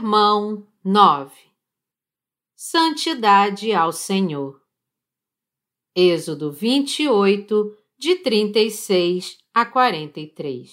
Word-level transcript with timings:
Sermão 0.00 0.66
9 0.82 1.30
Santidade 2.56 3.70
ao 3.74 3.92
Senhor. 3.92 4.58
Êxodo 5.94 6.50
28, 6.50 7.76
de 7.98 8.16
36 8.16 9.36
a 9.52 9.66
43. 9.66 10.70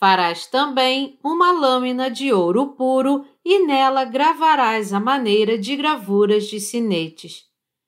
Farás 0.00 0.46
também 0.46 1.18
uma 1.22 1.52
lâmina 1.52 2.10
de 2.10 2.32
ouro 2.32 2.68
puro 2.68 3.26
e 3.44 3.58
nela 3.66 4.06
gravarás 4.06 4.94
a 4.94 4.98
maneira 4.98 5.58
de 5.58 5.76
gravuras 5.76 6.46
de 6.46 6.60
sinetes. 6.60 7.44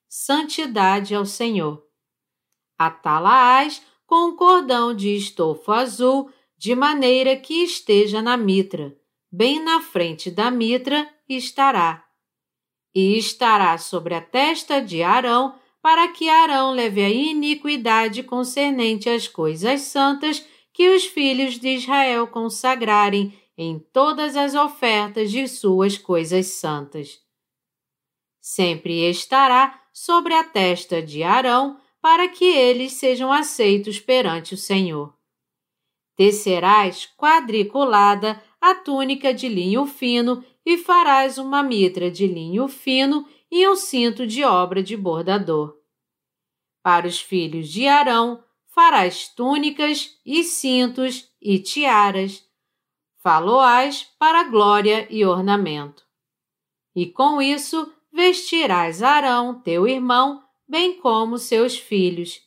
Santidade 0.06 1.14
ao 1.14 1.24
Senhor. 1.24 1.82
Atalaás 2.78 3.82
com 4.06 4.28
um 4.28 4.36
cordão 4.36 4.94
de 4.94 5.16
estofo 5.16 5.72
azul, 5.72 6.30
de 6.58 6.74
maneira 6.74 7.34
que 7.34 7.64
esteja 7.64 8.20
na 8.20 8.36
mitra. 8.36 8.99
Bem 9.32 9.62
na 9.62 9.80
frente 9.80 10.30
da 10.30 10.50
mitra 10.50 11.08
estará. 11.28 12.04
E 12.92 13.16
estará 13.16 13.78
sobre 13.78 14.14
a 14.14 14.20
testa 14.20 14.82
de 14.82 15.02
Arão, 15.02 15.54
para 15.80 16.08
que 16.08 16.28
Arão 16.28 16.72
leve 16.72 17.02
a 17.02 17.08
iniquidade 17.08 18.22
concernente 18.24 19.08
às 19.08 19.28
coisas 19.28 19.82
santas 19.82 20.44
que 20.72 20.88
os 20.88 21.04
filhos 21.04 21.58
de 21.58 21.76
Israel 21.76 22.26
consagrarem 22.26 23.32
em 23.56 23.78
todas 23.78 24.36
as 24.36 24.54
ofertas 24.54 25.30
de 25.30 25.46
suas 25.46 25.96
coisas 25.96 26.46
santas. 26.46 27.20
Sempre 28.40 29.08
estará 29.08 29.80
sobre 29.92 30.34
a 30.34 30.42
testa 30.42 31.00
de 31.00 31.22
Arão, 31.22 31.78
para 32.00 32.26
que 32.28 32.46
eles 32.46 32.94
sejam 32.94 33.30
aceitos 33.30 34.00
perante 34.00 34.54
o 34.54 34.56
Senhor. 34.56 35.14
Tecerás 36.16 37.06
quadriculada 37.16 38.42
a 38.60 38.74
túnica 38.74 39.32
de 39.32 39.48
linho 39.48 39.86
fino 39.86 40.44
e 40.64 40.76
farás 40.76 41.38
uma 41.38 41.62
mitra 41.62 42.10
de 42.10 42.26
linho 42.26 42.68
fino 42.68 43.26
e 43.50 43.66
um 43.68 43.74
cinto 43.74 44.26
de 44.26 44.44
obra 44.44 44.82
de 44.82 44.96
bordador. 44.96 45.76
Para 46.82 47.06
os 47.06 47.20
filhos 47.20 47.68
de 47.68 47.86
Arão, 47.86 48.42
farás 48.66 49.28
túnicas 49.28 50.18
e 50.24 50.44
cintos 50.44 51.28
e 51.40 51.58
tiaras, 51.58 52.44
faloás 53.18 54.06
para 54.18 54.44
glória 54.44 55.06
e 55.10 55.24
ornamento. 55.24 56.04
E 56.94 57.06
com 57.06 57.40
isso 57.40 57.92
vestirás 58.12 59.02
Arão, 59.02 59.60
teu 59.60 59.86
irmão, 59.86 60.42
bem 60.68 60.98
como 61.00 61.38
seus 61.38 61.76
filhos, 61.76 62.40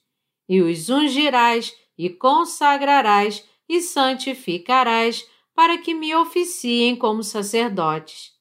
e 0.48 0.62
os 0.62 0.90
ungirás 0.90 1.76
e 1.98 2.10
consagrarás 2.10 3.48
e 3.68 3.82
santificarás 3.82 5.28
para 5.56 5.78
que 5.78 5.94
me 5.94 6.16
oficiem 6.16 6.96
como 6.96 7.24
sacerdotes. 7.24 8.32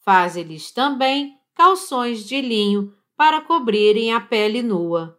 Faze-lhes 0.00 0.70
também 0.70 1.38
calções 1.54 2.24
de 2.24 2.40
linho 2.40 2.94
para 3.16 3.40
cobrirem 3.40 4.12
a 4.12 4.20
pele 4.20 4.62
nua. 4.62 5.18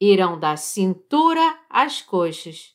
Irão 0.00 0.38
da 0.38 0.56
cintura 0.56 1.58
às 1.68 2.02
coxas. 2.02 2.74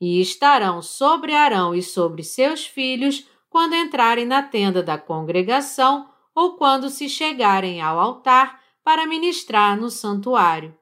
E 0.00 0.20
estarão 0.20 0.82
sobre 0.82 1.34
Arão 1.34 1.74
e 1.74 1.82
sobre 1.82 2.22
seus 2.22 2.66
filhos 2.66 3.26
quando 3.48 3.74
entrarem 3.74 4.26
na 4.26 4.42
tenda 4.42 4.82
da 4.82 4.98
congregação 4.98 6.08
ou 6.34 6.56
quando 6.56 6.90
se 6.90 7.08
chegarem 7.08 7.80
ao 7.80 7.98
altar 7.98 8.60
para 8.82 9.06
ministrar 9.06 9.80
no 9.80 9.88
santuário, 9.88 10.76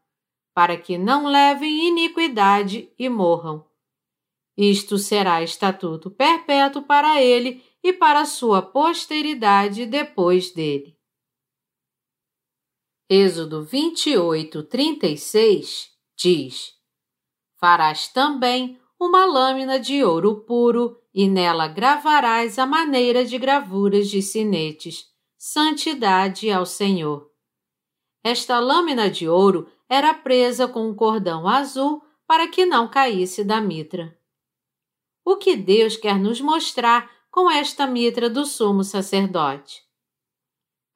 para 0.55 0.77
que 0.77 0.97
não 0.97 1.27
levem 1.27 1.89
iniquidade 1.89 2.91
e 2.99 3.09
morram. 3.09 3.65
Isto 4.57 4.99
será 4.99 5.43
estatuto 5.43 6.11
perpétuo 6.11 6.83
para 6.83 7.23
ele 7.23 7.65
e 7.83 7.93
para 7.93 8.25
sua 8.25 8.61
posteridade 8.61 9.87
depois 9.87 10.53
dele. 10.53 10.97
Êxodo 13.09 13.65
28, 13.65 14.63
36 14.65 15.91
diz: 16.17 16.73
Farás 17.59 18.09
também 18.09 18.79
uma 18.99 19.25
lâmina 19.25 19.81
de 19.81 20.05
ouro 20.05 20.41
puro 20.47 20.99
e 21.13 21.29
nela 21.29 21.67
gravarás 21.67 22.59
a 22.59 22.67
maneira 22.67 23.25
de 23.25 23.37
gravuras 23.39 24.09
de 24.09 24.23
sinetes, 24.23 25.07
santidade 25.37 26.51
ao 26.51 26.65
Senhor. 26.65 27.31
Esta 28.25 28.61
lâmina 28.61 29.11
de 29.11 29.29
ouro 29.29 29.69
era 29.89 30.15
presa 30.15 30.69
com 30.69 30.89
um 30.89 30.95
cordão 30.95 31.49
azul 31.49 32.03
para 32.27 32.47
que 32.49 32.65
não 32.65 32.89
caísse 32.89 33.43
da 33.45 33.61
mitra. 33.61 34.17
O 35.25 35.37
que 35.37 35.57
Deus 35.57 35.97
quer 35.97 36.19
nos 36.19 36.41
mostrar 36.41 37.11
com 37.31 37.51
esta 37.51 37.87
mitra 37.87 38.29
do 38.29 38.45
sumo 38.45 38.83
sacerdote? 38.83 39.83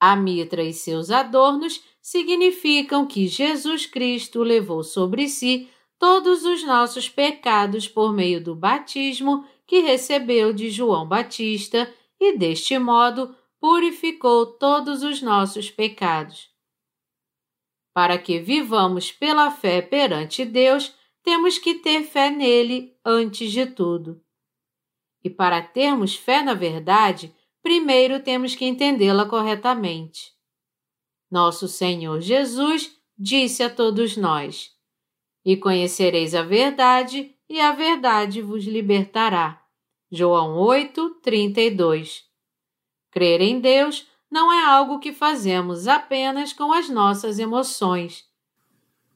A 0.00 0.14
mitra 0.14 0.62
e 0.62 0.72
seus 0.72 1.10
adornos 1.10 1.82
significam 2.02 3.06
que 3.06 3.26
Jesus 3.26 3.86
Cristo 3.86 4.42
levou 4.42 4.82
sobre 4.82 5.28
si 5.28 5.68
todos 5.98 6.44
os 6.44 6.62
nossos 6.62 7.08
pecados 7.08 7.88
por 7.88 8.12
meio 8.12 8.42
do 8.42 8.54
batismo 8.54 9.46
que 9.66 9.80
recebeu 9.80 10.52
de 10.52 10.70
João 10.70 11.08
Batista 11.08 11.92
e, 12.20 12.36
deste 12.36 12.78
modo, 12.78 13.34
purificou 13.58 14.46
todos 14.46 15.02
os 15.02 15.22
nossos 15.22 15.70
pecados. 15.70 16.50
Para 17.94 18.18
que 18.18 18.38
vivamos 18.38 19.10
pela 19.10 19.50
fé 19.50 19.80
perante 19.80 20.44
Deus, 20.44 20.94
temos 21.22 21.58
que 21.58 21.74
ter 21.74 22.04
fé 22.04 22.30
nele 22.30 22.95
antes 23.06 23.52
de 23.52 23.64
tudo. 23.64 24.20
E 25.22 25.30
para 25.30 25.62
termos 25.62 26.16
fé 26.16 26.42
na 26.42 26.54
verdade, 26.54 27.32
primeiro 27.62 28.20
temos 28.20 28.56
que 28.56 28.64
entendê-la 28.64 29.24
corretamente. 29.24 30.32
Nosso 31.30 31.68
Senhor 31.68 32.20
Jesus 32.20 32.96
disse 33.16 33.62
a 33.62 33.70
todos 33.70 34.16
nós: 34.16 34.72
E 35.44 35.56
conhecereis 35.56 36.34
a 36.34 36.42
verdade, 36.42 37.34
e 37.48 37.60
a 37.60 37.70
verdade 37.70 38.42
vos 38.42 38.64
libertará. 38.64 39.62
João 40.10 40.56
8, 40.58 41.10
32. 41.22 42.24
Crer 43.10 43.40
em 43.40 43.60
Deus 43.60 44.06
não 44.30 44.52
é 44.52 44.64
algo 44.64 44.98
que 44.98 45.12
fazemos 45.12 45.86
apenas 45.86 46.52
com 46.52 46.72
as 46.72 46.88
nossas 46.88 47.38
emoções. 47.38 48.24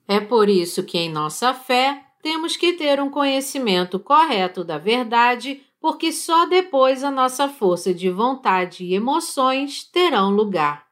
É 0.07 0.19
por 0.21 0.49
isso 0.49 0.85
que 0.85 0.99
em 0.99 1.09
nossa 1.09 1.55
fé 1.55 2.10
temos 2.23 2.57
que 2.57 2.73
ter 2.75 3.01
um 3.01 3.11
conhecimento 3.11 3.99
correto 3.99 4.63
da 4.63 4.79
verdade, 4.79 5.63
porque 5.81 6.13
só 6.13 6.47
depois 6.47 7.03
a 7.03 7.11
nossa 7.11 7.49
força 7.49 7.95
de 7.95 8.11
vontade 8.11 8.85
e 8.85 8.95
emoções 8.95 9.85
terão 9.85 10.31
lugar. 10.31 10.87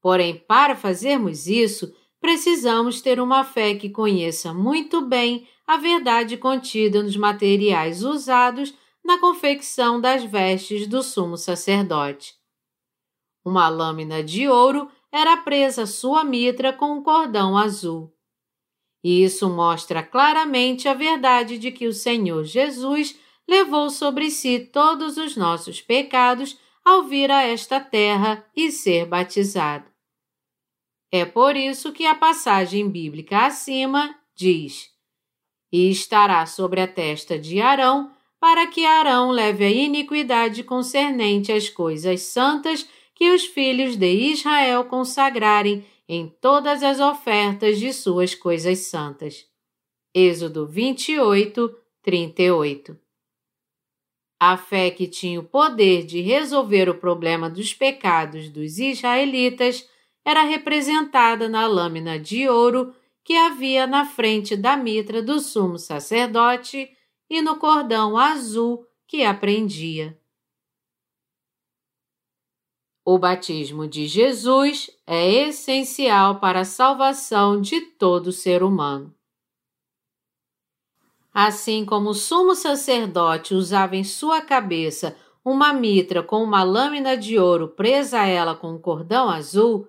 Porém, 0.00 0.36
para 0.36 0.74
fazermos 0.74 1.46
isso, 1.46 1.94
precisamos 2.20 3.00
ter 3.00 3.20
uma 3.20 3.44
fé 3.44 3.74
que 3.74 3.90
conheça 3.90 4.54
muito 4.54 5.00
bem 5.00 5.46
a 5.66 5.76
verdade 5.76 6.36
contida 6.36 7.02
nos 7.02 7.16
materiais 7.16 8.02
usados 8.02 8.74
na 9.04 9.18
confecção 9.18 10.00
das 10.00 10.24
vestes 10.24 10.86
do 10.86 11.02
sumo 11.02 11.36
sacerdote. 11.36 12.34
Uma 13.44 13.68
lâmina 13.68 14.22
de 14.22 14.48
ouro 14.48 14.90
era 15.10 15.36
presa 15.38 15.82
à 15.82 15.86
sua 15.86 16.24
mitra 16.24 16.72
com 16.72 16.92
um 16.92 17.02
cordão 17.02 17.56
azul. 17.56 18.12
E 19.02 19.22
isso 19.22 19.48
mostra 19.48 20.02
claramente 20.02 20.88
a 20.88 20.94
verdade 20.94 21.58
de 21.58 21.70
que 21.70 21.86
o 21.86 21.92
Senhor 21.92 22.44
Jesus 22.44 23.18
levou 23.48 23.88
sobre 23.90 24.30
si 24.30 24.58
todos 24.60 25.16
os 25.16 25.36
nossos 25.36 25.80
pecados 25.80 26.58
ao 26.84 27.04
vir 27.04 27.30
a 27.30 27.42
esta 27.42 27.80
terra 27.80 28.44
e 28.56 28.70
ser 28.70 29.06
batizado. 29.06 29.86
É 31.10 31.24
por 31.24 31.56
isso 31.56 31.92
que 31.92 32.04
a 32.04 32.14
passagem 32.14 32.88
bíblica 32.88 33.46
acima 33.46 34.14
diz: 34.34 34.90
E 35.72 35.90
estará 35.90 36.44
sobre 36.44 36.80
a 36.80 36.88
testa 36.88 37.38
de 37.38 37.60
Arão, 37.60 38.12
para 38.38 38.66
que 38.66 38.84
Arão 38.84 39.30
leve 39.30 39.64
a 39.64 39.70
iniquidade 39.70 40.62
concernente 40.62 41.50
às 41.50 41.68
coisas 41.68 42.22
santas 42.22 42.86
que 43.14 43.30
os 43.30 43.44
filhos 43.44 43.96
de 43.96 44.12
Israel 44.12 44.84
consagrarem 44.84 45.84
em 46.08 46.26
todas 46.40 46.82
as 46.82 47.00
ofertas 47.00 47.78
de 47.78 47.92
suas 47.92 48.34
coisas 48.34 48.78
santas. 48.78 49.46
Êxodo 50.14 50.66
28, 50.66 51.76
38. 52.02 52.98
A 54.40 54.56
fé 54.56 54.90
que 54.90 55.06
tinha 55.06 55.40
o 55.40 55.44
poder 55.44 56.06
de 56.06 56.20
resolver 56.20 56.88
o 56.88 56.98
problema 56.98 57.50
dos 57.50 57.74
pecados 57.74 58.48
dos 58.48 58.78
israelitas 58.78 59.86
era 60.24 60.42
representada 60.44 61.48
na 61.48 61.66
lâmina 61.66 62.18
de 62.18 62.48
ouro 62.48 62.94
que 63.24 63.36
havia 63.36 63.86
na 63.86 64.06
frente 64.06 64.56
da 64.56 64.76
mitra 64.76 65.22
do 65.22 65.38
sumo 65.40 65.78
sacerdote 65.78 66.88
e 67.28 67.42
no 67.42 67.56
cordão 67.58 68.16
azul 68.16 68.86
que 69.06 69.24
a 69.24 69.34
prendia. 69.34 70.18
O 73.10 73.16
batismo 73.16 73.88
de 73.88 74.06
Jesus 74.06 74.90
é 75.06 75.48
essencial 75.48 76.40
para 76.40 76.60
a 76.60 76.64
salvação 76.66 77.58
de 77.58 77.80
todo 77.80 78.30
ser 78.30 78.62
humano. 78.62 79.14
Assim 81.32 81.86
como 81.86 82.10
o 82.10 82.14
sumo 82.14 82.54
sacerdote 82.54 83.54
usava 83.54 83.96
em 83.96 84.04
sua 84.04 84.42
cabeça 84.42 85.16
uma 85.42 85.72
mitra 85.72 86.22
com 86.22 86.42
uma 86.42 86.62
lâmina 86.62 87.16
de 87.16 87.38
ouro 87.38 87.68
presa 87.68 88.20
a 88.20 88.26
ela 88.26 88.54
com 88.54 88.72
um 88.72 88.78
cordão 88.78 89.30
azul, 89.30 89.88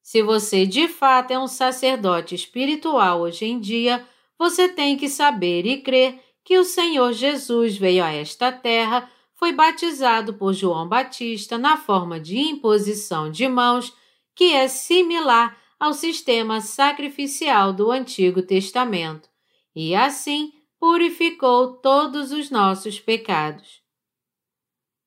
se 0.00 0.22
você 0.22 0.64
de 0.64 0.86
fato 0.86 1.32
é 1.32 1.38
um 1.40 1.48
sacerdote 1.48 2.36
espiritual 2.36 3.22
hoje 3.22 3.46
em 3.46 3.58
dia, 3.58 4.06
você 4.38 4.68
tem 4.68 4.96
que 4.96 5.08
saber 5.08 5.66
e 5.66 5.82
crer 5.82 6.20
que 6.44 6.56
o 6.56 6.62
Senhor 6.62 7.12
Jesus 7.14 7.76
veio 7.76 8.04
a 8.04 8.12
esta 8.12 8.52
terra, 8.52 9.10
foi 9.40 9.52
batizado 9.52 10.34
por 10.34 10.52
João 10.52 10.86
Batista 10.86 11.56
na 11.56 11.78
forma 11.78 12.20
de 12.20 12.36
imposição 12.36 13.30
de 13.30 13.48
mãos, 13.48 13.90
que 14.36 14.52
é 14.52 14.68
similar 14.68 15.58
ao 15.78 15.94
sistema 15.94 16.60
sacrificial 16.60 17.72
do 17.72 17.90
Antigo 17.90 18.42
Testamento, 18.42 19.30
e 19.74 19.94
assim 19.94 20.52
purificou 20.78 21.72
todos 21.78 22.32
os 22.32 22.50
nossos 22.50 23.00
pecados. 23.00 23.80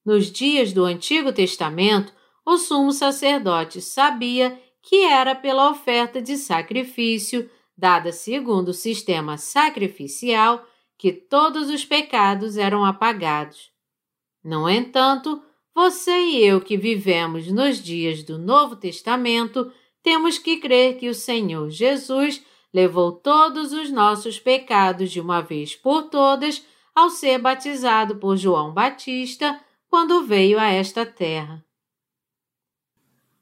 Nos 0.03 0.31
dias 0.31 0.74
do 0.74 0.83
Antigo 0.83 1.31
Testamento, 1.31 2.12
o 2.44 2.57
sumo 2.57 2.91
sacerdote 2.91 3.81
sabia 3.81 4.59
que 4.81 5.03
era 5.06 5.36
pela 5.36 5.69
oferta 5.69 6.19
de 6.19 6.38
sacrifício, 6.38 7.47
dada 7.77 8.12
segundo 8.12 8.69
o 8.69 8.74
sistema 8.74 9.38
sacrificial, 9.38 10.68
que 10.97 11.12
todos 11.12 11.69
os 11.69 11.86
pecados 11.86 12.57
eram 12.57 12.83
apagados. 12.83 13.72
No 14.43 14.69
entanto, 14.69 15.41
você 15.73 16.11
e 16.11 16.45
eu 16.45 16.59
que 16.59 16.77
vivemos 16.77 17.47
nos 17.47 17.81
dias 17.81 18.23
do 18.23 18.37
Novo 18.37 18.75
Testamento, 18.75 19.71
temos 20.03 20.37
que 20.37 20.57
crer 20.57 20.97
que 20.97 21.07
o 21.07 21.15
Senhor 21.15 21.69
Jesus 21.69 22.43
levou 22.73 23.11
todos 23.11 23.71
os 23.71 23.89
nossos 23.89 24.39
pecados 24.39 25.11
de 25.11 25.21
uma 25.21 25.41
vez 25.41 25.75
por 25.75 26.03
todas 26.03 26.65
ao 26.93 27.09
ser 27.09 27.39
batizado 27.39 28.17
por 28.17 28.35
João 28.35 28.73
Batista 28.73 29.59
quando 29.89 30.23
veio 30.23 30.59
a 30.59 30.67
esta 30.67 31.05
terra. 31.05 31.63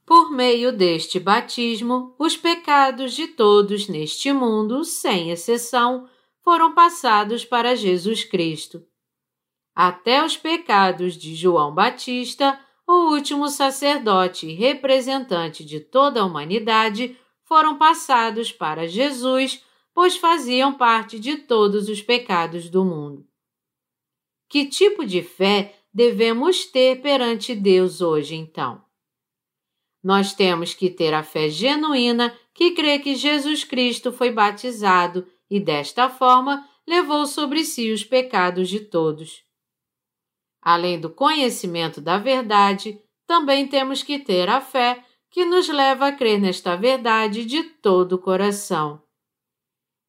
Por 0.05 0.31
meio 0.31 0.71
deste 0.71 1.19
batismo, 1.19 2.13
os 2.19 2.35
pecados 2.35 3.13
de 3.13 3.27
todos 3.27 3.87
neste 3.87 4.33
mundo, 4.33 4.83
sem 4.83 5.31
exceção, 5.31 6.07
foram 6.43 6.73
passados 6.73 7.45
para 7.45 7.75
Jesus 7.75 8.23
Cristo. 8.23 8.85
Até 9.75 10.23
os 10.23 10.35
pecados 10.35 11.17
de 11.17 11.33
João 11.33 11.73
Batista, 11.73 12.59
o 12.85 13.13
último 13.13 13.47
sacerdote 13.47 14.47
e 14.47 14.53
representante 14.53 15.63
de 15.63 15.79
toda 15.79 16.21
a 16.21 16.25
humanidade, 16.25 17.17
foram 17.45 17.77
passados 17.77 18.51
para 18.51 18.87
Jesus, 18.87 19.63
pois 19.93 20.17
faziam 20.17 20.73
parte 20.73 21.19
de 21.19 21.37
todos 21.37 21.89
os 21.89 22.01
pecados 22.01 22.69
do 22.69 22.83
mundo. 22.83 23.25
Que 24.49 24.65
tipo 24.65 25.05
de 25.05 25.21
fé 25.21 25.75
devemos 25.93 26.65
ter 26.65 27.01
perante 27.01 27.55
Deus 27.55 28.01
hoje, 28.01 28.35
então? 28.35 28.83
Nós 30.03 30.33
temos 30.33 30.73
que 30.73 30.89
ter 30.89 31.13
a 31.13 31.23
fé 31.23 31.49
genuína 31.49 32.35
que 32.53 32.71
crê 32.71 32.99
que 32.99 33.15
Jesus 33.15 33.63
Cristo 33.63 34.11
foi 34.11 34.31
batizado 34.31 35.27
e, 35.49 35.59
desta 35.59 36.09
forma, 36.09 36.67
levou 36.87 37.25
sobre 37.25 37.63
si 37.63 37.91
os 37.91 38.03
pecados 38.03 38.67
de 38.67 38.79
todos. 38.79 39.43
Além 40.61 40.99
do 40.99 41.09
conhecimento 41.09 41.99
da 41.99 42.17
verdade, 42.17 42.99
também 43.25 43.67
temos 43.67 44.03
que 44.03 44.19
ter 44.19 44.47
a 44.49 44.61
fé 44.61 45.03
que 45.29 45.45
nos 45.45 45.67
leva 45.69 46.07
a 46.07 46.11
crer 46.11 46.39
nesta 46.39 46.75
verdade 46.75 47.45
de 47.45 47.63
todo 47.63 48.13
o 48.13 48.19
coração. 48.19 49.01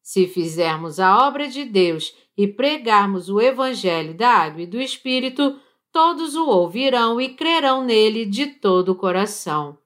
Se 0.01 0.27
fizermos 0.27 0.99
a 0.99 1.25
obra 1.25 1.47
de 1.47 1.63
Deus 1.63 2.13
e 2.37 2.47
pregarmos 2.47 3.29
o 3.29 3.39
Evangelho 3.39 4.13
da 4.13 4.29
Água 4.29 4.63
e 4.63 4.67
do 4.67 4.79
Espírito, 4.79 5.57
todos 5.93 6.35
o 6.35 6.45
ouvirão 6.49 7.21
e 7.21 7.29
crerão 7.29 7.85
nele 7.85 8.25
de 8.25 8.47
todo 8.47 8.89
o 8.89 8.95
coração. 8.95 9.77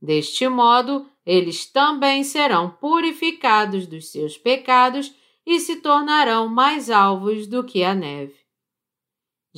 Deste 0.00 0.48
modo, 0.48 1.06
eles 1.26 1.66
também 1.66 2.24
serão 2.24 2.70
purificados 2.70 3.86
dos 3.86 4.10
seus 4.10 4.38
pecados 4.38 5.12
e 5.44 5.60
se 5.60 5.76
tornarão 5.76 6.48
mais 6.48 6.88
alvos 6.88 7.46
do 7.46 7.62
que 7.62 7.84
a 7.84 7.94
neve. 7.94 8.37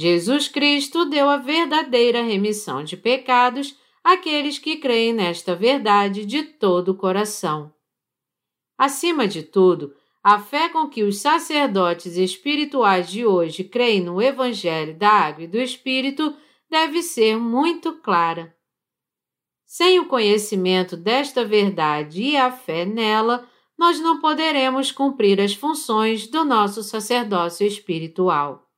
Jesus 0.01 0.49
Cristo 0.49 1.05
deu 1.05 1.29
a 1.29 1.37
verdadeira 1.37 2.23
remissão 2.23 2.83
de 2.83 2.97
pecados 2.97 3.77
àqueles 4.03 4.59
que 4.59 4.77
creem 4.79 5.13
nesta 5.13 5.55
verdade 5.55 6.25
de 6.25 6.43
todo 6.43 6.93
o 6.93 6.95
coração. 6.95 7.71
Acima 8.79 9.29
de 9.29 9.43
tudo, 9.43 9.95
a 10.25 10.39
fé 10.39 10.71
com 10.71 10.89
que 10.89 11.03
os 11.03 11.19
sacerdotes 11.19 12.17
espirituais 12.17 13.11
de 13.11 13.27
hoje 13.27 13.63
creem 13.63 14.01
no 14.01 14.23
Evangelho 14.23 14.97
da 14.97 15.11
Água 15.11 15.45
e 15.45 15.47
do 15.47 15.59
Espírito 15.59 16.35
deve 16.71 17.03
ser 17.03 17.37
muito 17.37 17.93
clara. 17.99 18.57
Sem 19.67 20.01
o 20.01 20.07
conhecimento 20.07 20.97
desta 20.97 21.45
verdade 21.45 22.23
e 22.23 22.39
a 22.39 22.51
fé 22.51 22.87
nela, 22.87 23.47
nós 23.77 24.01
não 24.01 24.19
poderemos 24.19 24.91
cumprir 24.91 25.39
as 25.43 25.53
funções 25.53 26.27
do 26.27 26.43
nosso 26.43 26.83
sacerdócio 26.83 27.67
espiritual. 27.67 28.70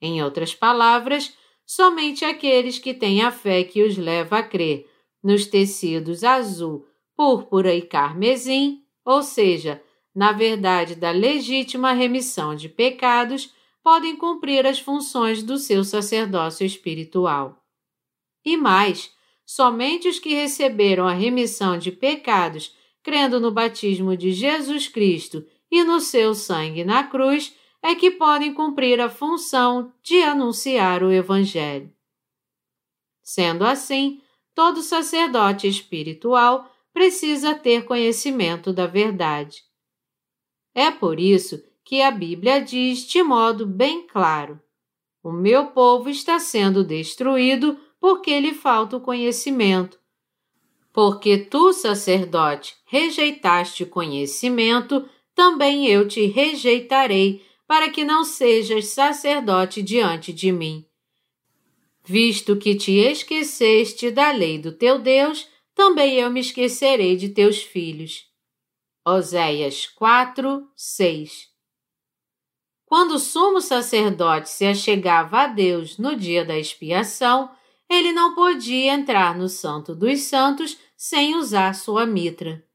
Em 0.00 0.22
outras 0.22 0.54
palavras, 0.54 1.36
somente 1.66 2.24
aqueles 2.24 2.78
que 2.78 2.94
têm 2.94 3.22
a 3.22 3.30
fé 3.30 3.64
que 3.64 3.82
os 3.82 3.96
leva 3.96 4.38
a 4.38 4.42
crer 4.42 4.88
nos 5.22 5.46
tecidos 5.46 6.24
azul, 6.24 6.86
púrpura 7.16 7.74
e 7.74 7.82
carmesim, 7.82 8.82
ou 9.04 9.22
seja, 9.22 9.82
na 10.14 10.32
verdade 10.32 10.94
da 10.94 11.10
legítima 11.10 11.92
remissão 11.92 12.54
de 12.54 12.68
pecados, 12.68 13.52
podem 13.82 14.16
cumprir 14.16 14.66
as 14.66 14.78
funções 14.78 15.42
do 15.42 15.58
seu 15.58 15.84
sacerdócio 15.84 16.64
espiritual. 16.66 17.62
E 18.44 18.56
mais, 18.56 19.10
somente 19.44 20.08
os 20.08 20.18
que 20.18 20.34
receberam 20.34 21.06
a 21.06 21.12
remissão 21.12 21.78
de 21.78 21.92
pecados, 21.92 22.74
crendo 23.02 23.40
no 23.40 23.50
batismo 23.50 24.16
de 24.16 24.32
Jesus 24.32 24.88
Cristo 24.88 25.44
e 25.70 25.84
no 25.84 26.00
seu 26.00 26.34
sangue 26.34 26.84
na 26.84 27.04
cruz, 27.04 27.54
é 27.82 27.94
que 27.94 28.10
podem 28.10 28.52
cumprir 28.52 29.00
a 29.00 29.08
função 29.08 29.92
de 30.02 30.22
anunciar 30.22 31.02
o 31.02 31.10
Evangelho. 31.10 31.92
Sendo 33.22 33.64
assim, 33.64 34.20
todo 34.54 34.82
sacerdote 34.82 35.66
espiritual 35.66 36.70
precisa 36.92 37.54
ter 37.54 37.84
conhecimento 37.84 38.72
da 38.72 38.86
verdade. 38.86 39.62
É 40.74 40.90
por 40.90 41.18
isso 41.18 41.62
que 41.84 42.02
a 42.02 42.10
Bíblia 42.10 42.60
diz 42.60 43.06
de 43.06 43.22
modo 43.22 43.66
bem 43.66 44.06
claro: 44.06 44.60
O 45.22 45.32
meu 45.32 45.66
povo 45.66 46.08
está 46.08 46.38
sendo 46.38 46.84
destruído 46.84 47.78
porque 47.98 48.38
lhe 48.40 48.54
falta 48.54 48.96
o 48.96 49.00
conhecimento. 49.00 49.98
Porque 50.92 51.38
tu, 51.38 51.72
sacerdote, 51.72 52.76
rejeitaste 52.84 53.84
o 53.84 53.88
conhecimento, 53.88 55.08
também 55.34 55.86
eu 55.86 56.08
te 56.08 56.26
rejeitarei, 56.26 57.44
para 57.70 57.88
que 57.88 58.02
não 58.02 58.24
sejas 58.24 58.86
sacerdote 58.86 59.80
diante 59.80 60.32
de 60.32 60.50
mim. 60.50 60.84
Visto 62.04 62.56
que 62.56 62.74
te 62.74 62.90
esqueceste 62.98 64.10
da 64.10 64.32
lei 64.32 64.58
do 64.58 64.72
teu 64.72 64.98
Deus, 64.98 65.46
também 65.72 66.16
eu 66.16 66.28
me 66.32 66.40
esquecerei 66.40 67.14
de 67.14 67.28
teus 67.28 67.62
filhos. 67.62 68.26
Oséias 69.06 69.86
4, 69.86 70.68
6 70.74 71.48
Quando 72.84 73.12
o 73.12 73.20
sumo 73.20 73.60
sacerdote 73.60 74.50
se 74.50 74.66
achegava 74.66 75.42
a 75.42 75.46
Deus 75.46 75.96
no 75.96 76.16
dia 76.16 76.44
da 76.44 76.58
expiação, 76.58 77.52
ele 77.88 78.10
não 78.10 78.34
podia 78.34 78.94
entrar 78.94 79.38
no 79.38 79.48
Santo 79.48 79.94
dos 79.94 80.22
Santos 80.22 80.76
sem 80.96 81.36
usar 81.36 81.72
sua 81.76 82.04
mitra. 82.04 82.68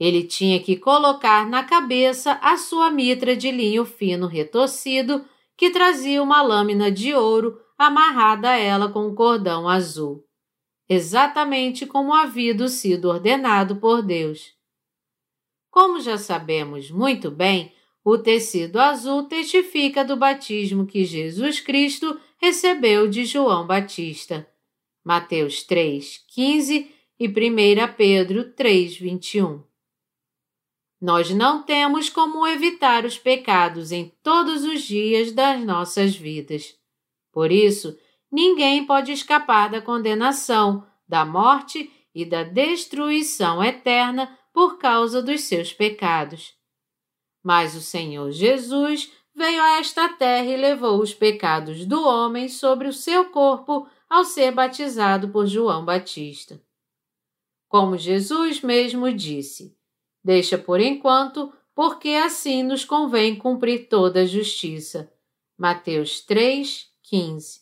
Ele 0.00 0.24
tinha 0.24 0.58
que 0.58 0.76
colocar 0.76 1.46
na 1.46 1.62
cabeça 1.62 2.32
a 2.40 2.56
sua 2.56 2.90
mitra 2.90 3.36
de 3.36 3.50
linho 3.50 3.84
fino 3.84 4.26
retorcido, 4.26 5.22
que 5.58 5.68
trazia 5.68 6.22
uma 6.22 6.40
lâmina 6.40 6.90
de 6.90 7.12
ouro 7.12 7.60
amarrada 7.76 8.48
a 8.48 8.56
ela 8.56 8.90
com 8.90 9.08
um 9.08 9.14
cordão 9.14 9.68
azul, 9.68 10.24
exatamente 10.88 11.84
como 11.84 12.14
havia 12.14 12.66
sido 12.66 13.10
ordenado 13.10 13.76
por 13.76 14.00
Deus. 14.00 14.54
Como 15.70 16.00
já 16.00 16.16
sabemos 16.16 16.90
muito 16.90 17.30
bem, 17.30 17.70
o 18.02 18.16
tecido 18.16 18.80
azul 18.80 19.24
testifica 19.24 20.02
do 20.02 20.16
batismo 20.16 20.86
que 20.86 21.04
Jesus 21.04 21.60
Cristo 21.60 22.18
recebeu 22.38 23.06
de 23.06 23.26
João 23.26 23.66
Batista. 23.66 24.48
Mateus 25.04 25.62
3, 25.62 26.24
15 26.28 26.90
e 27.18 27.28
1 27.28 27.32
Pedro 27.96 28.52
3, 28.52 28.96
21. 28.96 29.69
Nós 31.00 31.30
não 31.30 31.62
temos 31.62 32.10
como 32.10 32.46
evitar 32.46 33.06
os 33.06 33.16
pecados 33.16 33.90
em 33.90 34.12
todos 34.22 34.64
os 34.64 34.82
dias 34.82 35.32
das 35.32 35.64
nossas 35.64 36.14
vidas. 36.14 36.76
Por 37.32 37.50
isso, 37.50 37.98
ninguém 38.30 38.84
pode 38.84 39.10
escapar 39.10 39.70
da 39.70 39.80
condenação, 39.80 40.86
da 41.08 41.24
morte 41.24 41.90
e 42.14 42.24
da 42.26 42.42
destruição 42.42 43.64
eterna 43.64 44.38
por 44.52 44.78
causa 44.78 45.22
dos 45.22 45.42
seus 45.42 45.72
pecados. 45.72 46.52
Mas 47.42 47.74
o 47.74 47.80
Senhor 47.80 48.30
Jesus 48.30 49.10
veio 49.34 49.62
a 49.62 49.78
esta 49.78 50.06
terra 50.10 50.50
e 50.50 50.56
levou 50.56 51.00
os 51.00 51.14
pecados 51.14 51.86
do 51.86 52.06
homem 52.06 52.46
sobre 52.46 52.88
o 52.88 52.92
seu 52.92 53.30
corpo 53.30 53.88
ao 54.08 54.24
ser 54.24 54.52
batizado 54.52 55.30
por 55.30 55.46
João 55.46 55.82
Batista. 55.82 56.60
Como 57.68 57.96
Jesus 57.96 58.60
mesmo 58.60 59.10
disse: 59.12 59.79
Deixa 60.22 60.58
por 60.58 60.80
enquanto, 60.80 61.52
porque 61.74 62.10
assim 62.10 62.62
nos 62.62 62.84
convém 62.84 63.36
cumprir 63.36 63.88
toda 63.88 64.22
a 64.22 64.26
justiça. 64.26 65.12
Mateus 65.56 66.20
3, 66.20 66.90
15. 67.02 67.60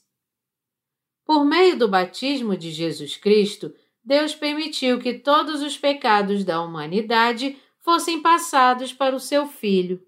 Por 1.24 1.44
meio 1.44 1.78
do 1.78 1.88
batismo 1.88 2.56
de 2.56 2.70
Jesus 2.70 3.16
Cristo, 3.16 3.74
Deus 4.02 4.34
permitiu 4.34 4.98
que 4.98 5.14
todos 5.14 5.60
os 5.62 5.76
pecados 5.76 6.42
da 6.42 6.62
humanidade 6.62 7.56
fossem 7.80 8.22
passados 8.22 8.92
para 8.92 9.14
o 9.14 9.20
seu 9.20 9.46
Filho. 9.46 10.02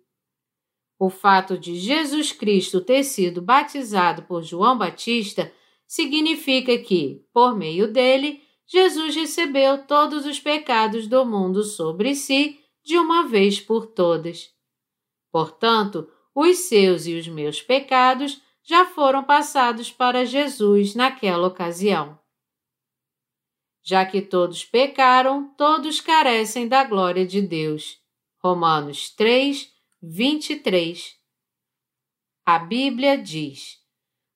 O 0.98 1.08
fato 1.08 1.58
de 1.58 1.76
Jesus 1.76 2.32
Cristo 2.32 2.80
ter 2.80 3.04
sido 3.04 3.40
batizado 3.40 4.22
por 4.22 4.42
João 4.42 4.76
Batista 4.76 5.52
significa 5.86 6.76
que, 6.78 7.24
por 7.32 7.56
meio 7.56 7.90
dele, 7.90 8.42
Jesus 8.72 9.16
recebeu 9.16 9.84
todos 9.84 10.24
os 10.24 10.38
pecados 10.38 11.08
do 11.08 11.26
mundo 11.26 11.64
sobre 11.64 12.14
si 12.14 12.60
de 12.84 12.96
uma 12.96 13.26
vez 13.26 13.58
por 13.60 13.84
todas. 13.84 14.48
Portanto, 15.32 16.08
os 16.32 16.56
seus 16.68 17.04
e 17.04 17.16
os 17.16 17.26
meus 17.26 17.60
pecados 17.60 18.40
já 18.62 18.86
foram 18.86 19.24
passados 19.24 19.90
para 19.90 20.24
Jesus 20.24 20.94
naquela 20.94 21.48
ocasião. 21.48 22.16
Já 23.82 24.06
que 24.06 24.22
todos 24.22 24.64
pecaram, 24.64 25.52
todos 25.56 26.00
carecem 26.00 26.68
da 26.68 26.84
glória 26.84 27.26
de 27.26 27.42
Deus. 27.42 27.98
Romanos 28.38 29.10
3, 29.16 29.68
23. 30.00 31.16
A 32.46 32.60
Bíblia 32.60 33.18
diz: 33.18 33.78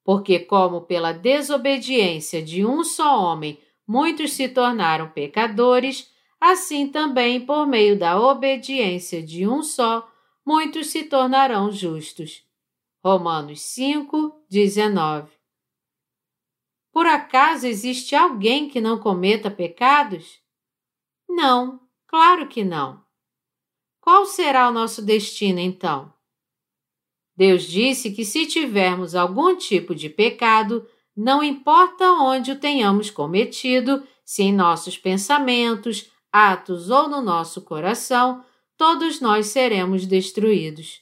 Porque, 0.02 0.40
como 0.40 0.80
pela 0.80 1.12
desobediência 1.12 2.42
de 2.42 2.66
um 2.66 2.82
só 2.82 3.20
homem 3.22 3.62
muitos 3.86 4.32
se 4.32 4.48
tornaram 4.48 5.10
pecadores, 5.10 6.12
assim 6.40 6.88
também 6.88 7.44
por 7.44 7.66
meio 7.66 7.98
da 7.98 8.20
obediência 8.20 9.22
de 9.22 9.46
um 9.46 9.62
só, 9.62 10.10
muitos 10.44 10.88
se 10.88 11.04
tornarão 11.04 11.70
justos. 11.70 12.44
Romanos 13.02 13.60
5, 13.60 14.44
19. 14.48 15.30
Por 16.92 17.06
acaso 17.06 17.66
existe 17.66 18.14
alguém 18.14 18.68
que 18.68 18.80
não 18.80 18.98
cometa 18.98 19.50
pecados? 19.50 20.40
Não, 21.28 21.80
claro 22.06 22.46
que 22.46 22.62
não. 22.62 23.04
Qual 24.00 24.26
será 24.26 24.68
o 24.68 24.72
nosso 24.72 25.02
destino 25.02 25.58
então? 25.58 26.12
Deus 27.36 27.64
disse 27.64 28.12
que 28.12 28.24
se 28.24 28.46
tivermos 28.46 29.14
algum 29.14 29.56
tipo 29.56 29.94
de 29.94 30.08
pecado, 30.08 30.88
não 31.16 31.42
importa 31.42 32.12
onde 32.12 32.52
o 32.52 32.58
tenhamos 32.58 33.10
cometido, 33.10 34.02
se 34.24 34.42
em 34.42 34.52
nossos 34.52 34.98
pensamentos, 34.98 36.10
atos 36.32 36.90
ou 36.90 37.08
no 37.08 37.20
nosso 37.20 37.62
coração, 37.62 38.44
todos 38.76 39.20
nós 39.20 39.46
seremos 39.46 40.06
destruídos. 40.06 41.00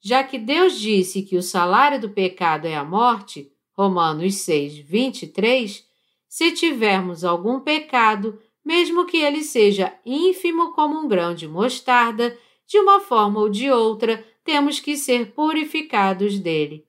Já 0.00 0.22
que 0.22 0.38
Deus 0.38 0.78
disse 0.78 1.22
que 1.22 1.36
o 1.36 1.42
salário 1.42 2.00
do 2.00 2.10
pecado 2.10 2.66
é 2.66 2.76
a 2.76 2.84
morte, 2.84 3.52
Romanos 3.76 4.36
6, 4.36 4.78
23, 4.78 5.84
se 6.28 6.52
tivermos 6.52 7.24
algum 7.24 7.60
pecado, 7.60 8.40
mesmo 8.64 9.06
que 9.06 9.16
ele 9.16 9.42
seja 9.42 9.92
ínfimo 10.04 10.72
como 10.72 10.98
um 10.98 11.08
grão 11.08 11.34
de 11.34 11.48
mostarda, 11.48 12.36
de 12.66 12.78
uma 12.78 13.00
forma 13.00 13.40
ou 13.40 13.48
de 13.48 13.70
outra, 13.70 14.24
temos 14.44 14.78
que 14.78 14.96
ser 14.96 15.32
purificados 15.32 16.38
dele. 16.38 16.87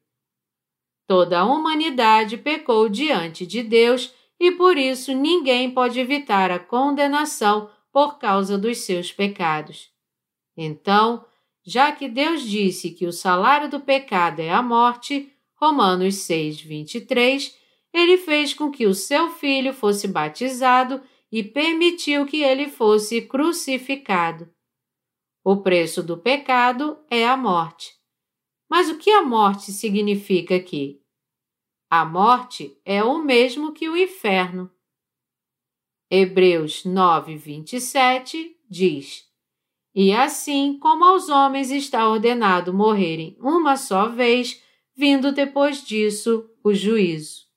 Toda 1.09 1.39
a 1.39 1.43
humanidade 1.43 2.37
pecou 2.37 2.87
diante 2.87 3.43
de 3.43 3.63
Deus 3.63 4.13
e 4.39 4.51
por 4.51 4.77
isso 4.77 5.11
ninguém 5.11 5.71
pode 5.71 5.99
evitar 5.99 6.51
a 6.51 6.59
condenação 6.59 7.67
por 7.91 8.19
causa 8.19 8.59
dos 8.59 8.77
seus 8.81 9.11
pecados. 9.11 9.89
Então, 10.55 11.25
já 11.65 11.91
que 11.91 12.07
Deus 12.07 12.43
disse 12.43 12.91
que 12.91 13.07
o 13.07 13.11
salário 13.11 13.67
do 13.67 13.79
pecado 13.79 14.39
é 14.39 14.51
a 14.51 14.61
morte, 14.61 15.33
Romanos 15.55 16.13
6, 16.17 16.61
23, 16.61 17.57
ele 17.91 18.17
fez 18.19 18.53
com 18.53 18.69
que 18.69 18.85
o 18.85 18.93
seu 18.93 19.31
filho 19.31 19.73
fosse 19.73 20.07
batizado 20.07 21.01
e 21.31 21.41
permitiu 21.41 22.23
que 22.27 22.43
ele 22.43 22.69
fosse 22.69 23.23
crucificado. 23.23 24.47
O 25.43 25.57
preço 25.57 26.03
do 26.03 26.19
pecado 26.19 26.99
é 27.09 27.27
a 27.27 27.35
morte. 27.35 27.97
Mas 28.69 28.87
o 28.87 28.99
que 28.99 29.09
a 29.09 29.23
morte 29.23 29.71
significa 29.71 30.55
aqui? 30.55 30.98
A 31.89 32.05
morte 32.05 32.79
é 32.85 33.03
o 33.03 33.17
mesmo 33.17 33.73
que 33.73 33.89
o 33.89 33.97
inferno. 33.97 34.71
Hebreus 36.07 36.85
9, 36.85 37.35
27 37.35 38.55
diz: 38.69 39.27
E 39.95 40.13
assim 40.13 40.77
como 40.77 41.03
aos 41.03 41.29
homens 41.29 41.71
está 41.71 42.07
ordenado 42.07 42.71
morrerem 42.71 43.35
uma 43.39 43.75
só 43.75 44.07
vez, 44.07 44.61
vindo 44.95 45.31
depois 45.31 45.83
disso 45.83 46.47
o 46.63 46.75
juízo. 46.75 47.47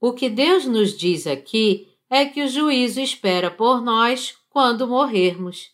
O 0.00 0.12
que 0.12 0.30
Deus 0.30 0.66
nos 0.66 0.96
diz 0.96 1.26
aqui 1.26 1.92
é 2.08 2.24
que 2.26 2.44
o 2.44 2.48
juízo 2.48 3.00
espera 3.00 3.50
por 3.50 3.82
nós 3.82 4.38
quando 4.50 4.86
morrermos. 4.86 5.72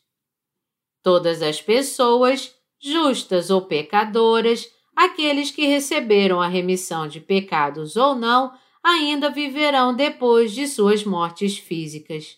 Todas 1.02 1.42
as 1.42 1.60
pessoas, 1.60 2.54
justas 2.78 3.50
ou 3.50 3.66
pecadoras, 3.66 4.79
aqueles 5.00 5.50
que 5.50 5.66
receberam 5.66 6.42
a 6.42 6.46
remissão 6.46 7.08
de 7.08 7.20
pecados 7.20 7.96
ou 7.96 8.14
não, 8.14 8.52
ainda 8.82 9.30
viverão 9.30 9.94
depois 9.94 10.52
de 10.52 10.68
suas 10.68 11.04
mortes 11.04 11.56
físicas. 11.56 12.36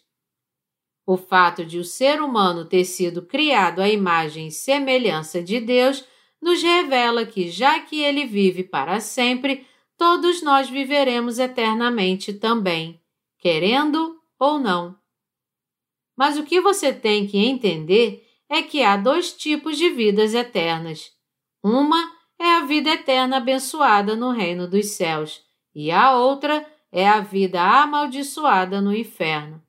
O 1.04 1.16
fato 1.16 1.64
de 1.64 1.78
o 1.78 1.84
ser 1.84 2.22
humano 2.22 2.64
ter 2.64 2.84
sido 2.84 3.22
criado 3.22 3.80
à 3.80 3.88
imagem 3.88 4.46
e 4.46 4.52
semelhança 4.52 5.42
de 5.42 5.58
Deus 5.58 6.04
nos 6.40 6.62
revela 6.62 7.26
que, 7.26 7.50
já 7.50 7.80
que 7.80 8.00
ele 8.00 8.26
vive 8.26 8.62
para 8.62 9.00
sempre, 9.00 9.66
todos 9.98 10.40
nós 10.40 10.70
viveremos 10.70 11.40
eternamente 11.40 12.32
também, 12.32 13.00
querendo 13.40 14.20
ou 14.38 14.60
não. 14.60 14.96
Mas 16.16 16.38
o 16.38 16.44
que 16.44 16.60
você 16.60 16.92
tem 16.92 17.26
que 17.26 17.38
entender 17.38 18.24
é 18.48 18.62
que 18.62 18.84
há 18.84 18.96
dois 18.96 19.32
tipos 19.32 19.76
de 19.76 19.90
vidas 19.90 20.32
eternas. 20.32 21.10
Uma 21.60 22.21
é 22.42 22.56
a 22.56 22.64
vida 22.64 22.90
eterna 22.90 23.36
abençoada 23.36 24.16
no 24.16 24.32
reino 24.32 24.66
dos 24.66 24.86
céus, 24.86 25.40
e 25.72 25.92
a 25.92 26.16
outra 26.16 26.66
é 26.90 27.08
a 27.08 27.20
vida 27.20 27.62
amaldiçoada 27.62 28.80
no 28.80 28.92
inferno. 28.92 29.62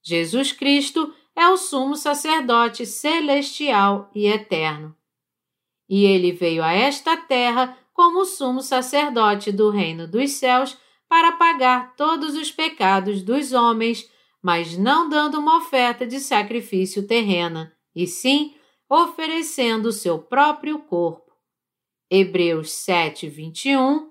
Jesus 0.00 0.52
Cristo 0.52 1.12
é 1.34 1.48
o 1.48 1.56
sumo 1.56 1.96
sacerdote 1.96 2.86
celestial 2.86 4.08
e 4.14 4.26
eterno. 4.26 4.96
E 5.88 6.04
ele 6.04 6.30
veio 6.30 6.62
a 6.62 6.72
esta 6.72 7.16
terra 7.16 7.76
como 7.92 8.24
sumo 8.24 8.62
sacerdote 8.62 9.50
do 9.50 9.68
reino 9.68 10.06
dos 10.06 10.30
céus 10.30 10.78
para 11.08 11.32
pagar 11.32 11.96
todos 11.96 12.36
os 12.36 12.52
pecados 12.52 13.20
dos 13.20 13.52
homens, 13.52 14.08
mas 14.40 14.78
não 14.78 15.08
dando 15.08 15.40
uma 15.40 15.58
oferta 15.58 16.06
de 16.06 16.20
sacrifício 16.20 17.04
terrena, 17.04 17.74
e 17.96 18.06
sim 18.06 18.54
oferecendo 18.88 19.86
o 19.86 19.92
seu 19.92 20.20
próprio 20.20 20.78
corpo. 20.78 21.27
Hebreus 22.10 22.70
7, 22.70 23.28
21, 23.28 24.10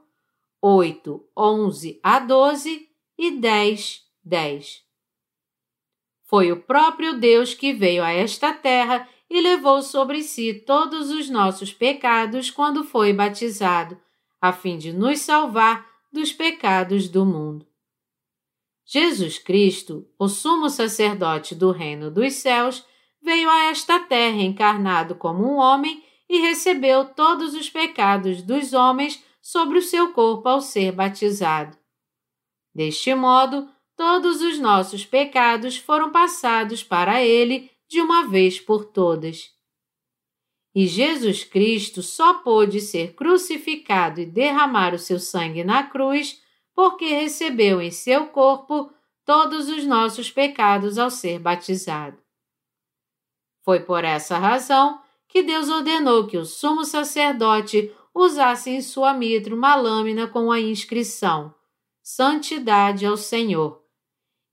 8, 0.62 1.30
11 1.36 2.00
a 2.04 2.20
12 2.20 2.90
e 3.18 3.32
10, 3.32 4.04
10. 4.24 4.84
Foi 6.24 6.52
o 6.52 6.62
próprio 6.62 7.20
Deus 7.20 7.54
que 7.54 7.74
veio 7.74 8.04
a 8.04 8.12
esta 8.12 8.54
terra 8.54 9.10
e 9.30 9.42
levou 9.42 9.82
sobre 9.82 10.22
si 10.22 10.54
todos 10.54 11.10
os 11.10 11.30
nossos 11.30 11.74
pecados 11.74 12.52
quando 12.52 12.84
foi 12.84 13.14
batizado, 13.14 14.00
a 14.40 14.54
fim 14.54 14.78
de 14.78 14.94
nos 14.94 15.20
salvar 15.22 15.90
dos 16.12 16.32
pecados 16.32 17.10
do 17.10 17.26
mundo. 17.26 17.66
Jesus 18.86 19.40
Cristo, 19.40 20.08
o 20.20 20.28
sumo 20.28 20.70
sacerdote 20.70 21.56
do 21.56 21.72
reino 21.72 22.12
dos 22.12 22.34
céus, 22.36 22.86
veio 23.22 23.50
a 23.50 23.66
esta 23.66 24.00
terra 24.00 24.42
encarnado 24.42 25.16
como 25.16 25.44
um 25.44 25.58
homem 25.58 26.04
e 26.30 26.40
recebeu 26.40 27.06
todos 27.06 27.54
os 27.54 27.70
pecados 27.70 28.42
dos 28.42 28.74
homens 28.74 29.24
sobre 29.42 29.78
o 29.78 29.82
seu 29.82 30.12
corpo 30.12 30.50
ao 30.50 30.62
ser 30.62 30.92
batizado. 30.92 31.78
Deste 32.76 33.16
modo, 33.16 33.70
todos 33.96 34.42
os 34.42 34.60
nossos 34.60 35.06
pecados 35.06 35.78
foram 35.78 36.12
passados 36.12 36.84
para 36.84 37.24
ele 37.24 37.72
de 37.88 38.02
uma 38.02 38.28
vez 38.28 38.60
por 38.60 38.86
todas. 38.86 39.52
E 40.76 40.86
Jesus 40.86 41.44
Cristo 41.44 42.04
só 42.04 42.36
pôde 42.36 42.82
ser 42.82 43.16
crucificado 43.16 44.22
e 44.22 44.26
derramar 44.26 44.94
o 44.94 45.00
seu 45.00 45.20
sangue 45.20 45.64
na 45.64 45.84
cruz 45.84 46.42
porque 46.76 47.06
recebeu 47.06 47.82
em 47.82 47.90
seu 47.90 48.28
corpo 48.28 48.92
todos 49.26 49.68
os 49.68 49.84
nossos 49.86 50.30
pecados 50.30 51.00
ao 51.00 51.10
ser 51.10 51.40
batizado. 51.40 52.22
Foi 53.66 53.80
por 53.80 54.04
essa 54.04 54.38
razão 54.38 55.02
que 55.38 55.44
Deus 55.44 55.70
ordenou 55.70 56.26
que 56.26 56.36
o 56.36 56.44
sumo 56.44 56.84
sacerdote 56.84 57.94
usasse 58.12 58.72
em 58.72 58.82
sua 58.82 59.14
mitra 59.14 59.54
uma 59.54 59.76
lâmina 59.76 60.26
com 60.26 60.52
a 60.52 60.60
inscrição 60.60 61.54
Santidade 62.02 63.06
ao 63.06 63.16
Senhor 63.16 63.84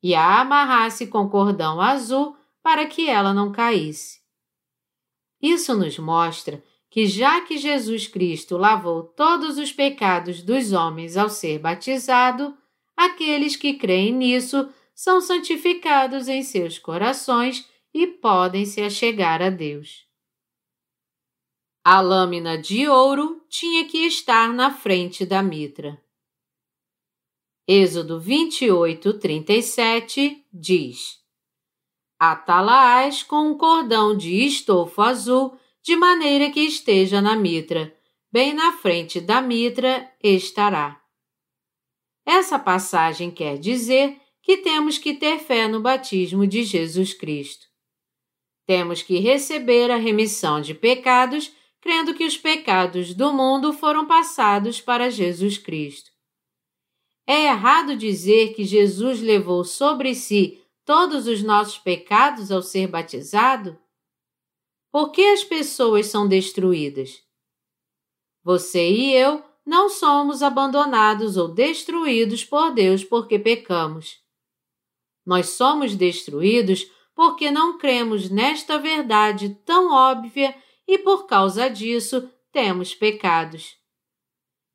e 0.03 0.15
a 0.15 0.43
amarrasse 0.43 1.07
com 1.07 1.27
cordão 1.27 1.81
azul 1.81 2.37
para 2.63 2.85
que 2.85 3.09
ela 3.09 3.33
não 3.33 3.51
caísse. 3.51 4.21
Isso 5.41 5.75
nos 5.75 5.99
mostra 5.99 6.63
que, 6.91 7.07
já 7.07 7.41
que 7.41 7.57
Jesus 7.57 8.07
Cristo 8.07 8.59
lavou 8.59 9.05
todos 9.05 9.57
os 9.57 9.73
pecados 9.73 10.43
dos 10.43 10.73
homens 10.73 11.17
ao 11.17 11.31
ser 11.31 11.59
batizado, 11.61 12.55
aqueles 12.95 13.57
que 13.57 13.73
creem 13.73 14.13
nisso 14.13 14.69
são 14.95 15.19
santificados 15.19 16.29
em 16.29 16.43
seus 16.43 16.79
corações 16.79 17.67
e 17.95 18.07
podem 18.07 18.67
se 18.67 18.83
achegar 18.83 19.41
a 19.41 19.49
Deus. 19.49 20.05
A 21.87 22.01
lâmina 22.01 22.57
de 22.57 22.89
ouro 22.89 23.45
tinha 23.47 23.85
que 23.85 24.07
estar 24.07 24.51
na 24.55 24.71
frente 24.71 25.27
da 25.27 25.43
mitra. 25.43 26.03
Êxodo 27.69 28.19
28, 28.19 29.19
37 29.19 30.47
diz: 30.51 31.19
Atalaás 32.19 33.23
com 33.23 33.51
um 33.51 33.59
cordão 33.59 34.17
de 34.17 34.47
estofo 34.47 35.03
azul, 35.03 35.59
de 35.83 35.95
maneira 35.95 36.51
que 36.51 36.61
esteja 36.61 37.21
na 37.21 37.37
mitra, 37.37 37.95
bem 38.33 38.55
na 38.55 38.73
frente 38.73 39.21
da 39.21 39.43
mitra 39.43 40.11
estará. 40.23 40.99
Essa 42.25 42.59
passagem 42.59 43.31
quer 43.31 43.59
dizer 43.59 44.19
que 44.41 44.57
temos 44.57 44.97
que 44.97 45.13
ter 45.13 45.39
fé 45.39 45.69
no 45.69 45.83
batismo 45.83 46.47
de 46.47 46.65
Jesus 46.65 47.13
Cristo. 47.13 47.67
Temos 48.67 49.03
que 49.03 49.19
receber 49.19 49.91
a 49.91 49.97
remissão 49.97 50.63
de 50.63 50.73
pecados, 50.73 51.53
crendo 51.85 52.15
que 52.15 52.25
os 52.25 52.35
pecados 52.35 53.13
do 53.13 53.31
mundo 53.31 53.71
foram 53.71 54.07
passados 54.07 54.81
para 54.81 55.11
Jesus 55.11 55.59
Cristo. 55.59 56.11
É 57.27 57.45
errado 57.45 57.95
dizer 57.95 58.55
que 58.55 58.65
Jesus 58.65 59.21
levou 59.21 59.63
sobre 59.65 60.15
si 60.15 60.65
todos 60.83 61.27
os 61.27 61.43
nossos 61.43 61.77
pecados 61.77 62.51
ao 62.51 62.63
ser 62.63 62.87
batizado? 62.87 63.79
Por 64.91 65.13
que 65.13 65.27
as 65.27 65.45
pessoas 65.45 66.07
são 66.07 66.27
destruídas? 66.27 67.23
Você 68.43 68.91
e 68.91 69.13
eu 69.13 69.45
não 69.67 69.91
somos 69.91 70.43
abandonados 70.43 71.37
ou 71.37 71.49
destruídos 71.49 72.43
por 72.43 72.73
Deus 72.73 73.05
porque 73.05 73.39
pecamos. 73.39 74.23
Nós 75.27 75.51
somos 75.51 75.95
destruídos 75.95 76.91
porque 77.15 77.51
não 77.51 77.77
cremos 77.77 78.31
nesta 78.31 78.79
verdade 78.79 79.51
tão 79.67 79.93
óbvia 79.93 80.57
e 80.87 80.99
por 80.99 81.27
causa 81.27 81.69
disso 81.69 82.31
temos 82.53 82.95
pecados. 82.95 83.77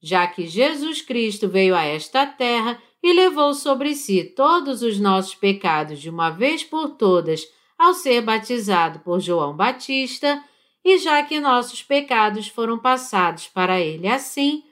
Já 0.01 0.27
que 0.27 0.47
Jesus 0.47 1.01
Cristo 1.01 1.47
veio 1.47 1.75
a 1.75 1.83
esta 1.83 2.25
terra 2.25 2.81
e 3.01 3.13
levou 3.13 3.53
sobre 3.53 3.95
si 3.95 4.23
todos 4.23 4.81
os 4.81 4.99
nossos 4.99 5.35
pecados 5.35 5.99
de 5.99 6.09
uma 6.09 6.29
vez 6.29 6.63
por 6.63 6.91
todas 6.91 7.47
ao 7.77 7.93
ser 7.93 8.21
batizado 8.21 8.99
por 8.99 9.21
João 9.21 9.55
Batista, 9.55 10.43
e 10.83 10.97
já 10.97 11.23
que 11.23 11.39
nossos 11.39 11.81
pecados 11.81 12.47
foram 12.47 12.77
passados 12.77 13.47
para 13.47 13.79
ele 13.79 14.07
assim, 14.07 14.63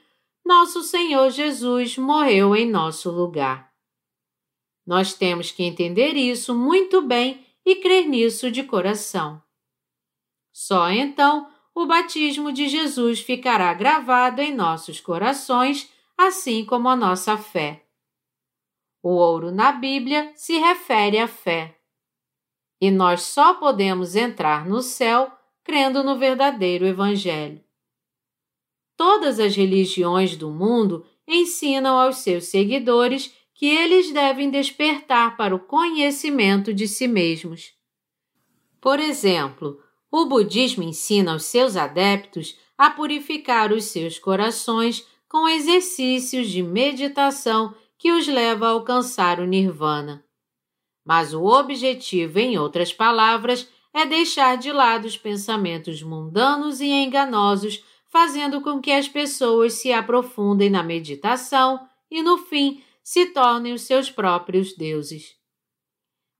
nosso 0.44 0.82
Senhor 0.82 1.30
Jesus 1.30 1.96
morreu 1.96 2.54
em 2.56 2.68
nosso 2.68 3.10
lugar. 3.10 3.70
Nós 4.86 5.12
temos 5.12 5.50
que 5.50 5.62
entender 5.62 6.14
isso 6.14 6.54
muito 6.54 7.02
bem 7.02 7.46
e 7.64 7.76
crer 7.76 8.06
nisso 8.06 8.50
de 8.50 8.62
coração. 8.62 9.42
Só 10.60 10.90
então 10.90 11.48
o 11.72 11.86
batismo 11.86 12.50
de 12.50 12.68
Jesus 12.68 13.20
ficará 13.20 13.72
gravado 13.72 14.40
em 14.40 14.52
nossos 14.52 15.00
corações, 15.00 15.88
assim 16.16 16.64
como 16.64 16.88
a 16.88 16.96
nossa 16.96 17.38
fé. 17.38 17.86
O 19.00 19.10
ouro 19.10 19.52
na 19.52 19.70
Bíblia 19.70 20.32
se 20.34 20.58
refere 20.58 21.16
à 21.16 21.28
fé. 21.28 21.78
E 22.80 22.90
nós 22.90 23.22
só 23.22 23.54
podemos 23.54 24.16
entrar 24.16 24.66
no 24.66 24.82
céu 24.82 25.30
crendo 25.62 26.02
no 26.02 26.18
verdadeiro 26.18 26.84
Evangelho. 26.84 27.62
Todas 28.96 29.38
as 29.38 29.54
religiões 29.54 30.36
do 30.36 30.50
mundo 30.50 31.06
ensinam 31.24 31.96
aos 31.96 32.16
seus 32.16 32.46
seguidores 32.46 33.32
que 33.54 33.66
eles 33.66 34.10
devem 34.10 34.50
despertar 34.50 35.36
para 35.36 35.54
o 35.54 35.60
conhecimento 35.60 36.74
de 36.74 36.88
si 36.88 37.06
mesmos. 37.06 37.72
Por 38.80 38.98
exemplo, 38.98 39.80
o 40.10 40.26
budismo 40.26 40.82
ensina 40.82 41.32
aos 41.32 41.44
seus 41.44 41.76
adeptos 41.76 42.56
a 42.76 42.90
purificar 42.90 43.72
os 43.72 43.84
seus 43.84 44.18
corações 44.18 45.06
com 45.28 45.48
exercícios 45.48 46.48
de 46.48 46.62
meditação 46.62 47.74
que 47.98 48.12
os 48.12 48.26
leva 48.26 48.66
a 48.66 48.70
alcançar 48.70 49.40
o 49.40 49.46
nirvana. 49.46 50.24
Mas 51.04 51.34
o 51.34 51.44
objetivo, 51.44 52.38
em 52.38 52.58
outras 52.58 52.92
palavras, 52.92 53.68
é 53.92 54.06
deixar 54.06 54.56
de 54.56 54.70
lado 54.70 55.06
os 55.06 55.16
pensamentos 55.16 56.02
mundanos 56.02 56.80
e 56.80 56.86
enganosos 56.86 57.82
fazendo 58.08 58.60
com 58.60 58.80
que 58.80 58.90
as 58.90 59.08
pessoas 59.08 59.74
se 59.74 59.92
aprofundem 59.92 60.70
na 60.70 60.82
meditação 60.82 61.86
e, 62.10 62.22
no 62.22 62.38
fim, 62.38 62.82
se 63.02 63.26
tornem 63.26 63.72
os 63.72 63.82
seus 63.82 64.10
próprios 64.10 64.74
deuses. 64.74 65.36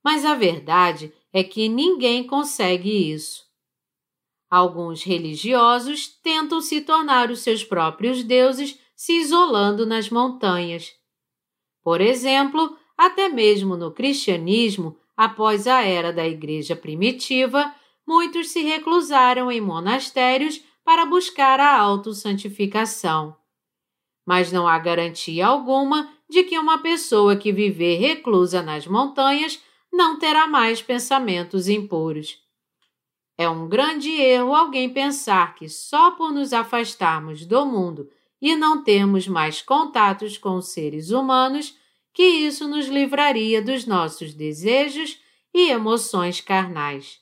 Mas 0.05 0.25
a 0.25 0.35
verdade 0.35 1.13
é 1.33 1.43
que 1.43 1.69
ninguém 1.69 2.27
consegue 2.27 3.13
isso. 3.13 3.48
Alguns 4.51 5.03
religiosos 5.03 6.09
tentam 6.23 6.61
se 6.61 6.81
tornar 6.81 7.31
os 7.31 7.41
seus 7.41 7.63
próprios 7.63 8.23
deuses 8.23 8.79
se 8.97 9.13
isolando 9.13 9.85
nas 9.85 10.09
montanhas. 10.09 10.93
Por 11.83 12.01
exemplo, 12.01 12.77
até 12.97 13.29
mesmo 13.29 13.77
no 13.77 13.93
cristianismo, 13.93 14.97
após 15.17 15.67
a 15.67 15.83
era 15.83 16.13
da 16.13 16.27
Igreja 16.27 16.75
primitiva, 16.75 17.73
muitos 18.07 18.49
se 18.49 18.63
reclusaram 18.63 19.53
em 19.53 19.61
monastérios 19.61 20.61
para 20.83 21.05
buscar 21.05 21.61
a 21.61 21.79
autossantificação. 21.79 23.37
Mas 24.27 24.51
não 24.51 24.67
há 24.67 24.79
garantia 24.79 25.47
alguma 25.47 26.11
de 26.29 26.43
que 26.43 26.59
uma 26.59 26.79
pessoa 26.79 27.37
que 27.37 27.53
viver 27.53 27.99
reclusa 27.99 28.63
nas 28.63 28.87
montanhas 28.87 29.63
não 29.93 30.19
terá 30.19 30.47
mais 30.47 30.81
pensamentos 30.81 31.69
impuros. 31.69 32.48
É 33.41 33.49
um 33.49 33.69
grande 33.69 34.11
erro 34.11 34.53
alguém 34.53 34.93
pensar 34.93 35.55
que 35.55 35.69
só 35.69 36.11
por 36.11 36.33
nos 36.33 36.53
afastarmos 36.53 37.47
do 37.47 37.65
mundo 37.65 38.11
e 38.43 38.57
não 38.57 38.83
termos 38.83 39.29
mais 39.29 39.63
contatos 39.63 40.37
com 40.37 40.61
seres 40.61 41.11
humanos, 41.11 41.79
que 42.13 42.25
isso 42.25 42.67
nos 42.67 42.89
livraria 42.89 43.63
dos 43.63 43.87
nossos 43.87 44.35
desejos 44.35 45.21
e 45.55 45.71
emoções 45.71 46.41
carnais. 46.41 47.21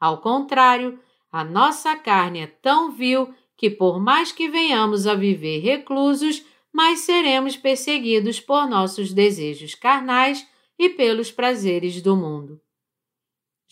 Ao 0.00 0.18
contrário, 0.18 0.98
a 1.30 1.44
nossa 1.44 1.94
carne 1.94 2.40
é 2.40 2.46
tão 2.48 2.90
vil 2.90 3.32
que, 3.56 3.70
por 3.70 4.00
mais 4.00 4.32
que 4.32 4.48
venhamos 4.48 5.06
a 5.06 5.14
viver 5.14 5.60
reclusos, 5.60 6.44
mais 6.72 7.00
seremos 7.00 7.56
perseguidos 7.56 8.40
por 8.40 8.68
nossos 8.68 9.12
desejos 9.12 9.76
carnais 9.76 10.44
e 10.76 10.88
pelos 10.88 11.30
prazeres 11.30 12.02
do 12.02 12.16
mundo. 12.16 12.60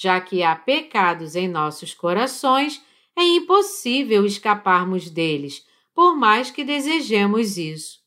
Já 0.03 0.19
que 0.19 0.43
há 0.43 0.57
pecados 0.57 1.37
em 1.37 1.47
nossos 1.47 1.93
corações, 1.93 2.83
é 3.15 3.23
impossível 3.23 4.25
escaparmos 4.25 5.11
deles, 5.11 5.67
por 5.93 6.17
mais 6.17 6.51
que 6.51 6.65
desejemos 6.65 7.59
isso. 7.59 7.99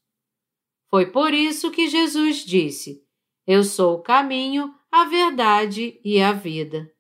Foi 0.90 1.06
por 1.06 1.36
isso 1.36 1.70
que 1.70 1.88
Jesus 1.88 2.38
disse: 2.38 3.06
Eu 3.46 3.64
sou 3.64 3.94
o 3.94 4.02
caminho, 4.02 4.74
a 4.92 5.06
verdade 5.06 6.02
e 6.04 6.20
a 6.20 6.34
vida. 6.34 6.92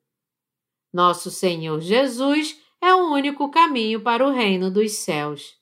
Nosso 0.93 1.31
Senhor 1.31 1.81
Jesus 1.81 2.61
é 2.79 2.93
o 2.93 3.11
único 3.11 3.49
caminho 3.49 3.99
para 3.99 4.23
o 4.23 4.31
reino 4.31 4.69
dos 4.69 4.91
céus. 4.91 5.55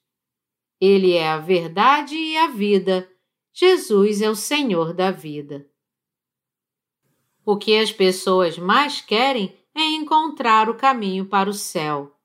Ele 0.77 1.13
é 1.13 1.29
a 1.29 1.37
verdade 1.37 2.17
e 2.17 2.35
a 2.35 2.47
vida. 2.47 3.09
Jesus 3.53 4.21
é 4.21 4.29
o 4.29 4.35
Senhor 4.35 4.93
da 4.93 5.09
vida. 5.09 5.70
O 7.45 7.57
que 7.57 7.77
as 7.77 7.91
pessoas 7.91 8.57
mais 8.57 9.01
querem 9.01 9.55
é 9.75 9.81
encontrar 9.81 10.69
o 10.69 10.75
caminho 10.75 11.25
para 11.25 11.49
o 11.49 11.53
céu. 11.53 12.15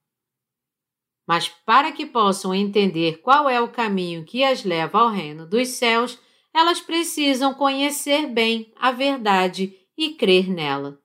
Mas 1.26 1.48
para 1.48 1.90
que 1.90 2.06
possam 2.06 2.54
entender 2.54 3.18
qual 3.18 3.48
é 3.48 3.60
o 3.60 3.68
caminho 3.68 4.24
que 4.24 4.44
as 4.44 4.62
leva 4.62 5.00
ao 5.00 5.08
reino 5.08 5.46
dos 5.46 5.68
céus, 5.68 6.18
elas 6.52 6.80
precisam 6.80 7.52
conhecer 7.54 8.28
bem 8.28 8.72
a 8.76 8.92
verdade 8.92 9.76
e 9.96 10.10
crer 10.12 10.48
nela. 10.48 11.00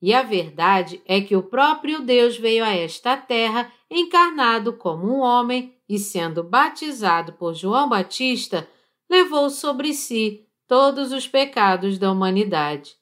E 0.00 0.12
a 0.12 0.22
verdade 0.22 1.00
é 1.06 1.20
que 1.20 1.36
o 1.36 1.42
próprio 1.42 2.02
Deus 2.02 2.36
veio 2.36 2.64
a 2.64 2.74
esta 2.74 3.16
terra 3.16 3.72
encarnado 3.88 4.72
como 4.72 5.06
um 5.06 5.20
homem 5.20 5.76
e 5.88 5.98
sendo 5.98 6.42
batizado 6.42 7.34
por 7.34 7.54
João 7.54 7.88
Batista, 7.88 8.68
levou 9.08 9.48
sobre 9.50 9.92
si 9.92 10.48
todos 10.66 11.12
os 11.12 11.28
pecados 11.28 11.98
da 11.98 12.10
humanidade. 12.10 12.96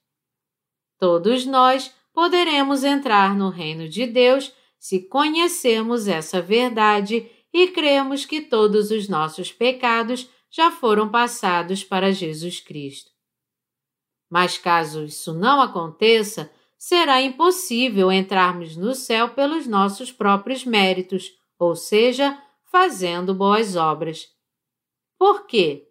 Todos 1.01 1.47
nós 1.47 1.93
poderemos 2.13 2.85
entrar 2.85 3.35
no 3.35 3.49
reino 3.49 3.89
de 3.89 4.07
Deus 4.07 4.53
se 4.79 5.01
conhecermos 5.09 6.07
essa 6.07 6.43
verdade 6.43 7.29
e 7.53 7.69
cremos 7.69 8.27
que 8.27 8.43
todos 8.43 8.91
os 8.91 9.09
nossos 9.09 9.51
pecados 9.51 10.29
já 10.51 10.71
foram 10.71 11.11
passados 11.11 11.83
para 11.83 12.13
Jesus 12.13 12.61
Cristo. 12.61 13.11
Mas 14.29 14.59
caso 14.59 15.05
isso 15.05 15.33
não 15.33 15.61
aconteça, 15.63 16.53
será 16.79 17.21
impossível 17.21 18.13
entrarmos 18.13 18.77
no 18.77 18.95
céu 18.95 19.31
pelos 19.31 19.67
nossos 19.67 20.13
próprios 20.13 20.65
méritos, 20.65 21.33
ou 21.59 21.75
seja, 21.75 22.41
fazendo 22.71 23.35
boas 23.35 23.75
obras. 23.75 24.29
Por 25.19 25.47
quê? 25.47 25.90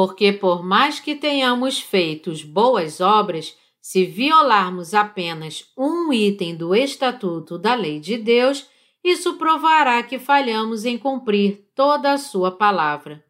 Porque, 0.00 0.32
por 0.32 0.64
mais 0.64 1.00
que 1.00 1.16
tenhamos 1.16 1.80
feito 1.80 2.32
boas 2.46 3.00
obras, 3.00 3.58
se 3.82 4.04
violarmos 4.04 4.94
apenas 4.94 5.72
um 5.76 6.12
item 6.12 6.54
do 6.54 6.72
Estatuto 6.72 7.58
da 7.58 7.74
Lei 7.74 7.98
de 7.98 8.16
Deus, 8.16 8.64
isso 9.02 9.34
provará 9.34 10.00
que 10.04 10.16
falhamos 10.16 10.84
em 10.84 10.96
cumprir 10.96 11.68
toda 11.74 12.12
a 12.12 12.16
Sua 12.16 12.52
palavra. 12.52 13.24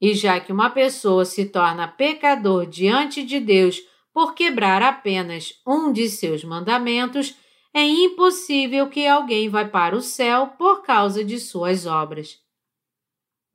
E 0.00 0.14
já 0.14 0.40
que 0.40 0.50
uma 0.50 0.68
pessoa 0.68 1.24
se 1.24 1.44
torna 1.44 1.86
pecador 1.86 2.66
diante 2.66 3.22
de 3.22 3.38
Deus 3.38 3.80
por 4.12 4.34
quebrar 4.34 4.82
apenas 4.82 5.62
um 5.64 5.92
de 5.92 6.08
seus 6.08 6.42
mandamentos, 6.42 7.36
é 7.72 7.84
impossível 7.84 8.88
que 8.88 9.06
alguém 9.06 9.48
vá 9.48 9.64
para 9.64 9.94
o 9.94 10.00
céu 10.02 10.48
por 10.58 10.82
causa 10.82 11.24
de 11.24 11.38
suas 11.38 11.86
obras. 11.86 12.47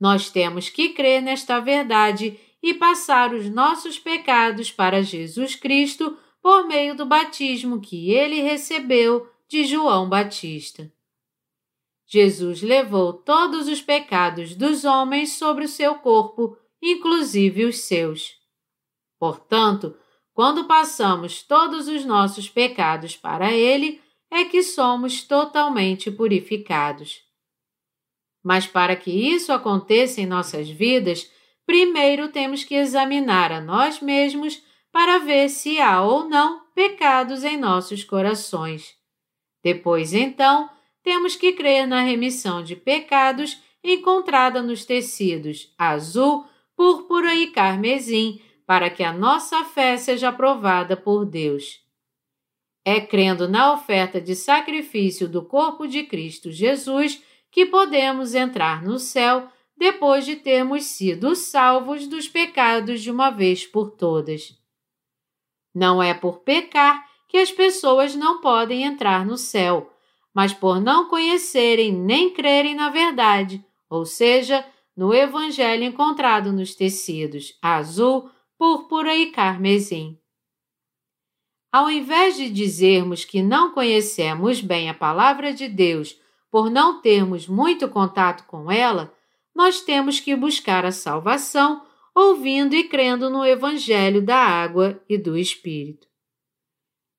Nós 0.03 0.29
temos 0.29 0.67
que 0.67 0.89
crer 0.89 1.21
nesta 1.21 1.61
verdade 1.61 2.37
e 2.61 2.73
passar 2.73 3.33
os 3.33 3.49
nossos 3.49 3.97
pecados 3.97 4.69
para 4.69 5.01
Jesus 5.01 5.55
Cristo 5.55 6.17
por 6.41 6.67
meio 6.67 6.93
do 6.93 7.05
batismo 7.05 7.79
que 7.79 8.11
ele 8.11 8.41
recebeu 8.41 9.25
de 9.47 9.63
João 9.63 10.09
Batista. 10.09 10.91
Jesus 12.05 12.61
levou 12.61 13.13
todos 13.13 13.69
os 13.69 13.81
pecados 13.81 14.57
dos 14.57 14.83
homens 14.83 15.37
sobre 15.37 15.63
o 15.63 15.69
seu 15.69 15.95
corpo, 15.95 16.57
inclusive 16.81 17.63
os 17.63 17.77
seus. 17.77 18.33
Portanto, 19.17 19.95
quando 20.33 20.65
passamos 20.65 21.43
todos 21.43 21.87
os 21.87 22.03
nossos 22.03 22.49
pecados 22.49 23.15
para 23.15 23.53
Ele, 23.53 24.01
é 24.29 24.43
que 24.43 24.63
somos 24.63 25.23
totalmente 25.23 26.11
purificados. 26.11 27.23
Mas 28.43 28.67
para 28.67 28.95
que 28.95 29.10
isso 29.10 29.53
aconteça 29.53 30.19
em 30.19 30.25
nossas 30.25 30.69
vidas, 30.69 31.32
primeiro 31.65 32.27
temos 32.27 32.63
que 32.63 32.75
examinar 32.75 33.51
a 33.51 33.62
nós 33.62 34.01
mesmos 34.01 34.62
para 34.91 35.19
ver 35.19 35.49
se 35.49 35.79
há 35.79 36.01
ou 36.01 36.27
não 36.27 36.62
pecados 36.75 37.43
em 37.43 37.58
nossos 37.58 38.03
corações. 38.03 38.93
Depois, 39.63 40.13
então, 40.13 40.69
temos 41.01 41.36
que 41.36 41.53
crer 41.53 41.88
na 41.88 42.01
remissão 42.01 42.62
de 42.62 42.75
pecados 42.75 43.62
encontrada 43.84 44.62
nos 44.62 44.86
tecidos 44.86 45.73
azul, 45.77 46.45
púrpura 46.75 47.36
e 47.36 47.47
carmesim, 47.47 48.41
para 48.65 48.89
que 48.89 49.03
a 49.03 49.12
nossa 49.12 49.63
fé 49.65 49.97
seja 49.97 50.29
aprovada 50.29 50.95
por 50.95 51.25
Deus. 51.25 51.82
É 52.86 52.99
crendo 52.99 53.47
na 53.47 53.73
oferta 53.73 54.19
de 54.19 54.36
sacrifício 54.36 55.27
do 55.27 55.43
corpo 55.43 55.88
de 55.88 56.03
Cristo 56.03 56.51
Jesus 56.51 57.21
que 57.53 57.65
podemos 57.65 58.35
entrar 58.35 58.83
no 58.83 58.99
céu 58.99 59.47
depois 59.77 60.25
de 60.25 60.35
termos 60.35 60.83
sido 60.83 61.33
salvos 61.35 62.05
dos 62.07 62.27
pecados 62.27 63.01
de 63.01 63.09
uma 63.09 63.29
vez 63.29 63.65
por 63.65 63.91
todas. 63.91 64.59
Não 65.73 66.03
é 66.03 66.13
por 66.13 66.39
pecar 66.39 67.09
que 67.29 67.37
as 67.37 67.51
pessoas 67.51 68.13
não 68.13 68.41
podem 68.41 68.83
entrar 68.83 69.25
no 69.25 69.37
céu 69.37 69.93
mas 70.33 70.53
por 70.53 70.81
não 70.81 71.07
conhecerem 71.07 71.91
nem 71.93 72.33
crerem 72.33 72.73
na 72.73 72.89
verdade, 72.89 73.63
ou 73.89 74.05
seja, 74.05 74.65
no 74.97 75.13
Evangelho 75.13 75.83
encontrado 75.83 76.51
nos 76.51 76.73
tecidos 76.73 77.57
azul, 77.61 78.29
púrpura 78.57 79.15
e 79.15 79.27
carmesim. 79.31 80.17
Ao 81.71 81.89
invés 81.89 82.35
de 82.35 82.49
dizermos 82.49 83.25
que 83.25 83.41
não 83.41 83.71
conhecemos 83.73 84.61
bem 84.61 84.89
a 84.89 84.93
palavra 84.93 85.53
de 85.53 85.67
Deus 85.67 86.19
por 86.53 86.69
não 86.69 87.01
termos 87.01 87.47
muito 87.47 87.89
contato 87.89 88.45
com 88.45 88.71
ela, 88.71 89.11
nós 89.55 89.81
temos 89.81 90.19
que 90.19 90.35
buscar 90.35 90.85
a 90.85 90.91
salvação 90.91 91.81
ouvindo 92.13 92.75
e 92.75 92.83
crendo 92.83 93.27
no 93.27 93.43
Evangelho 93.43 94.21
da 94.21 94.37
água 94.37 95.01
e 95.09 95.17
do 95.17 95.35
Espírito. 95.35 96.07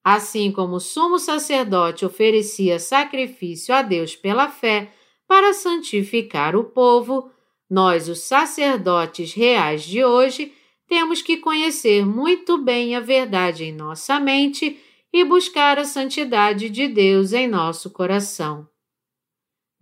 Assim 0.05 0.53
como 0.53 0.77
o 0.77 0.81
sumo 0.81 1.19
sacerdote 1.19 2.07
oferecia 2.07 2.79
sacrifício 2.79 3.75
a 3.75 3.83
Deus 3.83 4.15
pela 4.15 4.49
fé 4.49 4.93
para 5.27 5.53
santificar 5.53 6.55
o 6.55 6.63
povo, 6.63 7.29
nós, 7.69 8.09
os 8.09 8.21
sacerdotes 8.21 9.35
reais 9.35 9.83
de 9.83 10.05
hoje, 10.05 10.53
temos 10.87 11.23
que 11.23 11.39
conhecer 11.39 12.07
muito 12.07 12.57
bem 12.57 12.95
a 12.95 13.01
verdade 13.01 13.65
em 13.65 13.73
nossa 13.73 14.21
mente 14.21 14.79
e 15.13 15.25
buscar 15.25 15.77
a 15.77 15.85
santidade 15.85 16.71
de 16.71 16.87
Deus 16.87 17.33
em 17.33 17.49
nosso 17.49 17.91
coração. 17.91 18.73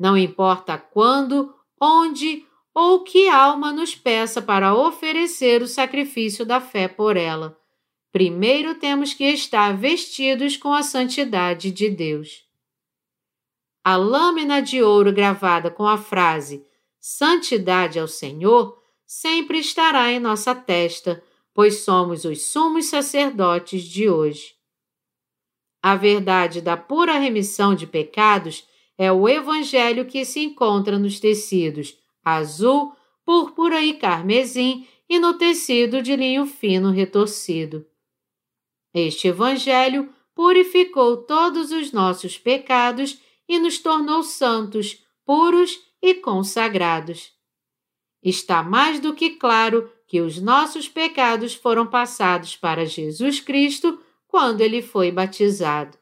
Não 0.02 0.18
importa 0.18 0.76
quando, 0.76 1.54
onde 1.80 2.44
ou 2.74 3.04
que 3.04 3.28
alma 3.28 3.70
nos 3.70 3.94
peça 3.94 4.42
para 4.42 4.74
oferecer 4.74 5.62
o 5.62 5.68
sacrifício 5.68 6.44
da 6.44 6.60
fé 6.60 6.88
por 6.88 7.16
ela 7.16 7.56
primeiro 8.10 8.74
temos 8.74 9.14
que 9.14 9.24
estar 9.24 9.76
vestidos 9.76 10.56
com 10.56 10.72
a 10.72 10.82
santidade 10.82 11.70
de 11.70 11.88
Deus. 11.88 12.44
A 13.84 13.94
lâmina 13.96 14.60
de 14.60 14.82
ouro 14.82 15.12
gravada 15.12 15.70
com 15.70 15.86
a 15.86 15.96
frase 15.96 16.66
Santidade 17.00 18.00
ao 18.00 18.08
Senhor 18.08 18.76
sempre 19.06 19.60
estará 19.60 20.10
em 20.10 20.18
nossa 20.18 20.52
testa, 20.52 21.22
pois 21.54 21.84
somos 21.84 22.24
os 22.24 22.42
sumos 22.42 22.86
sacerdotes 22.86 23.84
de 23.84 24.10
hoje. 24.10 24.56
A 25.80 25.94
verdade 25.94 26.60
da 26.60 26.76
pura 26.76 27.18
remissão 27.18 27.72
de 27.72 27.86
pecados 27.86 28.64
é 29.02 29.10
o 29.10 29.28
evangelho 29.28 30.06
que 30.06 30.24
se 30.24 30.38
encontra 30.38 30.96
nos 30.96 31.18
tecidos 31.18 32.00
azul, 32.24 32.94
púrpura 33.24 33.82
e 33.82 33.94
carmesim 33.94 34.86
e 35.08 35.18
no 35.18 35.34
tecido 35.34 36.00
de 36.00 36.14
linho 36.14 36.46
fino 36.46 36.92
retorcido. 36.92 37.84
Este 38.94 39.26
Evangelho 39.26 40.08
purificou 40.36 41.16
todos 41.16 41.72
os 41.72 41.90
nossos 41.90 42.38
pecados 42.38 43.18
e 43.48 43.58
nos 43.58 43.80
tornou 43.80 44.22
santos, 44.22 45.04
puros 45.26 45.80
e 46.00 46.14
consagrados. 46.14 47.32
Está 48.22 48.62
mais 48.62 49.00
do 49.00 49.14
que 49.14 49.30
claro 49.30 49.90
que 50.06 50.20
os 50.20 50.40
nossos 50.40 50.88
pecados 50.88 51.54
foram 51.54 51.88
passados 51.88 52.56
para 52.56 52.86
Jesus 52.86 53.40
Cristo 53.40 54.00
quando 54.28 54.60
ele 54.60 54.80
foi 54.80 55.10
batizado. 55.10 55.98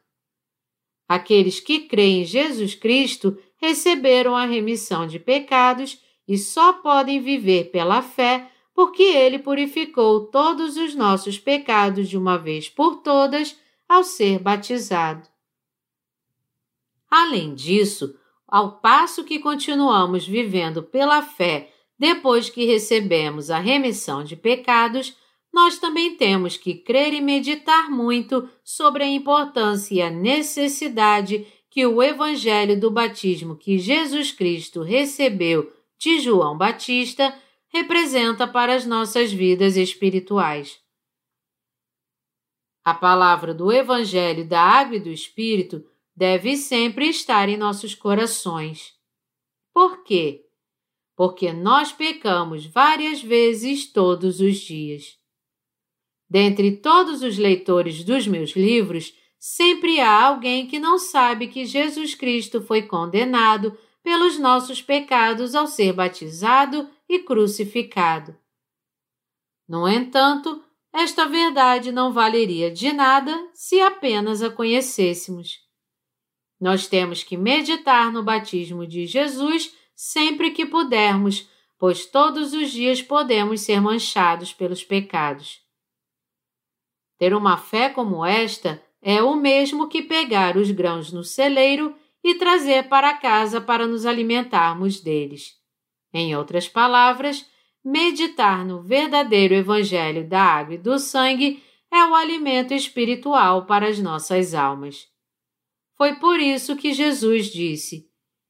Aqueles 1.11 1.59
que 1.59 1.81
creem 1.81 2.21
em 2.21 2.23
Jesus 2.23 2.73
Cristo 2.73 3.37
receberam 3.57 4.33
a 4.33 4.45
remissão 4.45 5.05
de 5.05 5.19
pecados 5.19 6.01
e 6.25 6.37
só 6.37 6.71
podem 6.71 7.19
viver 7.19 7.65
pela 7.65 8.01
fé 8.01 8.49
porque 8.73 9.03
ele 9.03 9.37
purificou 9.37 10.27
todos 10.27 10.77
os 10.77 10.95
nossos 10.95 11.37
pecados 11.37 12.07
de 12.07 12.17
uma 12.17 12.37
vez 12.37 12.69
por 12.69 13.01
todas 13.01 13.59
ao 13.89 14.05
ser 14.05 14.39
batizado. 14.39 15.27
Além 17.09 17.55
disso, 17.55 18.17
ao 18.47 18.79
passo 18.79 19.25
que 19.25 19.37
continuamos 19.37 20.25
vivendo 20.25 20.81
pela 20.81 21.21
fé 21.21 21.73
depois 21.99 22.49
que 22.49 22.63
recebemos 22.63 23.51
a 23.51 23.59
remissão 23.59 24.23
de 24.23 24.37
pecados, 24.37 25.17
nós 25.53 25.77
também 25.77 26.15
temos 26.15 26.55
que 26.55 26.75
crer 26.75 27.13
e 27.13 27.21
meditar 27.21 27.89
muito 27.89 28.49
sobre 28.63 29.03
a 29.03 29.07
importância 29.07 29.95
e 29.95 30.01
a 30.01 30.09
necessidade 30.09 31.45
que 31.69 31.85
o 31.85 32.01
Evangelho 32.01 32.79
do 32.79 32.89
batismo 32.89 33.55
que 33.55 33.77
Jesus 33.77 34.31
Cristo 34.31 34.81
recebeu 34.81 35.71
de 35.97 36.19
João 36.19 36.57
Batista 36.57 37.33
representa 37.67 38.47
para 38.47 38.75
as 38.75 38.85
nossas 38.85 39.31
vidas 39.31 39.77
espirituais. 39.77 40.79
A 42.83 42.93
palavra 42.93 43.53
do 43.53 43.71
Evangelho 43.71 44.47
da 44.47 44.59
Água 44.59 44.97
e 44.97 44.99
do 44.99 45.09
Espírito 45.09 45.85
deve 46.15 46.57
sempre 46.57 47.07
estar 47.07 47.47
em 47.47 47.55
nossos 47.55 47.93
corações. 47.93 48.93
Por 49.73 50.03
quê? 50.03 50.43
Porque 51.15 51.53
nós 51.53 51.91
pecamos 51.91 52.65
várias 52.65 53.21
vezes 53.21 53.91
todos 53.91 54.41
os 54.41 54.57
dias. 54.57 55.20
Dentre 56.31 56.77
todos 56.77 57.23
os 57.23 57.37
leitores 57.37 58.05
dos 58.05 58.25
meus 58.25 58.51
livros, 58.51 59.13
sempre 59.37 59.99
há 59.99 60.27
alguém 60.27 60.65
que 60.65 60.79
não 60.79 60.97
sabe 60.97 61.49
que 61.49 61.65
Jesus 61.65 62.15
Cristo 62.15 62.61
foi 62.61 62.83
condenado 62.83 63.77
pelos 64.01 64.39
nossos 64.39 64.81
pecados 64.81 65.55
ao 65.55 65.67
ser 65.67 65.91
batizado 65.91 66.89
e 67.09 67.19
crucificado. 67.19 68.33
No 69.67 69.85
entanto, 69.89 70.63
esta 70.93 71.25
verdade 71.25 71.91
não 71.91 72.13
valeria 72.13 72.71
de 72.71 72.93
nada 72.93 73.37
se 73.53 73.81
apenas 73.81 74.41
a 74.41 74.49
conhecêssemos. 74.49 75.59
Nós 76.57 76.87
temos 76.87 77.23
que 77.23 77.35
meditar 77.35 78.09
no 78.09 78.23
batismo 78.23 78.87
de 78.87 79.05
Jesus 79.05 79.75
sempre 79.93 80.51
que 80.51 80.65
pudermos, 80.65 81.49
pois 81.77 82.05
todos 82.05 82.53
os 82.53 82.71
dias 82.71 83.01
podemos 83.01 83.59
ser 83.59 83.81
manchados 83.81 84.53
pelos 84.53 84.81
pecados. 84.81 85.69
Ter 87.21 87.35
uma 87.35 87.55
fé 87.55 87.87
como 87.87 88.25
esta 88.25 88.81
é 88.99 89.21
o 89.21 89.35
mesmo 89.35 89.87
que 89.87 90.01
pegar 90.01 90.57
os 90.57 90.71
grãos 90.71 91.13
no 91.13 91.23
celeiro 91.23 91.95
e 92.23 92.33
trazer 92.33 92.89
para 92.89 93.13
casa 93.13 93.61
para 93.61 93.85
nos 93.85 94.07
alimentarmos 94.07 94.99
deles. 94.99 95.51
Em 96.11 96.35
outras 96.35 96.67
palavras, 96.67 97.45
meditar 97.85 98.65
no 98.65 98.81
verdadeiro 98.81 99.53
Evangelho 99.53 100.27
da 100.27 100.41
água 100.41 100.73
e 100.73 100.77
do 100.79 100.97
sangue 100.97 101.61
é 101.91 102.03
o 102.07 102.15
alimento 102.15 102.73
espiritual 102.73 103.67
para 103.67 103.87
as 103.87 103.99
nossas 103.99 104.55
almas. 104.55 105.07
Foi 105.95 106.15
por 106.15 106.39
isso 106.39 106.75
que 106.75 106.91
Jesus 106.91 107.51
disse: 107.51 108.09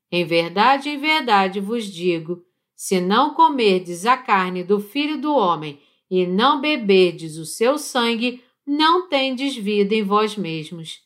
Em 0.10 0.24
verdade, 0.24 0.88
em 0.88 0.98
verdade 0.98 1.60
vos 1.60 1.84
digo: 1.84 2.42
se 2.74 3.02
não 3.02 3.34
comerdes 3.34 4.06
a 4.06 4.16
carne 4.16 4.64
do 4.64 4.80
Filho 4.80 5.20
do 5.20 5.36
Homem 5.36 5.78
e 6.10 6.26
não 6.26 6.62
beberdes 6.62 7.36
o 7.36 7.46
seu 7.46 7.78
sangue, 7.78 8.42
não 8.66 9.08
tendes 9.08 9.56
vida 9.56 9.96
em 9.96 10.04
vós 10.04 10.36
mesmos. 10.36 11.02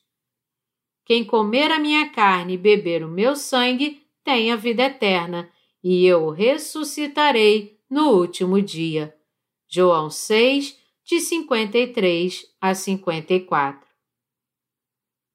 Quem 1.05 1.23
comer 1.23 1.71
a 1.71 1.79
minha 1.79 2.09
carne 2.09 2.53
e 2.53 2.57
beber 2.57 3.03
o 3.03 3.07
meu 3.07 3.35
sangue 3.35 4.01
tem 4.23 4.51
a 4.51 4.55
vida 4.55 4.83
eterna, 4.83 5.51
e 5.83 6.05
eu 6.05 6.25
o 6.25 6.31
ressuscitarei 6.31 7.79
no 7.89 8.09
último 8.09 8.59
dia. 8.59 9.15
João 9.67 10.09
6, 10.09 10.77
de 11.03 11.19
53 11.19 12.45
a 12.59 12.73
54. 12.73 13.87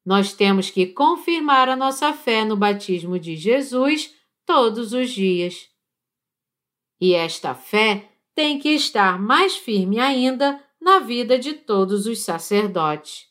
Nós 0.05 0.33
temos 0.33 0.71
que 0.71 0.87
confirmar 0.87 1.69
a 1.69 1.77
nossa 1.77 2.13
fé 2.13 2.45
no 2.45 2.57
batismo 2.57 3.19
de 3.19 3.37
Jesus 3.37 4.15
todos 4.45 4.93
os 4.93 5.11
dias. 5.11 5.69
E 7.01 7.15
esta 7.15 7.55
fé 7.55 8.11
tem 8.35 8.59
que 8.59 8.71
estar 8.71 9.21
mais 9.21 9.57
firme 9.57 10.01
ainda 10.01 10.61
na 10.81 10.99
vida 10.99 11.38
de 11.38 11.53
todos 11.53 12.07
os 12.07 12.23
sacerdotes. 12.23 13.29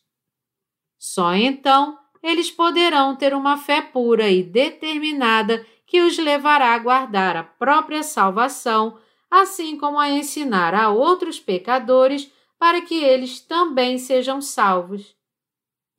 Só 0.98 1.34
então 1.34 1.98
eles 2.22 2.52
poderão 2.52 3.16
ter 3.16 3.34
uma 3.34 3.58
fé 3.58 3.82
pura 3.82 4.30
e 4.30 4.44
determinada 4.44 5.66
que 5.86 6.02
os 6.02 6.18
levará 6.18 6.76
a 6.76 6.80
guardar 6.80 7.36
a 7.36 7.44
própria 7.44 8.04
salvação, 8.04 9.00
assim 9.32 9.78
como 9.78 9.98
a 9.98 10.10
ensinar 10.10 10.76
a 10.76 10.90
outros 10.90 11.40
pecadores 11.40 12.32
para 12.60 12.82
que 12.82 13.04
eles 13.04 13.40
também 13.40 13.98
sejam 13.98 14.42
salvos. 14.42 15.16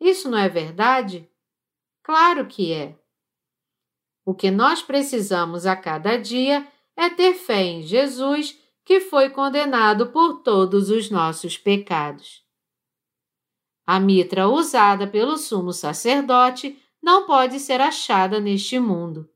Isso 0.01 0.31
não 0.31 0.39
é 0.39 0.49
verdade? 0.49 1.29
Claro 2.03 2.47
que 2.47 2.73
é. 2.73 2.95
O 4.25 4.35
que 4.35 4.51
nós 4.51 4.83
precisamos 4.83 5.67
a 5.67 5.75
cada 5.75 6.17
dia 6.17 6.67
é 6.97 7.09
ter 7.09 7.35
fé 7.35 7.63
em 7.63 7.83
Jesus, 7.83 8.60
que 8.85 9.01
foi 9.01 9.31
condenado 9.31 10.09
por 10.09 10.43
todos 10.43 10.91
os 10.91 11.11
nossos 11.11 11.57
pecados. 11.57 12.45
A 13.87 13.99
mitra 13.99 14.49
usada 14.49 15.07
pelo 15.07 15.37
sumo 15.37 15.73
sacerdote 15.73 16.81
não 17.03 17.27
pode 17.27 17.59
ser 17.59 17.81
achada 17.81 18.39
neste 18.39 18.79
mundo. 18.79 19.29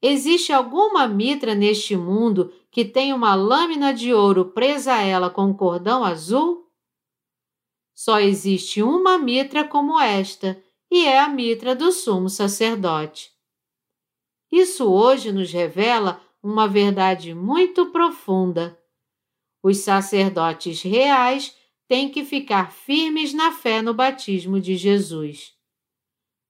Existe 0.00 0.52
alguma 0.52 1.06
mitra 1.06 1.54
neste 1.54 1.96
mundo 1.96 2.52
que 2.70 2.84
tenha 2.84 3.14
uma 3.14 3.34
lâmina 3.34 3.94
de 3.94 4.12
ouro 4.12 4.46
presa 4.46 4.94
a 4.94 5.02
ela 5.02 5.30
com 5.30 5.44
um 5.44 5.54
cordão 5.54 6.04
azul? 6.04 6.68
Só 7.94 8.18
existe 8.18 8.82
uma 8.82 9.16
mitra 9.18 9.66
como 9.66 10.00
esta, 10.00 10.60
e 10.90 11.06
é 11.06 11.20
a 11.20 11.28
mitra 11.28 11.74
do 11.74 11.92
sumo 11.92 12.28
sacerdote. 12.28 13.30
Isso 14.50 14.90
hoje 14.90 15.30
nos 15.30 15.52
revela 15.52 16.20
uma 16.42 16.66
verdade 16.66 17.34
muito 17.34 17.86
profunda. 17.92 18.78
Os 19.62 19.78
sacerdotes 19.78 20.82
reais 20.82 21.56
têm 21.86 22.10
que 22.10 22.24
ficar 22.24 22.72
firmes 22.72 23.32
na 23.32 23.52
fé 23.52 23.80
no 23.80 23.94
batismo 23.94 24.60
de 24.60 24.76
Jesus. 24.76 25.52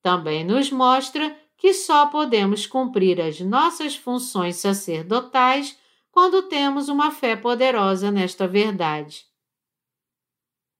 Também 0.00 0.44
nos 0.44 0.70
mostra 0.70 1.36
que 1.56 1.74
só 1.74 2.06
podemos 2.06 2.66
cumprir 2.66 3.20
as 3.20 3.40
nossas 3.40 3.94
funções 3.94 4.56
sacerdotais 4.56 5.78
quando 6.10 6.42
temos 6.48 6.88
uma 6.88 7.10
fé 7.10 7.36
poderosa 7.36 8.10
nesta 8.10 8.48
verdade. 8.48 9.24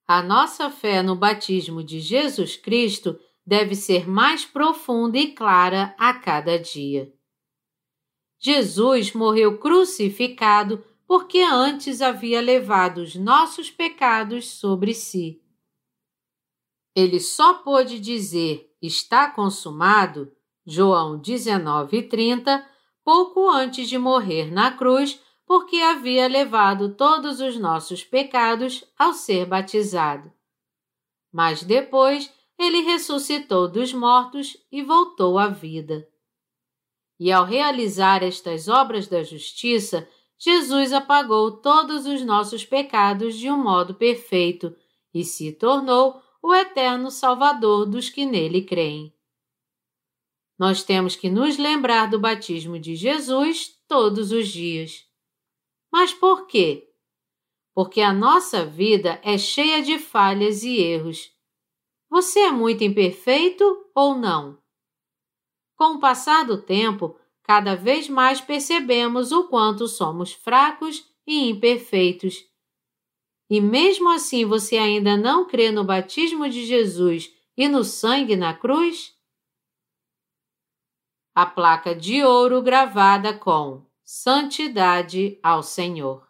A 0.07 0.23
nossa 0.23 0.71
fé 0.71 1.03
no 1.03 1.15
batismo 1.15 1.85
de 1.85 2.01
Jesus 2.01 2.57
Cristo 2.57 3.19
deve 3.47 3.75
ser 3.75 4.09
mais 4.09 4.45
profunda 4.45 5.19
e 5.19 5.33
clara 5.33 5.95
a 5.99 6.15
cada 6.15 6.59
dia. 6.59 7.13
Jesus 8.45 9.13
morreu 9.13 9.57
crucificado 9.57 10.85
porque 11.07 11.39
antes 11.39 12.03
havia 12.03 12.41
levado 12.41 12.99
os 12.99 13.15
nossos 13.15 13.71
pecados 13.71 14.49
sobre 14.49 14.93
si. 14.95 15.41
Ele 16.93 17.21
só 17.21 17.55
pôde 17.55 18.01
dizer 18.01 18.69
está 18.83 19.31
consumado, 19.31 20.33
João 20.67 21.21
19:30, 21.21 22.67
pouco 23.05 23.49
antes 23.49 23.89
de 23.89 23.97
morrer 23.97 24.51
na 24.51 24.73
cruz, 24.73 25.23
porque 25.47 25.77
havia 25.77 26.27
levado 26.27 26.97
todos 26.97 27.41
os 27.41 27.57
nossos 27.57 28.03
pecados 28.03 28.85
ao 28.99 29.13
ser 29.13 29.47
batizado. 29.47 30.33
Mas 31.33 31.63
depois 31.63 32.33
ele 32.59 32.81
ressuscitou 32.81 33.69
dos 33.69 33.93
mortos 33.93 34.57
e 34.71 34.83
voltou 34.83 35.39
à 35.39 35.47
vida. 35.47 36.12
E 37.25 37.31
ao 37.31 37.45
realizar 37.45 38.21
estas 38.25 38.67
obras 38.67 39.07
da 39.07 39.23
justiça, 39.23 40.09
Jesus 40.37 40.93
apagou 40.93 41.53
todos 41.53 42.05
os 42.05 42.21
nossos 42.25 42.65
pecados 42.65 43.39
de 43.39 43.49
um 43.49 43.57
modo 43.57 43.95
perfeito 43.95 44.75
e 45.15 45.23
se 45.23 45.53
tornou 45.53 46.21
o 46.43 46.53
eterno 46.53 47.13
Salvador 47.13 47.87
dos 47.87 48.09
que 48.09 48.27
nele 48.27 48.63
creem. 48.63 49.15
Nós 50.59 50.83
temos 50.83 51.15
que 51.15 51.31
nos 51.31 51.57
lembrar 51.59 52.11
do 52.11 52.19
batismo 52.19 52.77
de 52.77 52.97
Jesus 52.97 53.69
todos 53.87 54.33
os 54.33 54.49
dias. 54.49 55.07
Mas 55.93 56.13
por 56.13 56.49
quê? 56.49 56.93
Porque 57.73 58.01
a 58.01 58.13
nossa 58.13 58.67
vida 58.67 59.21
é 59.23 59.39
cheia 59.39 59.81
de 59.81 59.97
falhas 59.97 60.65
e 60.65 60.77
erros. 60.77 61.31
Você 62.11 62.41
é 62.41 62.51
muito 62.51 62.83
imperfeito 62.83 63.65
ou 63.95 64.17
não? 64.17 64.61
Com 65.83 65.95
o 65.95 65.99
passar 65.99 66.45
do 66.45 66.63
tempo, 66.63 67.19
cada 67.43 67.75
vez 67.75 68.09
mais 68.09 68.41
percebemos 68.41 69.33
o 69.33 69.49
quanto 69.49 69.89
somos 69.89 70.33
fracos 70.33 71.13
e 71.27 71.51
imperfeitos. 71.51 72.45
E 73.51 73.61
mesmo 73.61 74.09
assim 74.09 74.45
você 74.45 74.79
ainda 74.79 75.17
não 75.17 75.45
crê 75.45 75.73
no 75.73 75.83
batismo 75.83 76.49
de 76.49 76.65
Jesus 76.65 77.35
e 77.57 77.67
no 77.67 77.83
sangue 77.83 78.37
na 78.37 78.55
cruz? 78.55 79.13
A 81.35 81.45
placa 81.45 81.97
de 81.97 82.23
ouro 82.23 82.63
gravada 82.63 83.37
com 83.37 83.85
Santidade 84.05 85.37
ao 85.43 85.65
Senhor. 85.65 86.25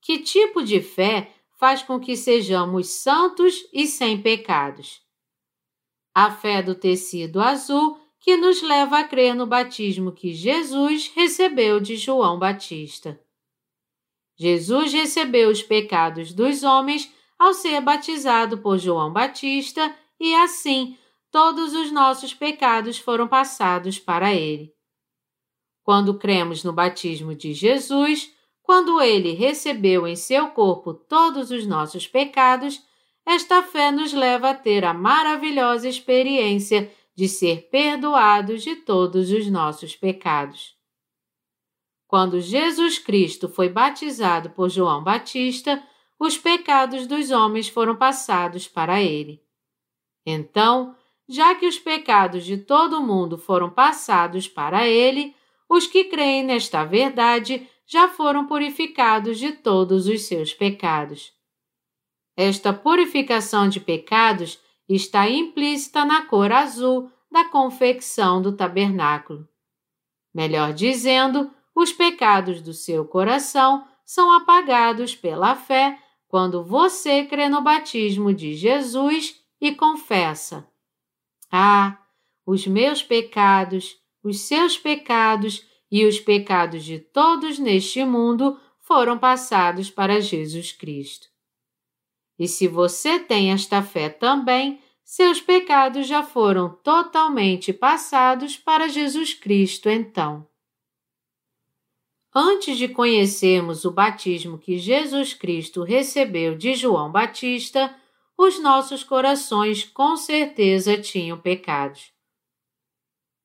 Que 0.00 0.20
tipo 0.20 0.62
de 0.62 0.80
fé 0.80 1.30
faz 1.58 1.82
com 1.82 2.00
que 2.00 2.16
sejamos 2.16 2.88
santos 2.88 3.68
e 3.70 3.86
sem 3.86 4.22
pecados? 4.22 5.09
A 6.14 6.30
fé 6.30 6.62
do 6.62 6.74
tecido 6.74 7.40
azul 7.40 7.98
que 8.20 8.36
nos 8.36 8.62
leva 8.62 8.98
a 8.98 9.04
crer 9.04 9.34
no 9.34 9.46
batismo 9.46 10.12
que 10.12 10.32
Jesus 10.34 11.10
recebeu 11.14 11.80
de 11.80 11.96
João 11.96 12.38
Batista. 12.38 13.18
Jesus 14.36 14.92
recebeu 14.92 15.50
os 15.50 15.62
pecados 15.62 16.32
dos 16.32 16.62
homens 16.62 17.12
ao 17.38 17.54
ser 17.54 17.80
batizado 17.80 18.58
por 18.58 18.78
João 18.78 19.12
Batista 19.12 19.94
e 20.18 20.34
assim 20.34 20.98
todos 21.30 21.74
os 21.74 21.90
nossos 21.90 22.34
pecados 22.34 22.98
foram 22.98 23.26
passados 23.28 23.98
para 23.98 24.34
ele. 24.34 24.74
Quando 25.82 26.18
cremos 26.18 26.62
no 26.62 26.72
batismo 26.72 27.34
de 27.34 27.54
Jesus, 27.54 28.32
quando 28.62 29.00
ele 29.00 29.32
recebeu 29.32 30.06
em 30.06 30.16
seu 30.16 30.48
corpo 30.48 30.92
todos 30.92 31.50
os 31.50 31.66
nossos 31.66 32.06
pecados, 32.06 32.82
esta 33.30 33.62
fé 33.62 33.92
nos 33.92 34.12
leva 34.12 34.50
a 34.50 34.54
ter 34.54 34.84
a 34.84 34.92
maravilhosa 34.92 35.88
experiência 35.88 36.92
de 37.14 37.28
ser 37.28 37.68
perdoados 37.70 38.62
de 38.62 38.74
todos 38.74 39.30
os 39.30 39.48
nossos 39.48 39.94
pecados. 39.94 40.74
Quando 42.08 42.40
Jesus 42.40 42.98
Cristo 42.98 43.48
foi 43.48 43.68
batizado 43.68 44.50
por 44.50 44.68
João 44.68 45.04
Batista, 45.04 45.80
os 46.18 46.36
pecados 46.36 47.06
dos 47.06 47.30
homens 47.30 47.68
foram 47.68 47.94
passados 47.94 48.66
para 48.66 49.00
ele. 49.00 49.40
Então, 50.26 50.96
já 51.28 51.54
que 51.54 51.66
os 51.66 51.78
pecados 51.78 52.44
de 52.44 52.58
todo 52.58 53.00
mundo 53.00 53.38
foram 53.38 53.70
passados 53.70 54.48
para 54.48 54.88
ele, 54.88 55.36
os 55.68 55.86
que 55.86 56.04
creem 56.04 56.42
nesta 56.42 56.84
verdade 56.84 57.68
já 57.86 58.08
foram 58.08 58.44
purificados 58.44 59.38
de 59.38 59.52
todos 59.52 60.08
os 60.08 60.22
seus 60.22 60.52
pecados. 60.52 61.32
Esta 62.42 62.72
purificação 62.72 63.68
de 63.68 63.78
pecados 63.78 64.58
está 64.88 65.28
implícita 65.28 66.06
na 66.06 66.24
cor 66.24 66.50
azul 66.50 67.12
da 67.30 67.44
confecção 67.44 68.40
do 68.40 68.56
tabernáculo. 68.56 69.46
Melhor 70.32 70.72
dizendo, 70.72 71.50
os 71.74 71.92
pecados 71.92 72.62
do 72.62 72.72
seu 72.72 73.04
coração 73.04 73.86
são 74.06 74.32
apagados 74.32 75.14
pela 75.14 75.54
fé 75.54 75.98
quando 76.28 76.64
você 76.64 77.26
crê 77.26 77.46
no 77.46 77.60
batismo 77.60 78.32
de 78.32 78.54
Jesus 78.54 79.38
e 79.60 79.74
confessa: 79.74 80.66
Ah, 81.52 81.98
os 82.46 82.66
meus 82.66 83.02
pecados, 83.02 83.98
os 84.24 84.40
seus 84.40 84.78
pecados 84.78 85.62
e 85.92 86.06
os 86.06 86.18
pecados 86.18 86.84
de 86.84 87.00
todos 87.00 87.58
neste 87.58 88.02
mundo 88.02 88.58
foram 88.80 89.18
passados 89.18 89.90
para 89.90 90.22
Jesus 90.22 90.72
Cristo. 90.72 91.29
E 92.40 92.48
se 92.48 92.66
você 92.66 93.20
tem 93.20 93.52
esta 93.52 93.82
fé 93.82 94.08
também, 94.08 94.80
seus 95.04 95.42
pecados 95.42 96.06
já 96.06 96.22
foram 96.22 96.70
totalmente 96.82 97.70
passados 97.70 98.56
para 98.56 98.88
Jesus 98.88 99.34
Cristo 99.34 99.90
então. 99.90 100.48
Antes 102.34 102.78
de 102.78 102.88
conhecermos 102.88 103.84
o 103.84 103.90
batismo 103.90 104.56
que 104.56 104.78
Jesus 104.78 105.34
Cristo 105.34 105.82
recebeu 105.82 106.56
de 106.56 106.72
João 106.72 107.12
Batista, 107.12 107.94
os 108.38 108.58
nossos 108.58 109.04
corações 109.04 109.84
com 109.84 110.16
certeza 110.16 110.96
tinham 110.96 111.38
pecados. 111.38 112.10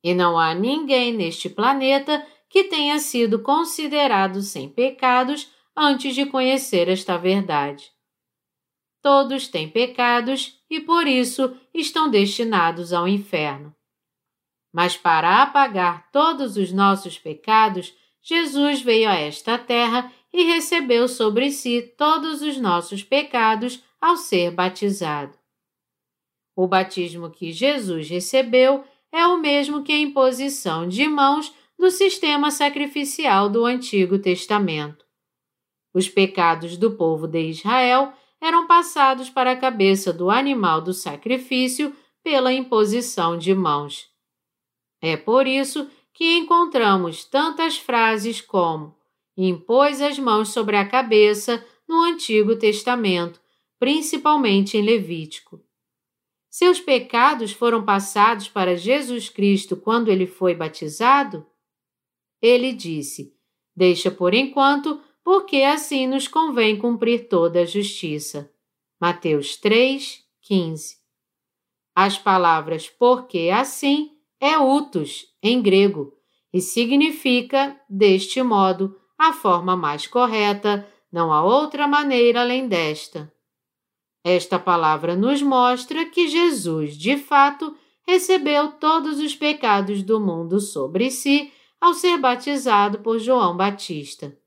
E 0.01 0.13
não 0.13 0.39
há 0.39 0.53
ninguém 0.53 1.11
neste 1.11 1.49
planeta 1.49 2.25
que 2.47 2.63
tenha 2.63 2.97
sido 2.99 3.41
considerado 3.41 4.41
sem 4.41 4.69
pecados 4.69 5.51
antes 5.75 6.15
de 6.15 6.25
conhecer 6.25 6.87
esta 6.87 7.17
verdade. 7.17 7.94
Todos 9.05 9.47
têm 9.47 9.69
pecados 9.69 10.59
e 10.67 10.79
por 10.79 11.05
isso 11.05 11.55
estão 11.71 12.09
destinados 12.09 12.91
ao 12.91 13.07
inferno. 13.07 13.71
Mas 14.73 14.97
para 14.97 15.43
apagar 15.43 16.09
todos 16.11 16.57
os 16.57 16.71
nossos 16.71 17.19
pecados, 17.19 17.93
Jesus 18.19 18.81
veio 18.81 19.07
a 19.07 19.13
esta 19.13 19.59
terra 19.59 20.11
e 20.33 20.45
recebeu 20.45 21.07
sobre 21.07 21.51
si 21.51 21.83
todos 21.95 22.41
os 22.41 22.57
nossos 22.57 23.03
pecados 23.03 23.79
ao 24.01 24.17
ser 24.17 24.49
batizado. 24.49 25.37
O 26.55 26.67
batismo 26.67 27.29
que 27.29 27.51
Jesus 27.51 28.09
recebeu 28.09 28.83
é 29.11 29.27
o 29.27 29.37
mesmo 29.37 29.83
que 29.83 29.91
a 29.91 29.99
imposição 29.99 30.87
de 30.87 31.07
mãos 31.07 31.53
do 31.77 31.91
sistema 31.91 32.49
sacrificial 32.49 33.51
do 33.51 33.65
Antigo 33.65 34.17
Testamento. 34.17 35.05
Os 35.93 36.09
pecados 36.09 36.75
do 36.75 36.97
povo 36.97 37.27
de 37.27 37.49
Israel 37.49 38.11
eram 38.41 38.67
passados 38.67 39.29
para 39.29 39.51
a 39.51 39.57
cabeça 39.57 40.11
do 40.13 40.29
animal 40.29 40.81
do 40.81 40.93
sacrifício 40.93 41.95
pela 42.23 42.53
imposição 42.53 43.37
de 43.37 43.53
mãos. 43.53 44.09
É 45.01 45.15
por 45.15 45.47
isso 45.47 45.89
que 46.13 46.37
encontramos 46.37 47.25
tantas 47.25 47.77
frases 47.77 48.41
como 48.41 48.95
impôs 49.37 50.01
as 50.01 50.17
mãos 50.17 50.49
sobre 50.49 50.77
a 50.77 50.87
cabeça 50.87 51.65
no 51.87 52.01
Antigo 52.01 52.55
Testamento, 52.55 53.39
principalmente 53.77 54.77
em 54.77 54.81
Levítico. 54.81 55.61
Seus 56.49 56.79
pecados 56.79 57.51
foram 57.51 57.83
passados 57.83 58.47
para 58.47 58.77
Jesus 58.77 59.27
Cristo 59.27 59.75
quando 59.75 60.09
ele 60.09 60.25
foi 60.25 60.55
batizado? 60.55 61.45
Ele 62.41 62.71
disse: 62.71 63.35
Deixa 63.75 64.09
por 64.09 64.33
enquanto, 64.33 65.01
porque 65.25 65.63
assim 65.63 66.05
nos 66.05 66.27
convém 66.27 66.77
cumprir 66.77 67.27
toda 67.27 67.61
a 67.61 67.65
justiça. 67.65 68.47
Mateus 69.01 69.57
3, 69.57 70.23
15. 70.43 70.97
As 71.95 72.15
palavras 72.15 72.87
porque 72.87 73.49
assim 73.51 74.11
é 74.39 74.55
utos 74.55 75.25
em 75.41 75.63
grego 75.63 76.13
e 76.53 76.61
significa, 76.61 77.75
deste 77.89 78.43
modo, 78.43 78.95
a 79.17 79.33
forma 79.33 79.75
mais 79.75 80.05
correta, 80.05 80.87
não 81.11 81.33
há 81.33 81.43
outra 81.43 81.87
maneira 81.87 82.41
além 82.41 82.67
desta. 82.67 83.33
Esta 84.23 84.59
palavra 84.59 85.15
nos 85.15 85.41
mostra 85.41 86.05
que 86.05 86.27
Jesus, 86.27 86.95
de 86.95 87.17
fato, 87.17 87.75
recebeu 88.07 88.73
todos 88.73 89.17
os 89.17 89.35
pecados 89.35 90.03
do 90.03 90.19
mundo 90.19 90.59
sobre 90.59 91.09
si 91.09 91.51
ao 91.81 91.95
ser 91.95 92.19
batizado 92.19 92.99
por 92.99 93.17
João 93.17 93.57
Batista. 93.57 94.37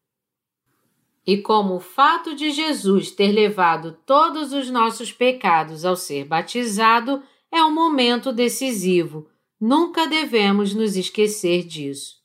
E 1.28 1.36
como 1.36 1.76
o 1.76 1.80
fato 1.80 2.34
de 2.34 2.50
Jesus 2.50 3.10
ter 3.10 3.30
levado 3.30 3.98
todos 4.06 4.52
os 4.54 4.70
nossos 4.70 5.12
pecados 5.12 5.84
ao 5.84 5.94
ser 5.94 6.24
batizado 6.24 7.22
é 7.52 7.62
um 7.62 7.72
momento 7.72 8.32
decisivo, 8.32 9.28
Nunca 9.60 10.06
devemos 10.06 10.72
nos 10.72 10.96
esquecer 10.96 11.64
disso. 11.64 12.18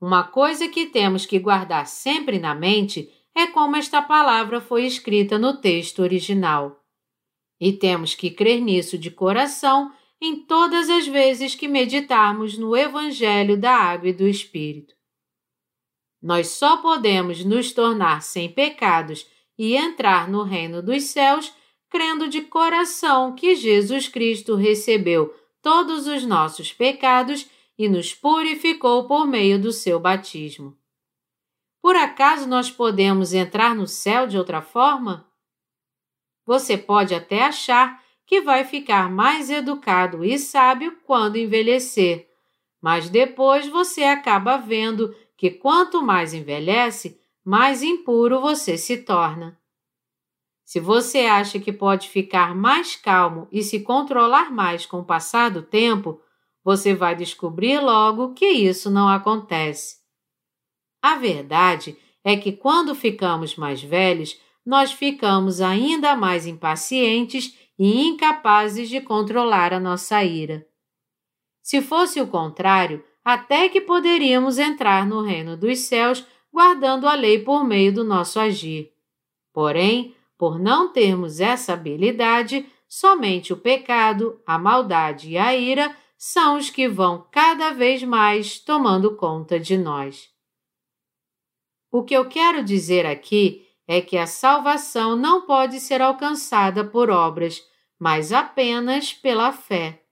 Uma 0.00 0.22
coisa 0.22 0.68
que 0.68 0.86
temos 0.86 1.26
que 1.26 1.40
guardar 1.40 1.88
sempre 1.88 2.38
na 2.38 2.54
mente 2.54 3.10
é 3.34 3.48
como 3.48 3.74
esta 3.74 4.00
palavra 4.00 4.60
foi 4.60 4.86
escrita 4.86 5.38
no 5.38 5.60
texto 5.60 6.02
original. 6.02 6.80
E 7.60 7.72
temos 7.72 8.14
que 8.14 8.30
crer 8.30 8.60
nisso 8.60 8.96
de 8.96 9.10
coração 9.10 9.92
em 10.20 10.46
todas 10.46 10.88
as 10.88 11.06
vezes 11.08 11.56
que 11.56 11.66
meditarmos 11.66 12.56
no 12.56 12.76
Evangelho 12.76 13.58
da 13.58 13.74
Água 13.74 14.10
e 14.10 14.12
do 14.12 14.28
Espírito. 14.28 14.94
Nós 16.24 16.48
só 16.48 16.78
podemos 16.78 17.44
nos 17.44 17.70
tornar 17.70 18.22
sem 18.22 18.50
pecados 18.50 19.26
e 19.58 19.76
entrar 19.76 20.26
no 20.26 20.42
reino 20.42 20.82
dos 20.82 21.02
céus 21.02 21.52
crendo 21.90 22.28
de 22.28 22.40
coração 22.40 23.34
que 23.34 23.54
Jesus 23.54 24.08
Cristo 24.08 24.54
recebeu 24.54 25.34
todos 25.60 26.06
os 26.06 26.24
nossos 26.24 26.72
pecados 26.72 27.46
e 27.76 27.90
nos 27.90 28.14
purificou 28.14 29.06
por 29.06 29.26
meio 29.26 29.60
do 29.60 29.70
seu 29.70 30.00
batismo. 30.00 30.74
Por 31.82 31.94
acaso 31.94 32.48
nós 32.48 32.70
podemos 32.70 33.34
entrar 33.34 33.74
no 33.74 33.86
céu 33.86 34.26
de 34.26 34.38
outra 34.38 34.62
forma? 34.62 35.30
Você 36.46 36.78
pode 36.78 37.14
até 37.14 37.42
achar 37.42 38.02
que 38.24 38.40
vai 38.40 38.64
ficar 38.64 39.10
mais 39.10 39.50
educado 39.50 40.24
e 40.24 40.38
sábio 40.38 40.96
quando 41.04 41.36
envelhecer, 41.36 42.30
mas 42.80 43.10
depois 43.10 43.68
você 43.68 44.04
acaba 44.04 44.56
vendo 44.56 45.14
que 45.44 45.50
quanto 45.50 46.00
mais 46.00 46.32
envelhece, 46.32 47.20
mais 47.44 47.82
impuro 47.82 48.40
você 48.40 48.78
se 48.78 48.96
torna. 48.96 49.60
Se 50.64 50.80
você 50.80 51.26
acha 51.26 51.60
que 51.60 51.70
pode 51.70 52.08
ficar 52.08 52.54
mais 52.54 52.96
calmo 52.96 53.46
e 53.52 53.62
se 53.62 53.80
controlar 53.80 54.50
mais 54.50 54.86
com 54.86 55.00
o 55.00 55.04
passar 55.04 55.50
do 55.50 55.60
tempo, 55.60 56.18
você 56.64 56.94
vai 56.94 57.14
descobrir 57.14 57.78
logo 57.78 58.32
que 58.32 58.46
isso 58.46 58.90
não 58.90 59.06
acontece. 59.06 59.98
A 61.02 61.16
verdade 61.16 61.94
é 62.24 62.38
que 62.38 62.50
quando 62.50 62.94
ficamos 62.94 63.54
mais 63.54 63.82
velhos, 63.82 64.40
nós 64.64 64.92
ficamos 64.92 65.60
ainda 65.60 66.16
mais 66.16 66.46
impacientes 66.46 67.54
e 67.78 68.00
incapazes 68.00 68.88
de 68.88 68.98
controlar 68.98 69.74
a 69.74 69.78
nossa 69.78 70.24
ira. 70.24 70.66
Se 71.62 71.82
fosse 71.82 72.18
o 72.18 72.28
contrário, 72.28 73.04
até 73.24 73.68
que 73.68 73.80
poderíamos 73.80 74.58
entrar 74.58 75.06
no 75.06 75.22
reino 75.22 75.56
dos 75.56 75.78
céus 75.80 76.26
guardando 76.52 77.08
a 77.08 77.14
lei 77.14 77.38
por 77.38 77.64
meio 77.64 77.92
do 77.92 78.04
nosso 78.04 78.38
agir. 78.38 78.92
Porém, 79.52 80.14
por 80.36 80.58
não 80.58 80.92
termos 80.92 81.40
essa 81.40 81.72
habilidade, 81.72 82.66
somente 82.88 83.52
o 83.52 83.56
pecado, 83.56 84.40
a 84.46 84.58
maldade 84.58 85.30
e 85.30 85.38
a 85.38 85.56
ira 85.56 85.96
são 86.16 86.56
os 86.56 86.70
que 86.70 86.88
vão 86.88 87.26
cada 87.30 87.70
vez 87.70 88.02
mais 88.02 88.58
tomando 88.58 89.16
conta 89.16 89.58
de 89.58 89.76
nós. 89.76 90.28
O 91.90 92.02
que 92.02 92.14
eu 92.14 92.28
quero 92.28 92.62
dizer 92.62 93.06
aqui 93.06 93.66
é 93.86 94.00
que 94.00 94.16
a 94.16 94.26
salvação 94.26 95.16
não 95.16 95.42
pode 95.42 95.80
ser 95.80 96.00
alcançada 96.00 96.84
por 96.84 97.10
obras, 97.10 97.62
mas 97.98 98.32
apenas 98.32 99.12
pela 99.12 99.52
fé. 99.52 100.03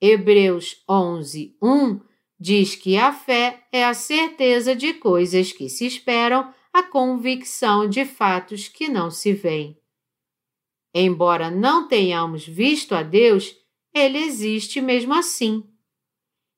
Hebreus 0.00 0.82
11, 0.88 1.56
1 1.62 2.00
diz 2.38 2.74
que 2.74 2.96
a 2.98 3.12
fé 3.12 3.66
é 3.72 3.84
a 3.84 3.94
certeza 3.94 4.76
de 4.76 4.94
coisas 4.94 5.52
que 5.52 5.68
se 5.68 5.86
esperam 5.86 6.52
a 6.72 6.82
convicção 6.82 7.88
de 7.88 8.04
fatos 8.04 8.68
que 8.68 8.88
não 8.88 9.10
se 9.10 9.32
veem. 9.32 9.80
Embora 10.94 11.50
não 11.50 11.88
tenhamos 11.88 12.46
visto 12.46 12.94
a 12.94 13.02
Deus, 13.02 13.56
ele 13.94 14.18
existe 14.18 14.80
mesmo 14.80 15.14
assim. 15.14 15.64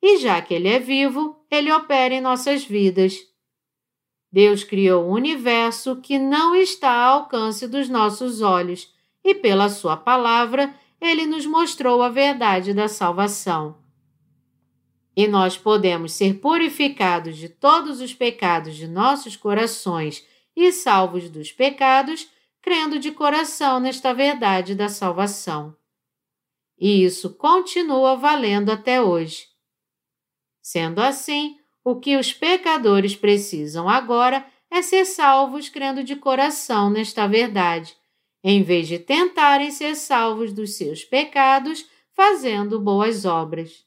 E 0.03 0.19
já 0.19 0.43
que 0.43 0.55
ele 0.55 0.69
é 0.69 0.79
vivo, 0.79 1.45
ele 1.51 1.73
opera 1.73 2.15
em 2.15 2.21
nossas 2.21 2.65
vidas. 2.65 3.17
Deus 4.31 4.63
criou 4.63 5.05
um 5.05 5.13
universo 5.13 6.01
que 6.01 6.19
não 6.19 6.55
está 6.55 6.93
ao 6.93 7.21
alcance 7.21 7.67
dos 7.67 7.89
nossos 7.89 8.43
olhos, 8.43 8.93
e 9.25 9.35
pela 9.35 9.69
Sua 9.69 9.97
palavra, 9.97 10.75
ele 11.01 11.27
nos 11.27 11.47
mostrou 11.47 12.03
a 12.03 12.09
verdade 12.09 12.75
da 12.75 12.89
salvação. 12.89 13.79
E 15.17 15.27
nós 15.27 15.57
podemos 15.57 16.13
ser 16.13 16.39
purificados 16.41 17.37
de 17.37 17.49
todos 17.49 18.01
os 18.01 18.15
pecados 18.15 18.77
de 18.77 18.87
nossos 18.87 19.37
corações 19.37 20.25
e 20.55 20.73
salvos 20.73 21.29
dos 21.29 21.53
pecados, 21.53 22.29
crendo 22.61 22.99
de 22.99 23.11
coração 23.13 23.81
nesta 23.81 24.13
verdade 24.13 24.75
da 24.75 24.89
salvação. 24.89 25.77
E 26.79 27.05
isso 27.05 27.35
continua 27.35 28.17
valendo 28.17 28.71
até 28.71 29.01
hoje. 29.01 29.47
Sendo 30.61 31.01
assim, 31.01 31.57
o 31.85 31.99
que 31.99 32.17
os 32.17 32.33
pecadores 32.33 33.17
precisam 33.17 33.89
agora 33.89 34.47
é 34.71 34.83
ser 34.83 35.05
salvos 35.05 35.69
crendo 35.69 36.05
de 36.05 36.15
coração 36.15 36.91
nesta 36.91 37.27
verdade, 37.27 37.97
em 38.43 38.63
vez 38.63 38.89
de 38.89 38.99
tentarem 38.99 39.71
ser 39.71 39.95
salvos 39.95 40.53
dos 40.53 40.77
seus 40.77 41.05
pecados 41.05 41.87
fazendo 42.13 42.81
boas 42.81 43.25
obras. 43.25 43.87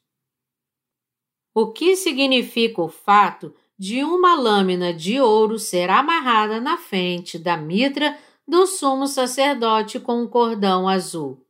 O 1.54 1.70
que 1.70 1.96
significa 1.96 2.80
o 2.80 2.88
fato 2.88 3.54
de 3.78 4.02
uma 4.04 4.34
lâmina 4.34 4.92
de 4.92 5.20
ouro 5.20 5.58
ser 5.58 5.90
amarrada 5.90 6.60
na 6.60 6.76
frente 6.76 7.38
da 7.38 7.56
mitra 7.56 8.18
do 8.46 8.66
sumo 8.66 9.06
sacerdote 9.06 10.00
com 10.00 10.22
um 10.22 10.26
cordão 10.26 10.88
azul? 10.88 11.44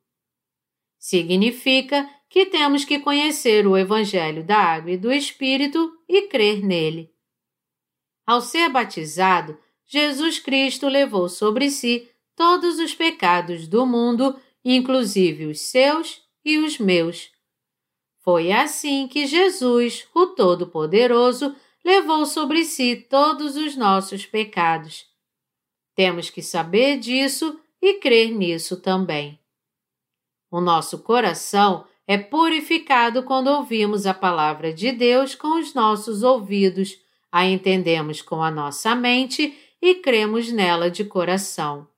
Significa 0.98 2.08
que 2.28 2.46
temos 2.46 2.84
que 2.84 2.98
conhecer 2.98 3.66
o 3.66 3.76
Evangelho 3.76 4.42
da 4.42 4.56
Água 4.56 4.92
e 4.92 4.96
do 4.96 5.12
Espírito 5.12 5.92
e 6.08 6.22
crer 6.22 6.64
nele. 6.64 7.12
Ao 8.26 8.40
ser 8.40 8.68
batizado, 8.70 9.58
Jesus 9.84 10.38
Cristo 10.38 10.88
levou 10.88 11.28
sobre 11.28 11.70
si 11.70 12.08
todos 12.36 12.78
os 12.78 12.94
pecados 12.94 13.66
do 13.66 13.86
mundo, 13.86 14.38
inclusive 14.64 15.46
os 15.46 15.60
seus 15.60 16.22
e 16.44 16.58
os 16.58 16.78
meus. 16.78 17.30
Foi 18.20 18.52
assim 18.52 19.08
que 19.08 19.26
Jesus, 19.26 20.06
o 20.14 20.28
Todo-Poderoso, 20.28 21.54
levou 21.84 22.24
sobre 22.24 22.64
si 22.64 22.96
todos 22.96 23.56
os 23.56 23.76
nossos 23.76 24.24
pecados. 24.24 25.06
Temos 25.94 26.30
que 26.30 26.40
saber 26.40 26.98
disso 26.98 27.58
e 27.80 27.94
crer 27.94 28.30
nisso 28.30 28.80
também. 28.80 29.38
O 30.50 30.60
nosso 30.60 30.98
coração 30.98 31.84
é 32.06 32.16
purificado 32.16 33.22
quando 33.22 33.48
ouvimos 33.48 34.06
a 34.06 34.14
palavra 34.14 34.72
de 34.72 34.92
Deus 34.92 35.34
com 35.34 35.58
os 35.58 35.74
nossos 35.74 36.22
ouvidos, 36.22 36.98
a 37.30 37.46
entendemos 37.46 38.22
com 38.22 38.42
a 38.42 38.50
nossa 38.50 38.94
mente 38.94 39.56
e 39.80 39.94
cremos 39.96 40.52
nela 40.52 40.90
de 40.90 41.04
coração. 41.04 41.88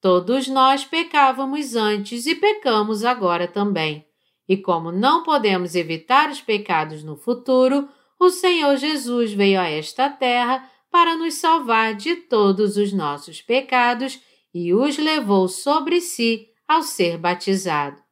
Todos 0.00 0.46
nós 0.46 0.84
pecávamos 0.84 1.74
antes 1.74 2.26
e 2.26 2.34
pecamos 2.34 3.04
agora 3.04 3.48
também. 3.48 4.06
E 4.48 4.56
como 4.56 4.92
não 4.92 5.22
podemos 5.22 5.74
evitar 5.74 6.30
os 6.30 6.40
pecados 6.40 7.02
no 7.02 7.16
futuro, 7.16 7.88
o 8.18 8.30
Senhor 8.30 8.76
Jesus 8.76 9.32
veio 9.32 9.60
a 9.60 9.68
esta 9.68 10.08
terra 10.08 10.70
para 10.90 11.16
nos 11.16 11.34
salvar 11.34 11.94
de 11.94 12.16
todos 12.16 12.76
os 12.76 12.92
nossos 12.92 13.42
pecados 13.42 14.20
e 14.54 14.72
os 14.72 14.96
levou 14.96 15.48
sobre 15.48 16.00
si 16.00 16.48
ao 16.66 16.82
ser 16.82 17.18
batizado. 17.18 18.02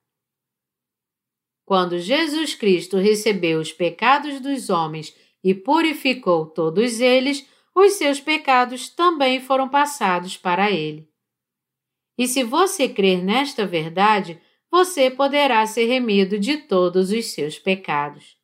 Quando 1.65 1.99
Jesus 1.99 2.55
Cristo 2.55 2.97
recebeu 2.97 3.59
os 3.59 3.73
pecados 3.73 4.41
dos 4.41 4.71
homens 4.71 5.15
e 5.43 5.55
purificou 5.55 6.47
todos 6.47 7.01
eles, 7.01 7.49
os 7.75 7.95
seus 7.95 8.21
pecados 8.21 8.89
também 8.89 9.41
foram 9.41 9.69
passados 9.69 10.37
para 10.37 10.71
ele. 10.71 11.09
E 12.17 12.27
se 12.27 12.43
você 12.43 12.89
crer 12.89 13.23
nesta 13.23 13.67
verdade, 13.67 14.41
você 14.71 15.11
poderá 15.11 15.67
ser 15.67 15.87
remido 15.87 16.39
de 16.39 16.57
todos 16.59 17.11
os 17.11 17.27
seus 17.27 17.59
pecados. 17.59 18.37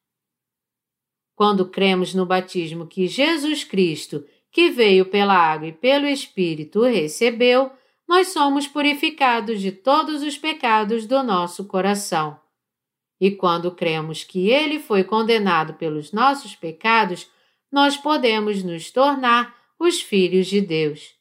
Quando 1.35 1.69
cremos 1.69 2.15
no 2.15 2.27
batismo 2.27 2.87
que 2.87 3.07
Jesus 3.07 3.65
Cristo, 3.65 4.25
que 4.51 4.71
veio 4.71 5.07
pela 5.07 5.35
água 5.35 5.69
e 5.69 5.73
pelo 5.73 6.07
Espírito, 6.07 6.83
recebeu, 6.83 7.71
nós 8.07 8.29
somos 8.29 8.69
purificados 8.69 9.61
de 9.61 9.73
todos 9.73 10.23
os 10.23 10.37
pecados 10.37 11.07
do 11.07 11.23
nosso 11.23 11.65
coração. 11.65 12.39
E 13.19 13.31
quando 13.31 13.71
cremos 13.71 14.25
que 14.25 14.51
Ele 14.51 14.79
foi 14.79 15.05
condenado 15.05 15.75
pelos 15.75 16.13
nossos 16.13 16.55
pecados, 16.55 17.31
nós 17.71 17.97
podemos 17.97 18.63
nos 18.63 18.91
tornar 18.91 19.57
os 19.79 20.01
filhos 20.03 20.47
de 20.47 20.61
Deus. 20.61 21.15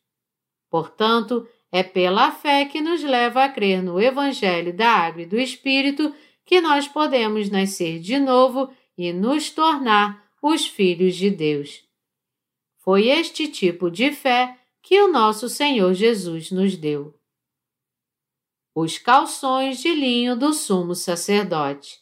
Portanto, 0.69 1.47
é 1.71 1.81
pela 1.81 2.31
fé 2.31 2.65
que 2.65 2.81
nos 2.81 3.01
leva 3.01 3.45
a 3.45 3.49
crer 3.49 3.81
no 3.81 3.99
Evangelho 3.99 4.75
da 4.75 4.89
Água 4.89 5.21
e 5.21 5.25
do 5.25 5.39
Espírito 5.39 6.13
que 6.45 6.59
nós 6.59 6.87
podemos 6.87 7.49
nascer 7.49 7.99
de 7.99 8.19
novo 8.19 8.69
e 8.97 9.13
nos 9.13 9.49
tornar 9.49 10.29
os 10.41 10.67
filhos 10.67 11.15
de 11.15 11.29
Deus. 11.29 11.83
Foi 12.79 13.07
este 13.07 13.47
tipo 13.47 13.89
de 13.89 14.11
fé 14.11 14.57
que 14.81 14.99
o 14.99 15.07
nosso 15.07 15.47
Senhor 15.47 15.93
Jesus 15.93 16.51
nos 16.51 16.75
deu. 16.75 17.17
Os 18.75 18.97
calções 18.97 19.79
de 19.79 19.93
linho 19.93 20.35
do 20.35 20.53
sumo 20.53 20.93
sacerdote. 20.93 21.99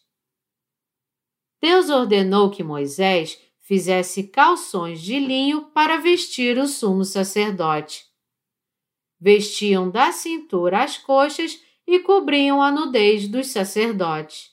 Deus 1.62 1.90
ordenou 1.90 2.50
que 2.50 2.64
Moisés 2.64 3.38
fizesse 3.60 4.24
calções 4.24 5.02
de 5.02 5.20
linho 5.20 5.66
para 5.72 5.98
vestir 5.98 6.58
o 6.58 6.68
sumo 6.68 7.04
sacerdote 7.04 8.09
vestiam 9.20 9.90
da 9.90 10.12
cintura 10.12 10.84
às 10.84 10.98
coxas 10.98 11.60
e 11.86 12.00
cobriam 12.00 12.62
a 12.62 12.72
nudez 12.72 13.28
dos 13.28 13.48
sacerdotes. 13.48 14.52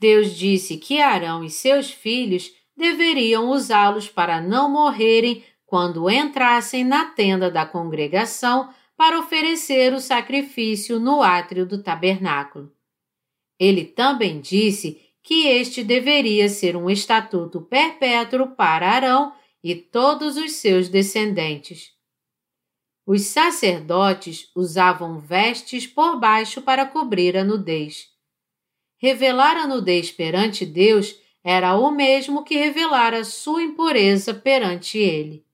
Deus 0.00 0.34
disse 0.34 0.78
que 0.78 1.00
Arão 1.00 1.44
e 1.44 1.50
seus 1.50 1.90
filhos 1.90 2.52
deveriam 2.76 3.50
usá-los 3.50 4.08
para 4.08 4.40
não 4.40 4.68
morrerem 4.68 5.44
quando 5.64 6.10
entrassem 6.10 6.84
na 6.84 7.04
tenda 7.04 7.50
da 7.50 7.64
congregação 7.64 8.70
para 8.96 9.18
oferecer 9.18 9.92
o 9.92 10.00
sacrifício 10.00 10.98
no 10.98 11.22
átrio 11.22 11.64
do 11.64 11.82
tabernáculo. 11.82 12.72
Ele 13.58 13.84
também 13.84 14.40
disse 14.40 15.00
que 15.22 15.46
este 15.46 15.84
deveria 15.84 16.48
ser 16.48 16.76
um 16.76 16.90
estatuto 16.90 17.60
perpétuo 17.60 18.48
para 18.56 18.90
Arão 18.90 19.32
e 19.62 19.74
todos 19.74 20.36
os 20.36 20.52
seus 20.52 20.88
descendentes. 20.88 21.92
Os 23.04 23.22
sacerdotes 23.22 24.50
usavam 24.54 25.18
vestes 25.18 25.86
por 25.86 26.20
baixo 26.20 26.62
para 26.62 26.86
cobrir 26.86 27.36
a 27.36 27.42
nudez. 27.42 28.08
Revelar 28.96 29.56
a 29.56 29.66
nudez 29.66 30.12
perante 30.12 30.64
Deus 30.64 31.16
era 31.42 31.74
o 31.76 31.90
mesmo 31.90 32.44
que 32.44 32.56
revelar 32.56 33.12
a 33.12 33.24
sua 33.24 33.62
impureza 33.62 34.32
perante 34.32 34.98
Ele. 34.98 35.44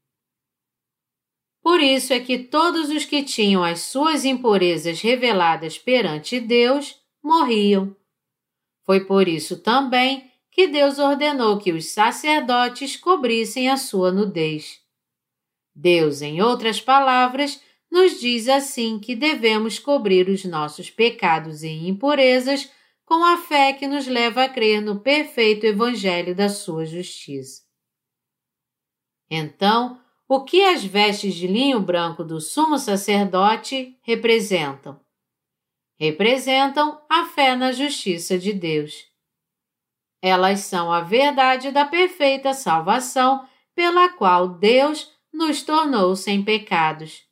Por 1.63 1.81
isso 1.81 2.13
é 2.13 2.21
que 2.21 2.39
todos 2.39 2.91
os 2.91 3.05
que 3.07 3.23
tinham 3.23 3.65
as 3.65 3.81
suas 3.81 4.25
impurezas 4.25 5.01
reveladas 5.01 5.79
perante 5.79 6.39
Deus 6.41 7.01
morriam. 7.23 7.97
Foi 8.85 9.05
por 9.05 9.27
isso 9.27 9.61
também 9.61 10.31
que 10.51 10.67
Deus 10.67 10.99
ordenou 10.99 11.59
que 11.59 11.73
os 11.73 11.87
sacerdotes 11.87 12.97
cobrissem 12.97 13.71
a 13.71 13.77
sua 13.77 14.11
nudez. 14.13 14.81
Deus, 15.81 16.23
em 16.23 16.43
outras 16.43 16.81
palavras, 16.81 17.63
nos 17.89 18.19
diz 18.19 18.49
assim 18.49 18.99
que 18.99 19.15
devemos 19.15 19.79
cobrir 19.79 20.29
os 20.29 20.45
nossos 20.45 20.91
pecados 20.91 21.63
e 21.63 21.69
impurezas 21.69 22.69
com 23.05 23.25
a 23.25 23.37
fé 23.39 23.73
que 23.73 23.87
nos 23.87 24.09
leva 24.09 24.43
a 24.43 24.49
crer 24.49 24.83
no 24.83 24.99
perfeito 24.99 25.65
Evangelho 25.65 26.35
da 26.35 26.49
Sua 26.49 26.85
justiça. 26.85 27.63
Então, 29.31 30.01
o 30.29 30.43
que 30.43 30.65
as 30.65 30.85
vestes 30.85 31.35
de 31.35 31.47
linho 31.47 31.79
branco 31.79 32.25
do 32.25 32.41
sumo 32.41 32.77
sacerdote 32.77 33.97
representam? 34.03 35.01
Representam 35.97 37.01
a 37.09 37.27
fé 37.27 37.55
na 37.55 37.71
justiça 37.71 38.37
de 38.37 38.53
Deus. 38.53 39.07
Elas 40.21 40.61
são 40.61 40.93
a 40.93 41.03
verdade 41.03 41.71
da 41.71 41.85
perfeita 41.85 42.53
salvação 42.53 43.49
pela 43.77 44.09
qual 44.09 44.49
Deus 44.49 45.17
nos 45.33 45.63
tornou 45.63 46.15
sem 46.17 46.43
pecados. 46.43 47.23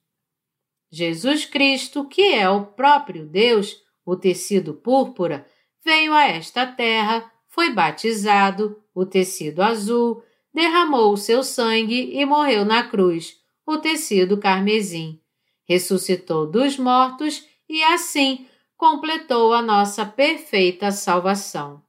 Jesus 0.91 1.45
Cristo, 1.45 2.07
que 2.07 2.33
é 2.35 2.49
o 2.49 2.67
próprio 2.67 3.27
Deus, 3.27 3.77
o 4.05 4.17
tecido 4.17 4.75
púrpura, 4.75 5.47
veio 5.85 6.13
a 6.13 6.27
esta 6.27 6.67
terra, 6.67 7.31
foi 7.49 7.71
batizado, 7.71 8.83
o 8.95 9.05
tecido 9.05 9.63
azul, 9.63 10.23
derramou 10.53 11.13
o 11.13 11.17
seu 11.17 11.43
sangue 11.43 12.13
e 12.13 12.25
morreu 12.25 12.65
na 12.65 12.89
cruz, 12.89 13.37
o 13.67 13.77
tecido 13.79 14.39
carmesim. 14.39 15.21
Ressuscitou 15.65 16.51
dos 16.51 16.79
mortos 16.79 17.45
e 17.69 17.83
assim 17.83 18.47
completou 18.77 19.53
a 19.53 19.61
nossa 19.61 20.07
perfeita 20.07 20.91
salvação. 20.93 21.86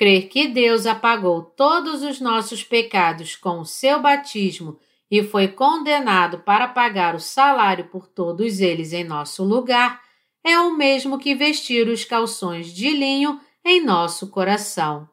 Crer 0.00 0.28
que 0.28 0.48
Deus 0.48 0.86
apagou 0.86 1.42
todos 1.42 2.02
os 2.02 2.22
nossos 2.22 2.64
pecados 2.64 3.36
com 3.36 3.60
o 3.60 3.66
seu 3.66 4.00
batismo 4.00 4.80
e 5.10 5.22
foi 5.22 5.46
condenado 5.46 6.38
para 6.38 6.66
pagar 6.66 7.14
o 7.14 7.20
salário 7.20 7.84
por 7.88 8.06
todos 8.06 8.60
eles 8.60 8.94
em 8.94 9.04
nosso 9.04 9.44
lugar 9.44 10.00
é 10.42 10.58
o 10.58 10.74
mesmo 10.74 11.18
que 11.18 11.34
vestir 11.34 11.86
os 11.86 12.02
calções 12.02 12.72
de 12.72 12.88
linho 12.88 13.38
em 13.62 13.84
nosso 13.84 14.30
coração. 14.30 15.06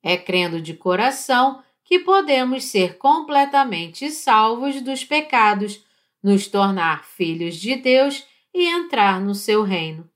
É 0.00 0.16
crendo 0.16 0.62
de 0.62 0.74
coração 0.74 1.60
que 1.82 1.98
podemos 1.98 2.62
ser 2.66 2.98
completamente 2.98 4.12
salvos 4.12 4.80
dos 4.80 5.04
pecados, 5.04 5.84
nos 6.22 6.46
tornar 6.46 7.04
filhos 7.04 7.56
de 7.56 7.74
Deus 7.74 8.24
e 8.54 8.64
entrar 8.64 9.20
no 9.20 9.34
seu 9.34 9.64
reino. 9.64 10.11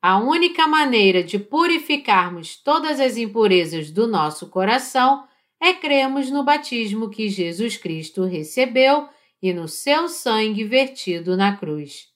A 0.00 0.18
única 0.18 0.68
maneira 0.68 1.24
de 1.24 1.40
purificarmos 1.40 2.56
todas 2.56 3.00
as 3.00 3.16
impurezas 3.16 3.90
do 3.90 4.06
nosso 4.06 4.48
coração 4.48 5.26
é 5.60 5.74
cremos 5.74 6.30
no 6.30 6.44
batismo 6.44 7.10
que 7.10 7.28
Jesus 7.28 7.76
Cristo 7.76 8.24
recebeu 8.24 9.08
e 9.42 9.52
no 9.52 9.66
seu 9.66 10.08
sangue 10.08 10.62
vertido 10.62 11.36
na 11.36 11.56
cruz. 11.56 12.06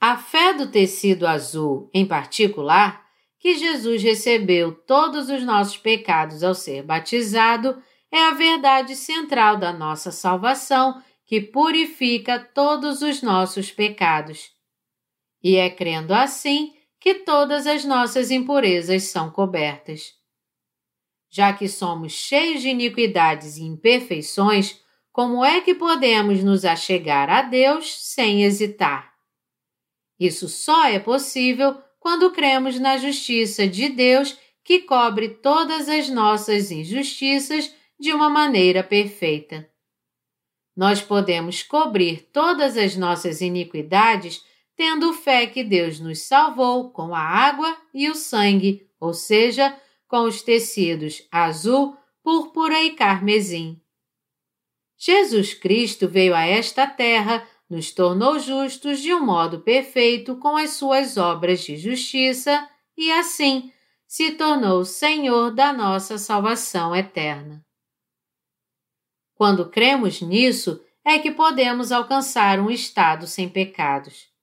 A 0.00 0.16
fé 0.16 0.54
do 0.54 0.70
tecido 0.70 1.26
azul, 1.26 1.90
em 1.92 2.06
particular, 2.06 3.04
que 3.38 3.54
Jesus 3.54 4.02
recebeu 4.02 4.72
todos 4.72 5.28
os 5.28 5.42
nossos 5.42 5.76
pecados 5.76 6.42
ao 6.42 6.54
ser 6.54 6.82
batizado, 6.82 7.82
é 8.10 8.22
a 8.22 8.32
verdade 8.32 8.96
central 8.96 9.58
da 9.58 9.72
nossa 9.72 10.10
salvação 10.10 11.02
que 11.26 11.42
purifica 11.42 12.38
todos 12.38 13.02
os 13.02 13.20
nossos 13.20 13.70
pecados. 13.70 14.55
E 15.42 15.56
é 15.56 15.70
crendo 15.70 16.12
assim 16.14 16.74
que 16.98 17.14
todas 17.14 17.66
as 17.66 17.84
nossas 17.84 18.30
impurezas 18.30 19.04
são 19.04 19.30
cobertas. 19.30 20.14
Já 21.30 21.52
que 21.52 21.68
somos 21.68 22.12
cheios 22.12 22.62
de 22.62 22.68
iniquidades 22.68 23.56
e 23.56 23.62
imperfeições, 23.62 24.80
como 25.12 25.44
é 25.44 25.60
que 25.60 25.74
podemos 25.74 26.42
nos 26.42 26.64
achegar 26.64 27.30
a 27.30 27.42
Deus 27.42 28.04
sem 28.04 28.42
hesitar? 28.44 29.14
Isso 30.18 30.48
só 30.48 30.86
é 30.86 30.98
possível 30.98 31.80
quando 31.98 32.30
cremos 32.30 32.78
na 32.78 32.96
justiça 32.96 33.66
de 33.66 33.88
Deus 33.88 34.38
que 34.64 34.80
cobre 34.80 35.28
todas 35.28 35.88
as 35.88 36.08
nossas 36.08 36.70
injustiças 36.70 37.72
de 37.98 38.12
uma 38.12 38.28
maneira 38.28 38.82
perfeita. 38.82 39.68
Nós 40.76 41.00
podemos 41.00 41.62
cobrir 41.62 42.28
todas 42.32 42.76
as 42.76 42.96
nossas 42.96 43.40
iniquidades 43.40 44.44
tendo 44.76 45.12
fé 45.14 45.46
que 45.46 45.64
Deus 45.64 45.98
nos 45.98 46.20
salvou 46.22 46.90
com 46.90 47.14
a 47.14 47.20
água 47.20 47.76
e 47.94 48.10
o 48.10 48.14
sangue, 48.14 48.86
ou 49.00 49.14
seja, 49.14 49.74
com 50.06 50.22
os 50.22 50.42
tecidos 50.42 51.26
azul, 51.32 51.96
púrpura 52.22 52.82
e 52.82 52.90
carmesim. 52.90 53.80
Jesus 54.98 55.54
Cristo 55.54 56.08
veio 56.08 56.34
a 56.34 56.44
esta 56.44 56.86
terra, 56.86 57.46
nos 57.68 57.90
tornou 57.90 58.38
justos 58.38 59.00
de 59.00 59.12
um 59.12 59.24
modo 59.24 59.60
perfeito 59.60 60.36
com 60.36 60.56
as 60.56 60.70
suas 60.70 61.16
obras 61.16 61.62
de 61.62 61.76
justiça 61.76 62.68
e, 62.96 63.10
assim, 63.10 63.72
se 64.06 64.32
tornou 64.32 64.84
Senhor 64.84 65.50
da 65.50 65.72
nossa 65.72 66.16
salvação 66.16 66.94
eterna. 66.94 67.64
Quando 69.34 69.68
cremos 69.68 70.22
nisso, 70.22 70.82
é 71.04 71.18
que 71.18 71.30
podemos 71.30 71.92
alcançar 71.92 72.58
um 72.58 72.70
estado 72.70 73.26
sem 73.26 73.48
pecados. 73.48 74.35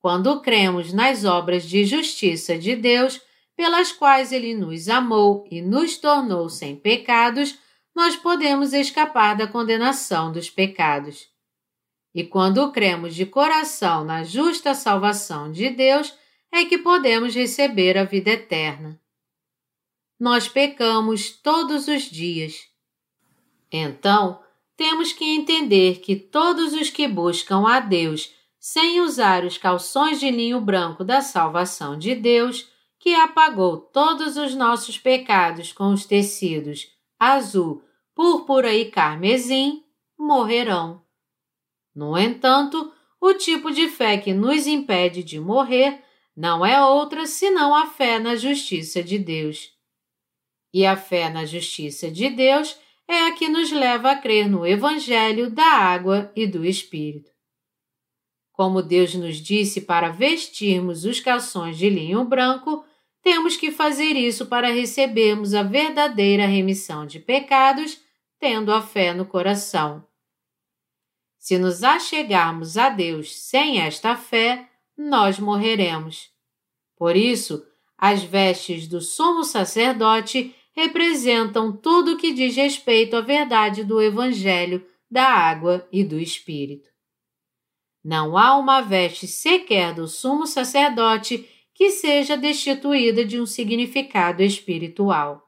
Quando 0.00 0.40
cremos 0.40 0.92
nas 0.92 1.24
obras 1.24 1.64
de 1.64 1.84
justiça 1.84 2.56
de 2.56 2.74
Deus, 2.74 3.20
pelas 3.54 3.92
quais 3.92 4.32
Ele 4.32 4.54
nos 4.54 4.88
amou 4.88 5.46
e 5.50 5.60
nos 5.60 5.98
tornou 5.98 6.48
sem 6.48 6.74
pecados, 6.74 7.58
nós 7.94 8.16
podemos 8.16 8.72
escapar 8.72 9.36
da 9.36 9.46
condenação 9.46 10.32
dos 10.32 10.48
pecados. 10.48 11.28
E 12.14 12.24
quando 12.24 12.72
cremos 12.72 13.14
de 13.14 13.26
coração 13.26 14.02
na 14.04 14.24
justa 14.24 14.74
salvação 14.74 15.52
de 15.52 15.68
Deus, 15.68 16.14
é 16.50 16.64
que 16.64 16.78
podemos 16.78 17.34
receber 17.34 17.98
a 17.98 18.04
vida 18.04 18.30
eterna. 18.30 18.98
Nós 20.18 20.48
pecamos 20.48 21.30
todos 21.30 21.88
os 21.88 22.04
dias. 22.04 22.68
Então, 23.70 24.42
temos 24.76 25.12
que 25.12 25.24
entender 25.24 26.00
que 26.00 26.16
todos 26.16 26.72
os 26.72 26.90
que 26.90 27.06
buscam 27.06 27.68
a 27.68 27.80
Deus 27.80 28.32
sem 28.60 29.00
usar 29.00 29.44
os 29.44 29.56
calções 29.56 30.20
de 30.20 30.30
linho 30.30 30.60
branco 30.60 31.02
da 31.02 31.22
salvação 31.22 31.98
de 31.98 32.14
Deus, 32.14 32.70
que 32.98 33.14
apagou 33.14 33.78
todos 33.78 34.36
os 34.36 34.54
nossos 34.54 34.98
pecados 34.98 35.72
com 35.72 35.92
os 35.92 36.04
tecidos 36.04 36.86
azul, 37.18 37.82
púrpura 38.14 38.74
e 38.74 38.90
carmesim, 38.90 39.82
morrerão. 40.18 41.02
No 41.94 42.16
entanto, 42.16 42.92
o 43.20 43.34
tipo 43.34 43.70
de 43.70 43.88
fé 43.88 44.16
que 44.16 44.32
nos 44.32 44.66
impede 44.66 45.22
de 45.22 45.38
morrer 45.38 46.02
não 46.34 46.64
é 46.64 46.82
outra 46.82 47.26
senão 47.26 47.74
a 47.74 47.86
fé 47.86 48.18
na 48.18 48.36
justiça 48.36 49.02
de 49.02 49.18
Deus. 49.18 49.70
E 50.72 50.86
a 50.86 50.96
fé 50.96 51.28
na 51.28 51.44
justiça 51.44 52.10
de 52.10 52.30
Deus 52.30 52.78
é 53.06 53.26
a 53.26 53.32
que 53.32 53.48
nos 53.48 53.70
leva 53.70 54.12
a 54.12 54.16
crer 54.16 54.48
no 54.48 54.66
Evangelho 54.66 55.50
da 55.50 55.66
água 55.66 56.32
e 56.34 56.46
do 56.46 56.64
Espírito. 56.64 57.30
Como 58.60 58.82
Deus 58.82 59.14
nos 59.14 59.38
disse 59.38 59.80
para 59.80 60.10
vestirmos 60.10 61.06
os 61.06 61.18
calções 61.18 61.78
de 61.78 61.88
linho 61.88 62.22
branco, 62.26 62.84
temos 63.22 63.56
que 63.56 63.70
fazer 63.70 64.12
isso 64.16 64.44
para 64.44 64.68
recebermos 64.68 65.54
a 65.54 65.62
verdadeira 65.62 66.44
remissão 66.44 67.06
de 67.06 67.18
pecados, 67.18 67.98
tendo 68.38 68.70
a 68.70 68.82
fé 68.82 69.14
no 69.14 69.24
coração. 69.24 70.04
Se 71.38 71.56
nos 71.56 71.82
achegarmos 71.82 72.76
a 72.76 72.90
Deus 72.90 73.34
sem 73.34 73.80
esta 73.80 74.14
fé, 74.14 74.68
nós 74.94 75.38
morreremos. 75.38 76.28
Por 76.98 77.16
isso, 77.16 77.64
as 77.96 78.22
vestes 78.22 78.86
do 78.86 79.00
sumo 79.00 79.42
sacerdote 79.42 80.54
representam 80.76 81.74
tudo 81.74 82.12
o 82.12 82.18
que 82.18 82.30
diz 82.30 82.54
respeito 82.56 83.16
à 83.16 83.22
verdade 83.22 83.84
do 83.84 84.02
Evangelho, 84.02 84.86
da 85.10 85.24
água 85.24 85.88
e 85.90 86.04
do 86.04 86.20
Espírito. 86.20 86.89
Não 88.02 88.36
há 88.36 88.56
uma 88.56 88.80
veste 88.80 89.26
sequer 89.26 89.94
do 89.94 90.08
sumo 90.08 90.46
sacerdote 90.46 91.48
que 91.74 91.90
seja 91.90 92.36
destituída 92.36 93.24
de 93.24 93.40
um 93.40 93.46
significado 93.46 94.42
espiritual. 94.42 95.46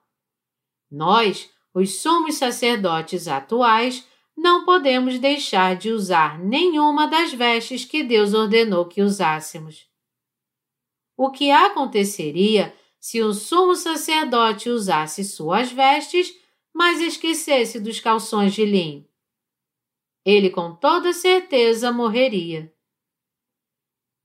Nós, 0.90 1.50
os 1.74 2.00
sumos 2.00 2.36
sacerdotes 2.36 3.26
atuais, 3.26 4.06
não 4.36 4.64
podemos 4.64 5.18
deixar 5.18 5.76
de 5.76 5.90
usar 5.90 6.38
nenhuma 6.38 7.06
das 7.06 7.32
vestes 7.32 7.84
que 7.84 8.02
Deus 8.02 8.34
ordenou 8.34 8.86
que 8.86 9.02
usássemos. 9.02 9.86
O 11.16 11.30
que 11.30 11.50
aconteceria 11.50 12.74
se 12.98 13.22
um 13.22 13.32
sumo 13.32 13.74
sacerdote 13.74 14.68
usasse 14.68 15.24
suas 15.24 15.70
vestes, 15.70 16.32
mas 16.74 17.00
esquecesse 17.00 17.78
dos 17.78 18.00
calções 18.00 18.54
de 18.54 18.64
linho? 18.64 19.06
Ele 20.24 20.50
com 20.50 20.74
toda 20.74 21.12
certeza 21.12 21.92
morreria. 21.92 22.72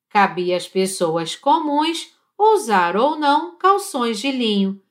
Cabia 0.10 0.56
às 0.56 0.68
pessoas 0.68 1.36
comuns 1.36 2.14
usar 2.38 2.96
ou 2.96 3.18
não 3.18 3.58
calções 3.58 4.20
de 4.20 4.32
linho, 4.32 4.82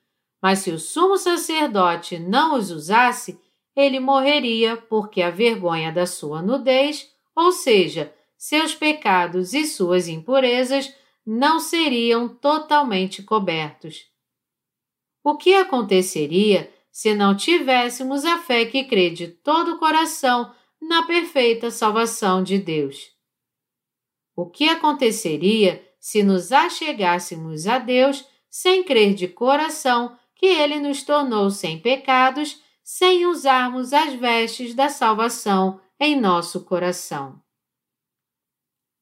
mas 0.41 0.59
se 0.59 0.71
o 0.71 0.79
sumo 0.79 1.17
sacerdote 1.17 2.19
não 2.19 2.55
os 2.55 2.71
usasse, 2.71 3.39
ele 3.75 3.99
morreria 3.99 4.75
porque 4.75 5.21
a 5.21 5.29
vergonha 5.29 5.91
da 5.91 6.05
sua 6.05 6.41
nudez, 6.41 7.11
ou 7.35 7.51
seja, 7.51 8.13
seus 8.37 8.75
pecados 8.75 9.53
e 9.53 9.65
suas 9.65 10.07
impurezas, 10.07 10.93
não 11.25 11.59
seriam 11.59 12.27
totalmente 12.27 13.21
cobertos. 13.23 14.05
O 15.23 15.35
que 15.35 15.53
aconteceria 15.55 16.71
se 16.91 17.13
não 17.13 17.35
tivéssemos 17.35 18.25
a 18.25 18.39
fé 18.39 18.65
que 18.65 18.85
crê 18.85 19.09
de 19.09 19.27
todo 19.27 19.73
o 19.73 19.77
coração 19.77 20.51
na 20.81 21.03
perfeita 21.03 21.71
salvação 21.71 22.43
de 22.43 22.57
Deus? 22.57 23.11
O 24.35 24.49
que 24.49 24.69
aconteceria 24.69 25.83
se 25.99 26.21
nos 26.21 26.51
achegássemos 26.51 27.67
a 27.67 27.79
Deus 27.79 28.25
sem 28.49 28.83
crer 28.83 29.13
de 29.13 29.27
coração 29.27 30.17
que 30.35 30.45
Ele 30.45 30.79
nos 30.79 31.03
tornou 31.03 31.49
sem 31.49 31.79
pecados, 31.79 32.61
sem 32.83 33.25
usarmos 33.25 33.91
as 33.93 34.13
vestes 34.13 34.73
da 34.73 34.89
salvação 34.89 35.81
em 35.99 36.19
nosso 36.19 36.63
coração? 36.63 37.41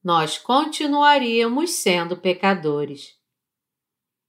Nós 0.03 0.37
continuaríamos 0.37 1.71
sendo 1.71 2.15
pecadores. 2.15 3.15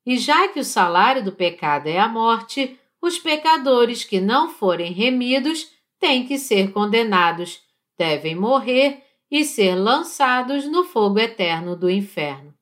E 0.05 0.16
já 0.18 0.49
que 0.49 0.59
o 0.59 0.64
salário 0.64 1.22
do 1.22 1.32
pecado 1.32 1.86
é 1.86 1.99
a 1.99 2.09
morte, 2.09 2.78
os 3.01 3.18
pecadores 3.18 4.05
que 4.05 4.20
não 4.20 4.51
forem 4.51 4.92
remidos 4.92 5.70
têm 5.99 6.26
que 6.26 6.38
ser 6.38 6.72
condenados, 6.72 7.62
devem 7.99 8.34
morrer 8.34 9.05
e 9.30 9.44
ser 9.44 9.74
lançados 9.74 10.66
no 10.66 10.84
fogo 10.84 11.18
eterno 11.18 11.76
do 11.76 11.90
inferno. 11.90 12.55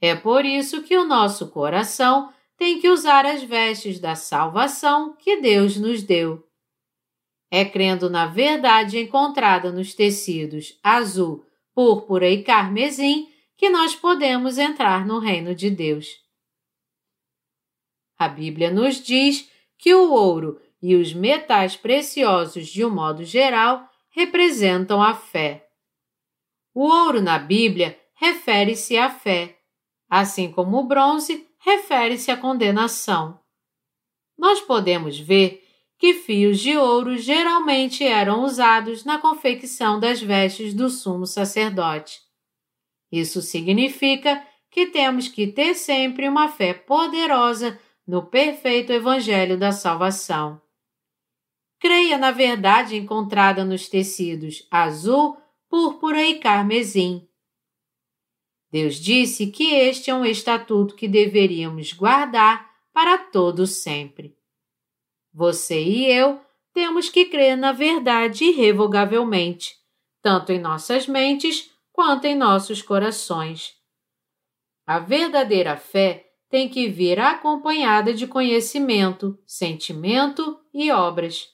É 0.00 0.14
por 0.14 0.44
isso 0.44 0.82
que 0.82 0.96
o 0.96 1.04
nosso 1.04 1.50
coração 1.50 2.32
tem 2.56 2.80
que 2.80 2.88
usar 2.88 3.26
as 3.26 3.42
vestes 3.42 3.98
da 3.98 4.14
salvação 4.14 5.14
que 5.16 5.40
Deus 5.40 5.76
nos 5.76 6.02
deu. 6.02 6.46
É 7.50 7.64
crendo 7.64 8.08
na 8.08 8.26
verdade 8.26 8.98
encontrada 8.98 9.72
nos 9.72 9.94
tecidos 9.94 10.78
azul, 10.82 11.44
púrpura 11.74 12.28
e 12.28 12.42
carmesim 12.42 13.28
que 13.56 13.68
nós 13.68 13.94
podemos 13.94 14.56
entrar 14.56 15.04
no 15.04 15.18
reino 15.18 15.54
de 15.54 15.68
Deus. 15.70 16.18
A 18.18 18.28
Bíblia 18.28 18.70
nos 18.70 19.02
diz 19.02 19.50
que 19.78 19.94
o 19.94 20.12
ouro 20.12 20.60
e 20.82 20.94
os 20.96 21.12
metais 21.12 21.76
preciosos, 21.76 22.68
de 22.68 22.84
um 22.84 22.90
modo 22.90 23.24
geral, 23.24 23.88
representam 24.10 25.02
a 25.02 25.14
fé. 25.14 25.66
O 26.74 26.84
ouro 26.84 27.20
na 27.20 27.38
Bíblia 27.38 27.98
refere-se 28.14 28.96
à 28.96 29.10
fé, 29.10 29.58
assim 30.08 30.50
como 30.50 30.78
o 30.78 30.84
bronze 30.84 31.46
refere-se 31.58 32.30
à 32.30 32.36
condenação. 32.36 33.38
Nós 34.36 34.60
podemos 34.60 35.18
ver 35.18 35.62
que 35.98 36.14
fios 36.14 36.58
de 36.58 36.76
ouro 36.78 37.18
geralmente 37.18 38.02
eram 38.02 38.42
usados 38.42 39.04
na 39.04 39.18
confecção 39.18 40.00
das 40.00 40.22
vestes 40.22 40.72
do 40.72 40.88
sumo 40.88 41.26
sacerdote. 41.26 42.20
Isso 43.12 43.42
significa 43.42 44.42
que 44.70 44.86
temos 44.86 45.28
que 45.28 45.46
ter 45.48 45.74
sempre 45.74 46.26
uma 46.28 46.48
fé 46.48 46.72
poderosa 46.72 47.78
no 48.06 48.24
perfeito 48.24 48.92
Evangelho 48.92 49.58
da 49.58 49.72
Salvação. 49.72 50.60
Creia 51.80 52.18
na 52.18 52.30
verdade 52.30 52.94
encontrada 52.94 53.64
nos 53.64 53.88
tecidos 53.88 54.68
azul, 54.70 55.38
púrpura 55.66 56.22
e 56.22 56.38
carmesim. 56.38 57.26
Deus 58.70 58.96
disse 58.96 59.46
que 59.46 59.74
este 59.74 60.10
é 60.10 60.14
um 60.14 60.24
estatuto 60.24 60.94
que 60.94 61.08
deveríamos 61.08 61.94
guardar 61.94 62.70
para 62.92 63.16
todo 63.16 63.66
sempre. 63.66 64.36
Você 65.32 65.82
e 65.82 66.06
eu 66.06 66.38
temos 66.74 67.08
que 67.08 67.24
crer 67.24 67.56
na 67.56 67.72
verdade 67.72 68.44
irrevogavelmente, 68.44 69.74
tanto 70.22 70.52
em 70.52 70.60
nossas 70.60 71.06
mentes 71.06 71.70
quanto 71.92 72.26
em 72.26 72.36
nossos 72.36 72.82
corações. 72.82 73.74
A 74.86 74.98
verdadeira 74.98 75.78
fé 75.78 76.30
tem 76.50 76.68
que 76.68 76.88
vir 76.88 77.18
acompanhada 77.18 78.12
de 78.12 78.26
conhecimento, 78.26 79.38
sentimento 79.46 80.60
e 80.74 80.90
obras. 80.90 81.48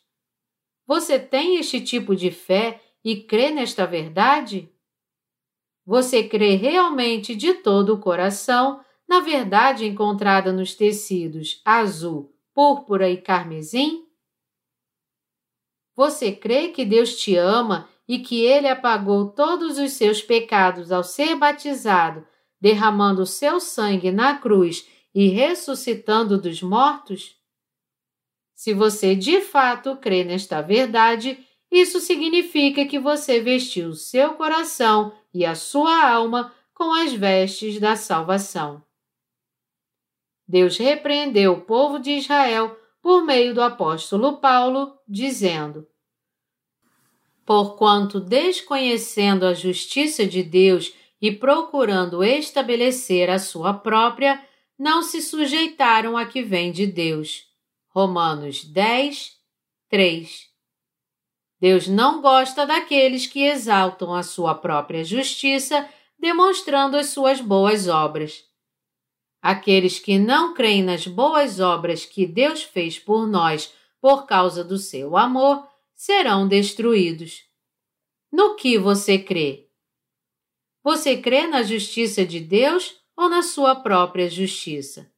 Você 0.87 1.18
tem 1.18 1.57
este 1.57 1.80
tipo 1.80 2.14
de 2.14 2.30
fé 2.30 2.80
e 3.05 3.16
crê 3.22 3.51
nesta 3.51 3.84
verdade? 3.87 4.72
Você 5.84 6.22
crê 6.22 6.55
realmente 6.55 7.34
de 7.34 7.55
todo 7.55 7.95
o 7.95 8.01
coração 8.01 8.80
na 9.09 9.20
verdade 9.20 9.84
encontrada 9.84 10.53
nos 10.53 10.74
tecidos 10.74 11.61
azul, 11.64 12.32
púrpura 12.55 13.09
e 13.11 13.16
carmesim? 13.16 14.07
Você 15.95 16.30
crê 16.30 16.68
que 16.68 16.84
Deus 16.84 17.16
te 17.16 17.37
ama 17.37 17.89
e 18.07 18.18
que 18.18 18.45
ele 18.45 18.68
apagou 18.68 19.30
todos 19.30 19.78
os 19.78 19.93
seus 19.93 20.22
pecados 20.22 20.93
ao 20.93 21.03
ser 21.03 21.34
batizado, 21.37 22.26
derramando 22.61 23.22
o 23.22 23.26
seu 23.26 23.59
sangue 23.59 24.12
na 24.12 24.39
cruz 24.39 24.89
e 25.14 25.28
ressuscitando 25.28 26.41
dos 26.41 26.62
mortos? 26.62 27.37
Se 28.57 28.72
você 28.72 29.14
de 29.14 29.42
fato 29.42 29.96
crê 29.98 30.24
nesta 30.24 30.62
verdade, 30.62 31.38
isso 31.70 32.00
significa 32.00 32.86
que 32.86 32.98
você 32.98 33.38
vestiu 33.38 33.92
seu 33.92 34.32
coração 34.32 35.12
e 35.32 35.44
a 35.44 35.54
sua 35.54 36.11
alma 36.11 36.52
com 36.72 36.90
as 36.94 37.12
vestes 37.12 37.78
da 37.78 37.96
salvação. 37.96 38.82
Deus 40.48 40.78
repreendeu 40.78 41.52
o 41.52 41.61
povo 41.61 41.98
de 41.98 42.12
Israel 42.12 42.74
por 43.02 43.22
meio 43.22 43.54
do 43.54 43.61
apóstolo 43.61 44.38
Paulo, 44.38 44.98
dizendo: 45.07 45.86
Porquanto, 47.44 48.18
desconhecendo 48.18 49.44
a 49.44 49.52
justiça 49.52 50.26
de 50.26 50.42
Deus 50.42 50.94
e 51.20 51.30
procurando 51.30 52.24
estabelecer 52.24 53.28
a 53.28 53.38
sua 53.38 53.74
própria, 53.74 54.42
não 54.78 55.02
se 55.02 55.20
sujeitaram 55.20 56.16
a 56.16 56.24
que 56.24 56.42
vem 56.42 56.72
de 56.72 56.86
Deus. 56.86 57.45
Romanos 57.97 58.62
10, 58.62 59.38
3. 59.88 60.51
Deus 61.59 61.88
não 61.88 62.20
gosta 62.20 62.66
daqueles 62.66 63.26
que 63.26 63.40
exaltam 63.44 64.12
a 64.12 64.22
sua 64.22 64.55
própria 64.55 65.03
justiça, 65.03 65.88
demonstrando 66.18 66.99
as 66.99 67.07
suas 67.07 67.40
boas 67.40 67.88
obras. 67.88 68.44
Aqueles 69.40 69.99
que 69.99 70.18
não 70.18 70.53
creem 70.53 70.82
nas 70.82 71.07
boas 71.07 71.59
obras 71.59 72.05
que 72.05 72.26
Deus 72.26 72.62
fez 72.62 72.99
por 72.99 73.26
nós 73.26 73.72
por 73.99 74.26
causa 74.26 74.62
do 74.62 74.76
seu 74.76 75.16
amor 75.16 75.66
serão 75.94 76.47
destruídos. 76.47 77.44
No 78.30 78.57
que 78.57 78.78
você 78.78 79.18
crê? 79.18 79.70
Você 80.84 81.16
crê 81.16 81.47
na 81.47 81.62
justiça 81.62 82.26
de 82.26 82.40
Deus 82.40 82.94
ou 83.16 83.30
na 83.30 83.40
sua 83.40 83.74
própria 83.74 84.28
justiça? 84.28 85.11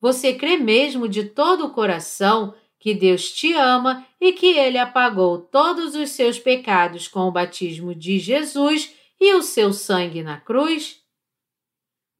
Você 0.00 0.34
crê 0.34 0.56
mesmo 0.56 1.08
de 1.08 1.24
todo 1.24 1.66
o 1.66 1.72
coração 1.72 2.54
que 2.78 2.94
Deus 2.94 3.32
te 3.32 3.52
ama 3.52 4.06
e 4.20 4.32
que 4.32 4.46
Ele 4.46 4.78
apagou 4.78 5.38
todos 5.38 5.94
os 5.94 6.10
seus 6.10 6.38
pecados 6.38 7.08
com 7.08 7.20
o 7.20 7.32
batismo 7.32 7.94
de 7.94 8.18
Jesus 8.18 8.94
e 9.20 9.34
o 9.34 9.42
seu 9.42 9.72
sangue 9.72 10.22
na 10.22 10.40
cruz? 10.40 11.02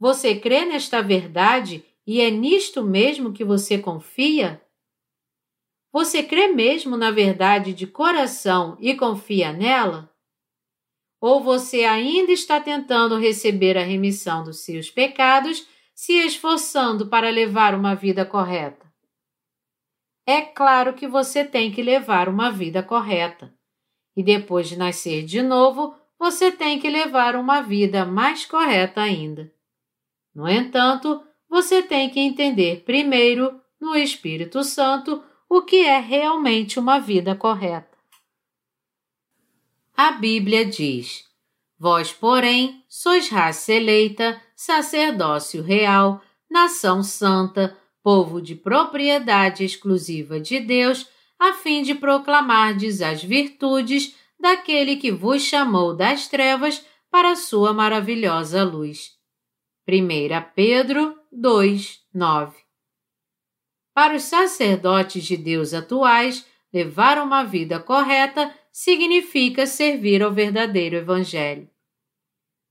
Você 0.00 0.34
crê 0.38 0.64
nesta 0.64 1.02
verdade 1.02 1.84
e 2.06 2.20
é 2.20 2.30
nisto 2.30 2.82
mesmo 2.82 3.32
que 3.32 3.44
você 3.44 3.78
confia? 3.78 4.60
Você 5.92 6.22
crê 6.22 6.48
mesmo 6.48 6.96
na 6.96 7.10
verdade 7.10 7.72
de 7.72 7.86
coração 7.86 8.76
e 8.80 8.94
confia 8.94 9.52
nela? 9.52 10.12
Ou 11.20 11.42
você 11.42 11.84
ainda 11.84 12.30
está 12.30 12.60
tentando 12.60 13.18
receber 13.18 13.76
a 13.76 13.82
remissão 13.82 14.44
dos 14.44 14.60
seus 14.60 14.90
pecados, 14.90 15.66
se 15.98 16.12
esforçando 16.12 17.08
para 17.08 17.28
levar 17.28 17.74
uma 17.74 17.92
vida 17.92 18.24
correta? 18.24 18.86
É 20.24 20.42
claro 20.42 20.94
que 20.94 21.08
você 21.08 21.44
tem 21.44 21.72
que 21.72 21.82
levar 21.82 22.28
uma 22.28 22.52
vida 22.52 22.84
correta. 22.84 23.52
E 24.16 24.22
depois 24.22 24.68
de 24.68 24.76
nascer 24.78 25.24
de 25.24 25.42
novo, 25.42 25.96
você 26.16 26.52
tem 26.52 26.78
que 26.78 26.88
levar 26.88 27.34
uma 27.34 27.62
vida 27.62 28.04
mais 28.04 28.46
correta 28.46 29.00
ainda. 29.00 29.52
No 30.32 30.48
entanto, 30.48 31.20
você 31.48 31.82
tem 31.82 32.08
que 32.08 32.20
entender 32.20 32.84
primeiro, 32.84 33.60
no 33.80 33.96
Espírito 33.96 34.62
Santo, 34.62 35.20
o 35.48 35.62
que 35.62 35.80
é 35.80 35.98
realmente 35.98 36.78
uma 36.78 37.00
vida 37.00 37.34
correta. 37.34 37.98
A 39.96 40.12
Bíblia 40.12 40.64
diz: 40.64 41.24
Vós, 41.76 42.12
porém, 42.12 42.84
sois 42.88 43.28
raça 43.28 43.72
eleita, 43.72 44.40
sacerdócio 44.58 45.62
real, 45.62 46.20
nação 46.50 47.02
santa, 47.02 47.78
povo 48.02 48.42
de 48.42 48.56
propriedade 48.56 49.64
exclusiva 49.64 50.40
de 50.40 50.58
Deus, 50.58 51.08
a 51.38 51.52
fim 51.52 51.82
de 51.82 51.94
proclamardes 51.94 53.00
as 53.00 53.22
virtudes 53.22 54.16
daquele 54.40 54.96
que 54.96 55.12
vos 55.12 55.42
chamou 55.42 55.94
das 55.94 56.26
trevas 56.26 56.84
para 57.08 57.30
a 57.30 57.36
sua 57.36 57.72
maravilhosa 57.72 58.64
luz. 58.64 59.12
1 59.88 60.52
Pedro 60.54 61.16
2, 61.30 62.00
9 62.12 62.68
para 63.98 64.14
os 64.14 64.22
sacerdotes 64.22 65.24
de 65.24 65.36
Deus 65.36 65.74
atuais, 65.74 66.46
levar 66.72 67.18
uma 67.18 67.42
vida 67.42 67.80
correta 67.80 68.54
significa 68.70 69.66
servir 69.66 70.22
ao 70.22 70.32
verdadeiro 70.32 70.94
Evangelho. 70.94 71.68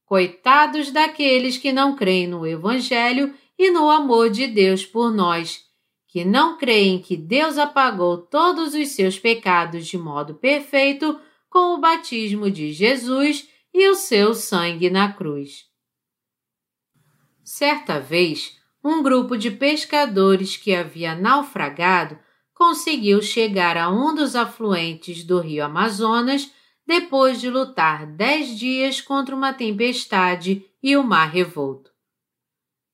Coitados 0.07 0.89
daqueles 0.89 1.57
que 1.57 1.73
não 1.73 1.93
creem 1.93 2.27
no 2.27 2.47
Evangelho 2.47 3.35
e 3.59 3.69
no 3.69 3.89
amor 3.89 4.29
de 4.29 4.47
Deus 4.47 4.85
por 4.85 5.13
nós, 5.13 5.65
que 6.07 6.23
não 6.23 6.57
creem 6.57 7.01
que 7.01 7.17
Deus 7.17 7.57
apagou 7.57 8.17
todos 8.17 8.73
os 8.73 8.87
seus 8.87 9.19
pecados 9.19 9.85
de 9.85 9.97
modo 9.97 10.35
perfeito 10.35 11.19
com 11.49 11.73
o 11.73 11.77
batismo 11.77 12.49
de 12.49 12.71
Jesus 12.71 13.49
e 13.73 13.89
o 13.89 13.95
seu 13.95 14.33
sangue 14.33 14.89
na 14.89 15.11
cruz. 15.11 15.65
Certa 17.43 17.99
vez, 17.99 18.57
um 18.81 19.03
grupo 19.03 19.37
de 19.37 19.51
pescadores 19.51 20.55
que 20.55 20.73
havia 20.73 21.15
naufragado 21.15 22.17
conseguiu 22.53 23.21
chegar 23.21 23.75
a 23.75 23.89
um 23.89 24.15
dos 24.15 24.37
afluentes 24.37 25.25
do 25.25 25.41
rio 25.41 25.65
Amazonas 25.65 26.49
depois 26.87 27.41
de 27.41 27.49
lutar 27.49 28.07
dez 28.07 28.57
dias 28.57 29.01
contra 29.01 29.35
uma 29.35 29.53
tempestade 29.53 30.65
e 30.81 30.95
o 30.95 31.03
mar 31.03 31.29
revolto. 31.29 31.91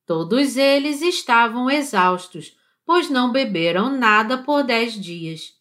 Todos 0.06 0.58
eles 0.58 1.02
estavam 1.02 1.70
exaustos, 1.70 2.58
pois 2.84 3.10
não 3.10 3.32
beberam 3.32 3.96
nada 3.96 4.40
por 4.40 4.64
dez 4.64 5.00
dias. 5.00 5.54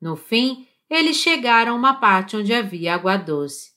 No 0.00 0.16
fim, 0.16 0.66
eles 0.88 1.18
chegaram 1.18 1.72
a 1.72 1.76
uma 1.76 1.94
parte 1.94 2.36
onde 2.36 2.54
havia 2.54 2.94
água 2.94 3.16
doce. 3.18 3.72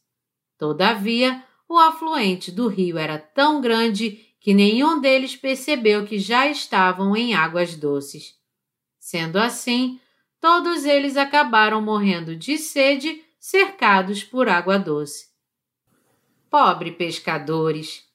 Todavia, 0.57 1.43
o 1.67 1.77
afluente 1.77 2.51
do 2.51 2.67
rio 2.67 2.97
era 2.97 3.19
tão 3.19 3.59
grande 3.59 4.25
que 4.39 4.53
nenhum 4.53 5.01
deles 5.01 5.35
percebeu 5.35 6.05
que 6.05 6.17
já 6.17 6.47
estavam 6.47 7.15
em 7.15 7.33
águas 7.33 7.75
doces. 7.75 8.35
Sendo 8.97 9.37
assim, 9.37 9.99
todos 10.39 10.85
eles 10.85 11.17
acabaram 11.17 11.81
morrendo 11.81 12.35
de 12.35 12.57
sede, 12.57 13.21
cercados 13.41 14.23
por 14.23 14.47
água 14.47 14.77
doce. 14.77 15.25
Pobre 16.47 16.91
pescadores! 16.91 18.05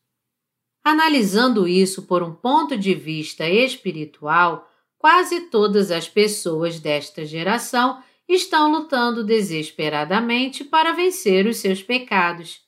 Analisando 0.85 1.67
isso 1.67 2.03
por 2.03 2.23
um 2.23 2.33
ponto 2.33 2.79
de 2.79 2.95
vista 2.95 3.49
espiritual, 3.49 4.71
quase 4.97 5.51
todas 5.51 5.91
as 5.91 6.09
pessoas 6.09 6.79
desta 6.79 7.27
geração 7.27 8.01
estão 8.29 8.71
lutando 8.71 9.25
desesperadamente 9.25 10.63
para 10.63 10.93
vencer 10.93 11.49
os 11.49 11.57
seus 11.57 11.83
pecados. 11.83 12.61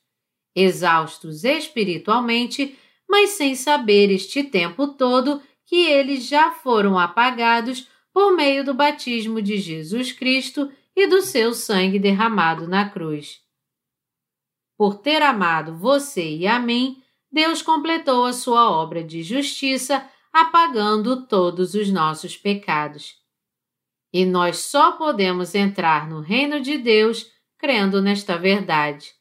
Exaustos 0.53 1.45
espiritualmente, 1.45 2.77
mas 3.09 3.31
sem 3.31 3.55
saber 3.55 4.11
este 4.11 4.43
tempo 4.43 4.89
todo 4.89 5.41
que 5.65 5.85
eles 5.85 6.27
já 6.27 6.51
foram 6.51 6.99
apagados 6.99 7.87
por 8.11 8.35
meio 8.35 8.65
do 8.65 8.73
batismo 8.73 9.41
de 9.41 9.57
Jesus 9.59 10.11
Cristo 10.11 10.69
e 10.99 11.07
do 11.07 11.21
seu 11.21 11.53
sangue 11.53 11.97
derramado 11.97 12.67
na 12.67 12.89
cruz. 12.89 13.39
Por 14.77 14.97
ter 14.97 15.21
amado 15.21 15.77
você 15.77 16.35
e 16.35 16.45
a 16.45 16.59
mim, 16.59 17.01
Deus 17.31 17.61
completou 17.61 18.25
a 18.25 18.33
sua 18.33 18.69
obra 18.69 19.01
de 19.01 19.23
justiça, 19.23 20.05
apagando 20.31 21.25
todos 21.25 21.73
os 21.73 21.89
nossos 21.89 22.35
pecados. 22.35 23.15
E 24.11 24.25
nós 24.25 24.57
só 24.57 24.91
podemos 24.91 25.55
entrar 25.55 26.09
no 26.09 26.19
reino 26.19 26.59
de 26.59 26.77
Deus 26.77 27.31
crendo 27.57 28.01
nesta 28.01 28.37
verdade. 28.37 29.13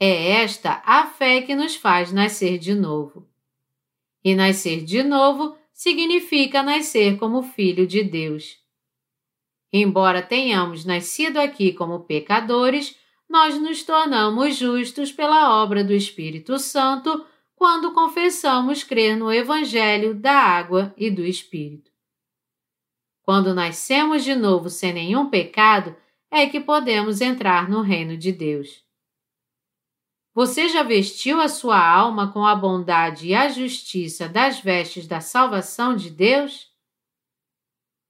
É 0.00 0.42
esta 0.42 0.82
a 0.84 1.06
fé 1.06 1.42
que 1.42 1.54
nos 1.54 1.76
faz 1.76 2.10
nascer 2.10 2.58
de 2.58 2.74
novo. 2.74 3.28
E 4.24 4.34
nascer 4.34 4.84
de 4.84 5.04
novo 5.04 5.56
significa 5.72 6.64
nascer 6.64 7.16
como 7.16 7.44
filho 7.44 7.86
de 7.86 8.02
Deus. 8.02 8.63
Embora 9.76 10.22
tenhamos 10.22 10.84
nascido 10.84 11.38
aqui 11.38 11.72
como 11.72 12.04
pecadores, 12.04 12.96
nós 13.28 13.60
nos 13.60 13.82
tornamos 13.82 14.54
justos 14.54 15.10
pela 15.10 15.60
obra 15.60 15.82
do 15.82 15.92
Espírito 15.92 16.60
Santo 16.60 17.26
quando 17.56 17.92
confessamos 17.92 18.84
crer 18.84 19.16
no 19.16 19.32
Evangelho 19.32 20.14
da 20.14 20.32
água 20.32 20.94
e 20.96 21.10
do 21.10 21.26
Espírito. 21.26 21.90
Quando 23.22 23.52
nascemos 23.52 24.22
de 24.22 24.36
novo 24.36 24.70
sem 24.70 24.92
nenhum 24.92 25.28
pecado, 25.28 25.96
é 26.30 26.46
que 26.46 26.60
podemos 26.60 27.20
entrar 27.20 27.68
no 27.68 27.80
reino 27.80 28.16
de 28.16 28.30
Deus. 28.30 28.84
Você 30.32 30.68
já 30.68 30.84
vestiu 30.84 31.40
a 31.40 31.48
sua 31.48 31.84
alma 31.84 32.32
com 32.32 32.46
a 32.46 32.54
bondade 32.54 33.26
e 33.26 33.34
a 33.34 33.48
justiça 33.48 34.28
das 34.28 34.60
vestes 34.60 35.08
da 35.08 35.20
salvação 35.20 35.96
de 35.96 36.10
Deus? 36.10 36.72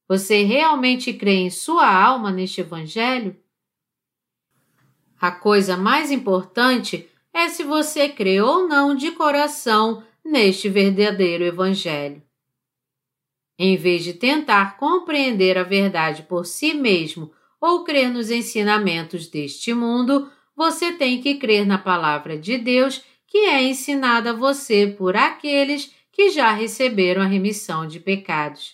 Você 0.07 0.43
realmente 0.43 1.13
crê 1.13 1.35
em 1.35 1.51
sua 1.51 1.87
alma 1.87 2.31
neste 2.31 2.61
Evangelho? 2.61 3.37
A 5.19 5.31
coisa 5.31 5.77
mais 5.77 6.11
importante 6.11 7.09
é 7.33 7.49
se 7.49 7.65
você 7.65 8.09
crê 8.09 8.41
ou 8.41 8.69
não 8.69 8.95
de 8.95 9.13
coração 9.13 10.05
neste 10.25 10.69
verdadeiro 10.69 11.45
Evangelho. 11.45 12.23
Em 13.59 13.77
vez 13.77 14.05
de 14.05 14.13
tentar 14.13 14.77
compreender 14.77 15.57
a 15.57 15.63
verdade 15.63 16.25
por 16.25 16.45
si 16.45 16.75
mesmo 16.75 17.33
ou 17.61 17.85
crer 17.85 18.11
nos 18.11 18.31
ensinamentos 18.31 19.29
deste 19.29 19.73
mundo, 19.73 20.31
você 20.55 20.93
tem 20.93 21.21
que 21.21 21.37
crer 21.37 21.67
na 21.67 21.79
palavra 21.79 22.37
de 22.37 22.59
Deus 22.59 23.03
que 23.27 23.39
é 23.39 23.63
ensinada 23.63 24.31
a 24.31 24.35
você 24.35 24.87
por 24.87 25.17
aqueles 25.17 25.95
que 26.13 26.31
já 26.31 26.53
receberam 26.53 27.23
a 27.23 27.27
remissão 27.27 27.87
de 27.87 27.99
pecados. 27.99 28.74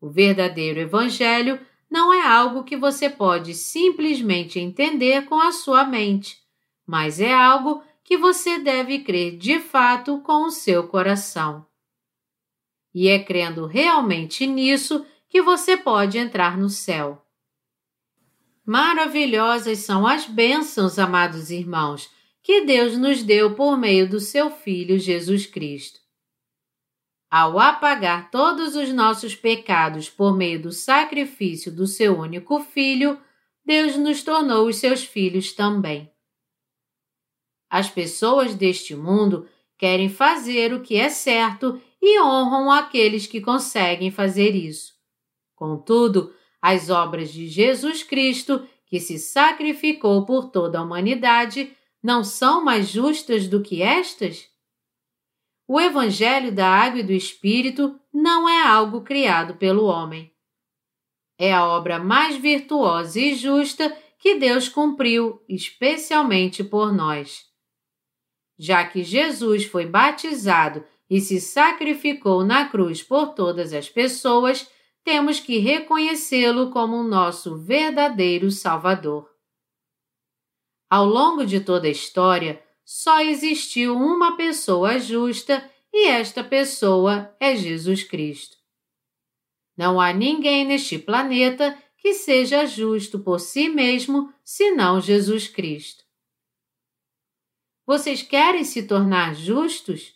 O 0.00 0.08
verdadeiro 0.08 0.78
Evangelho 0.78 1.60
não 1.90 2.12
é 2.12 2.26
algo 2.26 2.64
que 2.64 2.76
você 2.76 3.08
pode 3.08 3.54
simplesmente 3.54 4.58
entender 4.58 5.24
com 5.24 5.40
a 5.40 5.52
sua 5.52 5.84
mente, 5.84 6.38
mas 6.86 7.20
é 7.20 7.32
algo 7.32 7.82
que 8.04 8.16
você 8.16 8.58
deve 8.58 9.00
crer 9.00 9.36
de 9.36 9.58
fato 9.58 10.20
com 10.20 10.44
o 10.44 10.50
seu 10.50 10.86
coração. 10.86 11.66
E 12.94 13.08
é 13.08 13.18
crendo 13.18 13.66
realmente 13.66 14.46
nisso 14.46 15.04
que 15.28 15.42
você 15.42 15.76
pode 15.76 16.16
entrar 16.16 16.56
no 16.56 16.68
céu. 16.68 17.22
Maravilhosas 18.64 19.78
são 19.78 20.06
as 20.06 20.26
bênçãos, 20.26 20.98
amados 20.98 21.50
irmãos, 21.50 22.10
que 22.42 22.62
Deus 22.62 22.96
nos 22.96 23.22
deu 23.22 23.54
por 23.54 23.76
meio 23.76 24.08
do 24.08 24.20
seu 24.20 24.50
Filho 24.50 24.98
Jesus 24.98 25.46
Cristo. 25.46 25.97
Ao 27.30 27.58
apagar 27.58 28.30
todos 28.30 28.74
os 28.74 28.90
nossos 28.90 29.34
pecados 29.34 30.08
por 30.08 30.34
meio 30.34 30.62
do 30.62 30.72
sacrifício 30.72 31.70
do 31.70 31.86
seu 31.86 32.18
único 32.18 32.58
Filho, 32.60 33.20
Deus 33.64 33.96
nos 33.96 34.22
tornou 34.22 34.66
os 34.66 34.76
seus 34.76 35.04
filhos 35.04 35.52
também. 35.52 36.10
As 37.68 37.90
pessoas 37.90 38.54
deste 38.54 38.94
mundo 38.94 39.46
querem 39.76 40.08
fazer 40.08 40.72
o 40.72 40.80
que 40.80 40.96
é 40.96 41.10
certo 41.10 41.80
e 42.00 42.18
honram 42.18 42.70
aqueles 42.70 43.26
que 43.26 43.42
conseguem 43.42 44.10
fazer 44.10 44.54
isso. 44.54 44.94
Contudo, 45.54 46.32
as 46.62 46.88
obras 46.88 47.30
de 47.30 47.46
Jesus 47.46 48.02
Cristo, 48.02 48.66
que 48.86 48.98
se 48.98 49.18
sacrificou 49.18 50.24
por 50.24 50.50
toda 50.50 50.78
a 50.78 50.82
humanidade, 50.82 51.76
não 52.02 52.24
são 52.24 52.64
mais 52.64 52.88
justas 52.88 53.46
do 53.46 53.60
que 53.60 53.82
estas? 53.82 54.48
O 55.70 55.78
Evangelho 55.78 56.50
da 56.50 56.66
Água 56.66 57.00
e 57.00 57.02
do 57.02 57.12
Espírito 57.12 58.00
não 58.10 58.48
é 58.48 58.66
algo 58.66 59.02
criado 59.02 59.56
pelo 59.56 59.84
homem. 59.84 60.34
É 61.38 61.52
a 61.52 61.66
obra 61.66 61.98
mais 61.98 62.36
virtuosa 62.36 63.20
e 63.20 63.34
justa 63.34 63.94
que 64.18 64.36
Deus 64.36 64.66
cumpriu 64.66 65.44
especialmente 65.46 66.64
por 66.64 66.90
nós. 66.90 67.44
Já 68.58 68.82
que 68.86 69.04
Jesus 69.04 69.66
foi 69.66 69.84
batizado 69.84 70.82
e 71.08 71.20
se 71.20 71.38
sacrificou 71.38 72.42
na 72.42 72.70
cruz 72.70 73.02
por 73.02 73.34
todas 73.34 73.74
as 73.74 73.90
pessoas, 73.90 74.70
temos 75.04 75.38
que 75.38 75.58
reconhecê-lo 75.58 76.70
como 76.70 77.02
nosso 77.02 77.58
verdadeiro 77.58 78.50
Salvador. 78.50 79.30
Ao 80.88 81.04
longo 81.04 81.44
de 81.44 81.60
toda 81.60 81.86
a 81.86 81.90
história, 81.90 82.62
só 82.90 83.20
existiu 83.20 83.94
uma 83.94 84.34
pessoa 84.34 84.98
justa 84.98 85.62
e 85.92 86.06
esta 86.06 86.42
pessoa 86.42 87.36
é 87.38 87.54
Jesus 87.54 88.02
Cristo. 88.02 88.56
Não 89.76 90.00
há 90.00 90.10
ninguém 90.10 90.64
neste 90.64 90.98
planeta 90.98 91.76
que 91.98 92.14
seja 92.14 92.64
justo 92.64 93.18
por 93.18 93.40
si 93.40 93.68
mesmo 93.68 94.32
senão 94.42 95.02
Jesus 95.02 95.46
Cristo. 95.48 96.02
Vocês 97.86 98.22
querem 98.22 98.64
se 98.64 98.86
tornar 98.86 99.34
justos? 99.34 100.14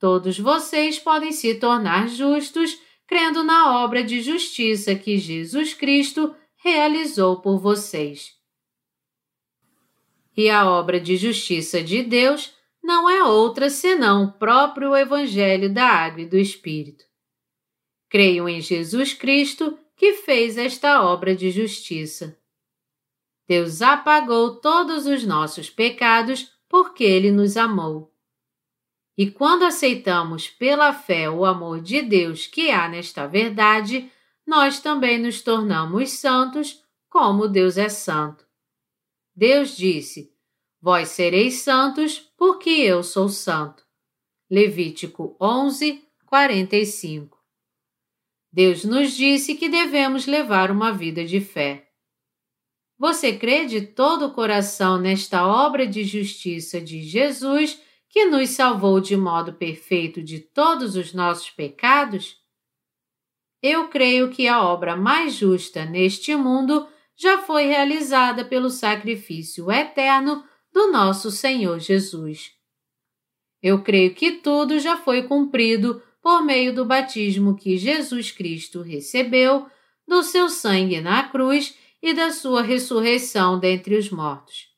Todos 0.00 0.40
vocês 0.40 0.98
podem 0.98 1.30
se 1.30 1.54
tornar 1.54 2.08
justos 2.08 2.76
crendo 3.06 3.44
na 3.44 3.84
obra 3.84 4.02
de 4.02 4.20
justiça 4.20 4.96
que 4.96 5.16
Jesus 5.16 5.74
Cristo 5.74 6.34
realizou 6.56 7.40
por 7.40 7.60
vocês. 7.60 8.36
E 10.36 10.50
a 10.50 10.68
obra 10.68 11.00
de 11.00 11.16
justiça 11.16 11.82
de 11.82 12.02
Deus 12.02 12.54
não 12.82 13.08
é 13.08 13.24
outra 13.24 13.70
senão 13.70 14.24
o 14.24 14.32
próprio 14.32 14.94
Evangelho 14.94 15.72
da 15.72 15.86
Água 15.86 16.22
e 16.22 16.26
do 16.26 16.36
Espírito. 16.36 17.04
Creio 18.08 18.48
em 18.48 18.60
Jesus 18.60 19.12
Cristo 19.12 19.78
que 19.96 20.12
fez 20.12 20.56
esta 20.56 21.02
obra 21.02 21.34
de 21.34 21.50
justiça. 21.50 22.38
Deus 23.48 23.80
apagou 23.80 24.56
todos 24.56 25.06
os 25.06 25.24
nossos 25.24 25.70
pecados 25.70 26.52
porque 26.68 27.02
Ele 27.02 27.30
nos 27.30 27.56
amou. 27.56 28.12
E 29.16 29.30
quando 29.30 29.64
aceitamos 29.64 30.48
pela 30.48 30.92
fé 30.92 31.30
o 31.30 31.44
amor 31.44 31.80
de 31.80 32.02
Deus 32.02 32.46
que 32.46 32.70
há 32.70 32.86
nesta 32.88 33.26
verdade, 33.26 34.12
nós 34.46 34.78
também 34.80 35.18
nos 35.18 35.40
tornamos 35.40 36.10
santos, 36.10 36.84
como 37.08 37.48
Deus 37.48 37.78
é 37.78 37.88
santo. 37.88 38.45
Deus 39.36 39.76
disse: 39.76 40.32
Vós 40.80 41.10
sereis 41.10 41.56
santos, 41.56 42.18
porque 42.38 42.70
eu 42.70 43.02
sou 43.02 43.28
santo. 43.28 43.84
Levítico 44.50 45.36
11, 45.38 46.02
45. 46.24 47.36
Deus 48.50 48.84
nos 48.84 49.12
disse 49.12 49.54
que 49.54 49.68
devemos 49.68 50.26
levar 50.26 50.70
uma 50.70 50.90
vida 50.90 51.24
de 51.24 51.40
fé. 51.40 51.90
Você 52.98 53.36
crê 53.36 53.66
de 53.66 53.82
todo 53.82 54.26
o 54.26 54.32
coração 54.32 54.96
nesta 54.96 55.46
obra 55.46 55.86
de 55.86 56.02
justiça 56.04 56.80
de 56.80 57.02
Jesus 57.02 57.78
que 58.08 58.24
nos 58.24 58.48
salvou 58.50 59.00
de 59.00 59.14
modo 59.14 59.52
perfeito 59.52 60.22
de 60.22 60.40
todos 60.40 60.96
os 60.96 61.12
nossos 61.12 61.50
pecados? 61.50 62.40
Eu 63.62 63.88
creio 63.88 64.30
que 64.30 64.48
a 64.48 64.62
obra 64.62 64.96
mais 64.96 65.34
justa 65.34 65.84
neste 65.84 66.34
mundo 66.34 66.88
já 67.16 67.38
foi 67.38 67.66
realizada 67.66 68.44
pelo 68.44 68.68
sacrifício 68.68 69.70
eterno 69.70 70.44
do 70.72 70.92
nosso 70.92 71.30
Senhor 71.30 71.78
Jesus. 71.78 72.52
Eu 73.62 73.82
creio 73.82 74.14
que 74.14 74.32
tudo 74.32 74.78
já 74.78 74.96
foi 74.96 75.22
cumprido 75.22 76.02
por 76.22 76.42
meio 76.42 76.74
do 76.74 76.84
batismo 76.84 77.56
que 77.56 77.78
Jesus 77.78 78.30
Cristo 78.30 78.82
recebeu, 78.82 79.66
do 80.06 80.22
seu 80.22 80.48
sangue 80.48 81.00
na 81.00 81.28
cruz 81.28 81.76
e 82.02 82.12
da 82.12 82.30
sua 82.30 82.62
ressurreição 82.62 83.58
dentre 83.58 83.96
os 83.96 84.10
mortos. 84.10 84.68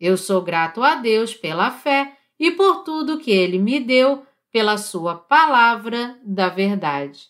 Eu 0.00 0.16
sou 0.16 0.40
grato 0.40 0.82
a 0.82 0.94
Deus 0.94 1.34
pela 1.34 1.70
fé 1.70 2.16
e 2.38 2.50
por 2.50 2.82
tudo 2.82 3.18
que 3.18 3.30
ele 3.30 3.58
me 3.58 3.78
deu 3.78 4.24
pela 4.50 4.78
sua 4.78 5.14
palavra 5.14 6.18
da 6.24 6.48
verdade. 6.48 7.28